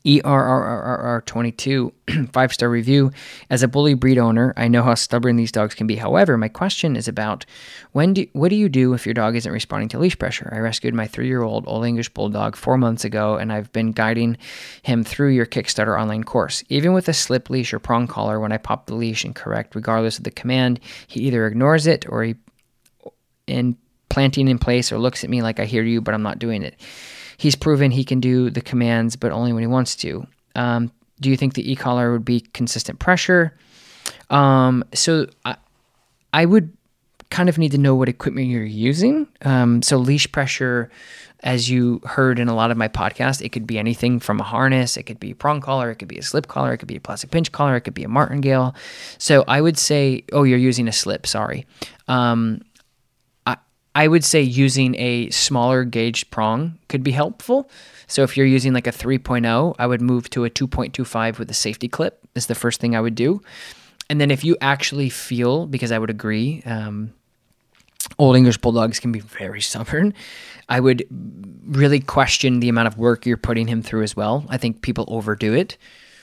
ERRRR22, 0.04 1.92
five 2.32 2.52
star 2.52 2.68
review. 2.68 3.10
As 3.48 3.62
a 3.62 3.68
bully 3.68 3.94
breed 3.94 4.18
owner, 4.18 4.52
I 4.56 4.68
know 4.68 4.82
how 4.82 4.94
stubborn 4.94 5.36
these 5.36 5.52
dogs 5.52 5.74
can 5.74 5.86
be. 5.86 5.96
However, 5.96 6.36
my 6.36 6.48
question 6.48 6.96
is 6.96 7.08
about 7.08 7.46
when 7.92 8.14
do 8.14 8.26
what 8.32 8.50
do 8.50 8.56
you 8.56 8.68
do 8.68 8.94
if 8.94 9.06
your 9.06 9.14
dog 9.14 9.36
isn't 9.36 9.52
responding 9.52 9.88
to 9.90 9.98
leash 9.98 10.18
pressure? 10.18 10.50
I 10.52 10.58
rescued 10.58 10.94
my 10.94 11.06
three 11.06 11.26
year 11.26 11.42
old 11.42 11.64
Old 11.66 11.84
English 11.84 12.10
Bulldog 12.10 12.56
four 12.56 12.76
months 12.76 13.04
ago, 13.04 13.36
and 13.36 13.52
I've 13.52 13.72
been 13.72 13.92
guiding 13.92 14.36
him 14.82 15.04
through 15.04 15.30
your 15.30 15.46
Kickstarter 15.46 16.00
online 16.00 16.24
course. 16.24 16.64
Even 16.68 16.92
with 16.92 17.08
a 17.08 17.12
slip 17.12 17.50
leash 17.50 17.72
or 17.72 17.78
prong 17.78 18.06
collar, 18.06 18.40
when 18.40 18.52
I 18.52 18.58
pop 18.58 18.86
the 18.86 18.94
leash 18.94 19.24
and 19.24 19.34
correct, 19.34 19.74
regardless 19.74 20.18
of 20.18 20.24
the 20.24 20.30
command, 20.30 20.80
he 21.06 21.20
either 21.20 21.46
ignores 21.46 21.86
it 21.86 22.06
or 22.08 22.24
he 22.24 22.34
in 23.46 23.76
planting 24.08 24.48
in 24.48 24.58
place 24.58 24.92
or 24.92 24.98
looks 24.98 25.24
at 25.24 25.30
me 25.30 25.40
like 25.40 25.58
I 25.58 25.64
hear 25.64 25.82
you, 25.82 26.00
but 26.00 26.14
I'm 26.14 26.22
not 26.22 26.38
doing 26.38 26.62
it. 26.62 26.78
He's 27.40 27.56
proven 27.56 27.90
he 27.90 28.04
can 28.04 28.20
do 28.20 28.50
the 28.50 28.60
commands, 28.60 29.16
but 29.16 29.32
only 29.32 29.54
when 29.54 29.62
he 29.62 29.66
wants 29.66 29.96
to. 29.96 30.26
Um, 30.54 30.92
do 31.20 31.30
you 31.30 31.38
think 31.38 31.54
the 31.54 31.72
e-collar 31.72 32.12
would 32.12 32.22
be 32.22 32.40
consistent 32.40 32.98
pressure? 32.98 33.56
Um, 34.28 34.84
so 34.92 35.26
I, 35.46 35.56
I 36.34 36.44
would 36.44 36.70
kind 37.30 37.48
of 37.48 37.56
need 37.56 37.72
to 37.72 37.78
know 37.78 37.94
what 37.94 38.10
equipment 38.10 38.48
you're 38.48 38.62
using. 38.62 39.26
Um, 39.40 39.80
so 39.80 39.96
leash 39.96 40.30
pressure, 40.30 40.90
as 41.42 41.70
you 41.70 42.02
heard 42.04 42.38
in 42.38 42.48
a 42.48 42.54
lot 42.54 42.70
of 42.70 42.76
my 42.76 42.88
podcasts, 42.88 43.40
it 43.40 43.52
could 43.52 43.66
be 43.66 43.78
anything 43.78 44.20
from 44.20 44.38
a 44.38 44.42
harness, 44.42 44.98
it 44.98 45.04
could 45.04 45.18
be 45.18 45.30
a 45.30 45.34
prong 45.34 45.62
collar, 45.62 45.90
it 45.90 45.96
could 45.96 46.08
be 46.08 46.18
a 46.18 46.22
slip 46.22 46.46
collar, 46.46 46.74
it 46.74 46.78
could 46.78 46.88
be 46.88 46.96
a 46.96 47.00
plastic 47.00 47.30
pinch 47.30 47.52
collar, 47.52 47.76
it 47.76 47.80
could 47.80 47.94
be 47.94 48.04
a 48.04 48.08
martingale. 48.08 48.74
So 49.16 49.44
I 49.48 49.62
would 49.62 49.78
say, 49.78 50.24
oh, 50.34 50.42
you're 50.42 50.58
using 50.58 50.88
a 50.88 50.92
slip. 50.92 51.26
Sorry. 51.26 51.64
Um, 52.06 52.60
I 53.94 54.06
would 54.06 54.24
say 54.24 54.40
using 54.40 54.94
a 54.96 55.30
smaller 55.30 55.84
gauge 55.84 56.30
prong 56.30 56.78
could 56.88 57.02
be 57.02 57.10
helpful. 57.10 57.68
So 58.06 58.22
if 58.22 58.36
you're 58.36 58.46
using 58.46 58.72
like 58.72 58.86
a 58.86 58.92
3.0, 58.92 59.74
I 59.78 59.86
would 59.86 60.00
move 60.00 60.30
to 60.30 60.44
a 60.44 60.50
2.25 60.50 61.38
with 61.38 61.50
a 61.50 61.54
safety 61.54 61.88
clip 61.88 62.20
is 62.34 62.46
the 62.46 62.54
first 62.54 62.80
thing 62.80 62.94
I 62.94 63.00
would 63.00 63.14
do. 63.14 63.40
And 64.08 64.20
then 64.20 64.30
if 64.30 64.44
you 64.44 64.56
actually 64.60 65.08
feel, 65.08 65.66
because 65.66 65.92
I 65.92 65.98
would 65.98 66.10
agree, 66.10 66.62
um, 66.66 67.12
old 68.18 68.36
English 68.36 68.58
bulldogs 68.58 69.00
can 69.00 69.12
be 69.12 69.20
very 69.20 69.60
stubborn. 69.70 70.14
I 70.68 70.80
would 70.80 71.04
really 71.64 72.00
question 72.00 72.60
the 72.60 72.68
amount 72.68 72.88
of 72.88 72.98
work 72.98 73.26
you're 73.26 73.36
putting 73.36 73.66
him 73.66 73.82
through 73.82 74.02
as 74.02 74.16
well. 74.16 74.44
I 74.48 74.56
think 74.56 74.82
people 74.82 75.04
overdo 75.08 75.52
it. 75.52 75.76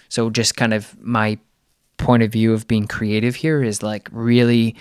So 0.09 0.29
just 0.29 0.55
kind 0.55 0.73
of 0.73 0.95
my 1.01 1.37
point 1.97 2.23
of 2.23 2.31
view 2.31 2.53
of 2.53 2.67
being 2.67 2.87
creative 2.87 3.35
here 3.35 3.63
is 3.63 3.81
like 3.83 4.07
really 4.11 4.75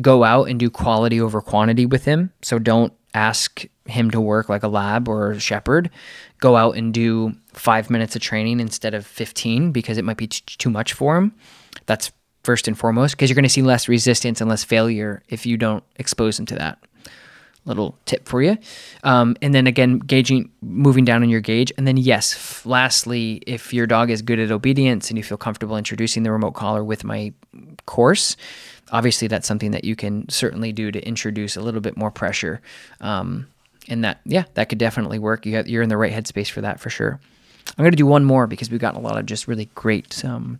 go 0.00 0.24
out 0.24 0.48
and 0.48 0.58
do 0.58 0.70
quality 0.70 1.20
over 1.20 1.40
quantity 1.40 1.86
with 1.86 2.04
him. 2.04 2.32
So 2.42 2.58
don't 2.58 2.92
ask 3.14 3.66
him 3.86 4.10
to 4.10 4.20
work 4.20 4.48
like 4.48 4.62
a 4.62 4.68
lab 4.68 5.08
or 5.08 5.32
a 5.32 5.40
shepherd. 5.40 5.90
Go 6.38 6.56
out 6.56 6.76
and 6.76 6.94
do 6.94 7.34
five 7.52 7.90
minutes 7.90 8.16
of 8.16 8.22
training 8.22 8.60
instead 8.60 8.94
of 8.94 9.06
15 9.06 9.72
because 9.72 9.98
it 9.98 10.04
might 10.04 10.16
be 10.16 10.28
t- 10.28 10.42
too 10.46 10.70
much 10.70 10.92
for 10.92 11.16
him. 11.16 11.34
That's 11.86 12.12
first 12.44 12.68
and 12.68 12.78
foremost 12.78 13.16
because 13.16 13.28
you're 13.28 13.34
going 13.34 13.42
to 13.42 13.48
see 13.48 13.62
less 13.62 13.88
resistance 13.88 14.40
and 14.40 14.48
less 14.48 14.64
failure 14.64 15.22
if 15.28 15.44
you 15.44 15.56
don't 15.56 15.84
expose 15.96 16.38
him 16.38 16.46
to 16.46 16.54
that. 16.54 16.78
Little 17.66 17.98
tip 18.06 18.26
for 18.26 18.40
you. 18.40 18.56
Um, 19.04 19.36
and 19.42 19.54
then 19.54 19.66
again, 19.66 19.98
gauging, 19.98 20.50
moving 20.62 21.04
down 21.04 21.22
on 21.22 21.28
your 21.28 21.42
gauge. 21.42 21.70
And 21.76 21.86
then, 21.86 21.98
yes, 21.98 22.34
f- 22.34 22.64
lastly, 22.64 23.42
if 23.46 23.74
your 23.74 23.86
dog 23.86 24.10
is 24.10 24.22
good 24.22 24.38
at 24.38 24.50
obedience 24.50 25.10
and 25.10 25.18
you 25.18 25.22
feel 25.22 25.36
comfortable 25.36 25.76
introducing 25.76 26.22
the 26.22 26.32
remote 26.32 26.52
collar 26.52 26.82
with 26.82 27.04
my 27.04 27.34
course, 27.84 28.36
obviously 28.90 29.28
that's 29.28 29.46
something 29.46 29.70
that 29.72 29.84
you 29.84 29.96
can 29.96 30.28
certainly 30.28 30.72
do 30.72 30.90
to 30.90 31.06
introduce 31.06 31.56
a 31.56 31.60
little 31.60 31.80
bit 31.80 31.96
more 31.96 32.10
pressure. 32.10 32.60
Um, 33.00 33.48
and 33.88 34.04
that, 34.04 34.20
yeah, 34.24 34.44
that 34.54 34.68
could 34.68 34.78
definitely 34.78 35.18
work. 35.18 35.46
You 35.46 35.56
have, 35.56 35.68
you're 35.68 35.82
in 35.82 35.88
the 35.88 35.96
right 35.96 36.12
headspace 36.12 36.50
for 36.50 36.60
that 36.60 36.80
for 36.80 36.90
sure. 36.90 37.20
I'm 37.78 37.82
going 37.84 37.92
to 37.92 37.96
do 37.96 38.06
one 38.06 38.24
more 38.24 38.46
because 38.46 38.70
we've 38.70 38.80
gotten 38.80 39.00
a 39.00 39.02
lot 39.02 39.18
of 39.18 39.26
just 39.26 39.46
really 39.46 39.68
great 39.74 40.24
um, 40.24 40.58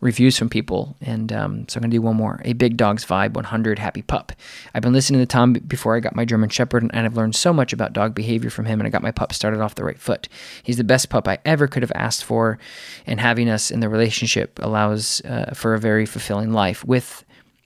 reviews 0.00 0.38
from 0.38 0.48
people. 0.48 0.96
And 1.00 1.32
um, 1.32 1.68
so 1.68 1.78
I'm 1.78 1.82
going 1.82 1.90
to 1.90 1.96
do 1.96 2.02
one 2.02 2.16
more. 2.16 2.40
A 2.44 2.52
Big 2.52 2.76
Dog's 2.76 3.04
Vibe 3.04 3.34
100 3.34 3.78
Happy 3.78 4.02
Pup. 4.02 4.32
I've 4.74 4.82
been 4.82 4.92
listening 4.92 5.20
to 5.20 5.26
Tom 5.26 5.54
before 5.54 5.96
I 5.96 6.00
got 6.00 6.14
my 6.14 6.24
German 6.24 6.48
Shepherd, 6.48 6.82
and 6.82 6.92
I've 6.94 7.16
learned 7.16 7.34
so 7.34 7.52
much 7.52 7.72
about 7.72 7.92
dog 7.92 8.14
behavior 8.14 8.50
from 8.50 8.66
him, 8.66 8.80
and 8.80 8.86
I 8.86 8.90
got 8.90 9.02
my 9.02 9.10
pup 9.10 9.32
started 9.32 9.60
off 9.60 9.74
the 9.74 9.84
right 9.84 9.98
foot. 9.98 10.28
He's 10.62 10.76
the 10.76 10.84
best 10.84 11.08
pup 11.08 11.26
I 11.28 11.38
ever 11.44 11.66
could 11.66 11.82
have 11.82 11.92
asked 11.94 12.24
for, 12.24 12.58
and 13.06 13.20
having 13.20 13.48
us 13.48 13.70
in 13.70 13.80
the 13.80 13.88
relationship 13.88 14.58
allows 14.62 15.22
uh, 15.24 15.52
for 15.54 15.74
a 15.74 15.80
very 15.80 16.06
fulfilling 16.06 16.52
life 16.52 16.84
with 16.84 17.24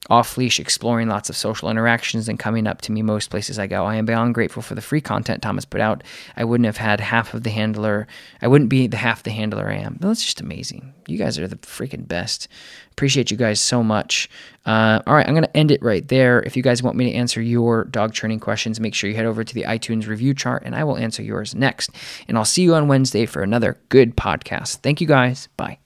off 0.09 0.39
leash, 0.39 0.59
exploring 0.59 1.09
lots 1.09 1.29
of 1.29 1.37
social 1.37 1.69
interactions, 1.69 2.29
and 2.29 2.39
coming 2.39 2.67
up 2.67 2.81
to 2.81 2.93
me 2.93 3.03
most 3.03 3.29
places 3.29 3.59
I 3.59 3.67
go. 3.67 3.85
I 3.85 3.97
am 3.97 4.07
beyond 4.07 4.35
grateful 4.35 4.63
for 4.63 4.75
the 4.75 4.81
free 4.81 5.01
content 5.01 5.43
Thomas 5.43 5.67
put 5.67 5.81
out. 5.81 6.03
I 6.37 6.45
wouldn't 6.45 6.65
have 6.65 6.79
had 6.79 7.01
half 7.01 7.35
of 7.35 7.43
the 7.43 7.51
handler. 7.51 8.07
I 8.41 8.49
wouldn't 8.49 8.71
be 8.71 8.87
the 8.87 8.97
half 8.97 9.23
the 9.23 9.31
handler 9.31 9.69
I 9.69 9.77
am. 9.77 9.99
That's 10.01 10.25
just 10.25 10.41
amazing. 10.41 10.95
You 11.07 11.19
guys 11.19 11.39
are 11.39 11.47
the 11.47 11.57
freaking 11.57 12.09
best. 12.09 12.49
Appreciate 12.93 13.31
you 13.31 13.37
guys 13.37 13.61
so 13.61 13.83
much. 13.83 14.31
Uh, 14.65 15.01
all 15.07 15.15
right, 15.15 15.27
I'm 15.27 15.35
going 15.35 15.45
to 15.45 15.57
end 15.57 15.71
it 15.71 15.83
right 15.83 16.07
there. 16.09 16.43
If 16.43 16.57
you 16.57 16.63
guys 16.63 16.83
want 16.83 16.97
me 16.97 17.11
to 17.11 17.17
answer 17.17 17.43
your 17.43 17.85
dog 17.85 18.15
training 18.15 18.41
questions, 18.41 18.81
make 18.81 18.95
sure 18.95 19.11
you 19.11 19.17
head 19.17 19.27
over 19.27 19.45
to 19.45 19.55
the 19.55 19.65
iTunes 19.65 20.07
review 20.07 20.35
chart 20.35 20.63
and 20.65 20.75
I 20.75 20.85
will 20.85 20.97
answer 20.97 21.23
yours 21.23 21.55
next. 21.55 21.91
And 22.27 22.39
I'll 22.39 22.45
see 22.45 22.63
you 22.63 22.75
on 22.75 22.89
Wednesday 22.89 23.27
for 23.27 23.43
another 23.43 23.79
good 23.91 24.17
podcast. 24.17 24.77
Thank 24.77 25.01
you 25.01 25.07
guys. 25.07 25.49
Bye. 25.57 25.81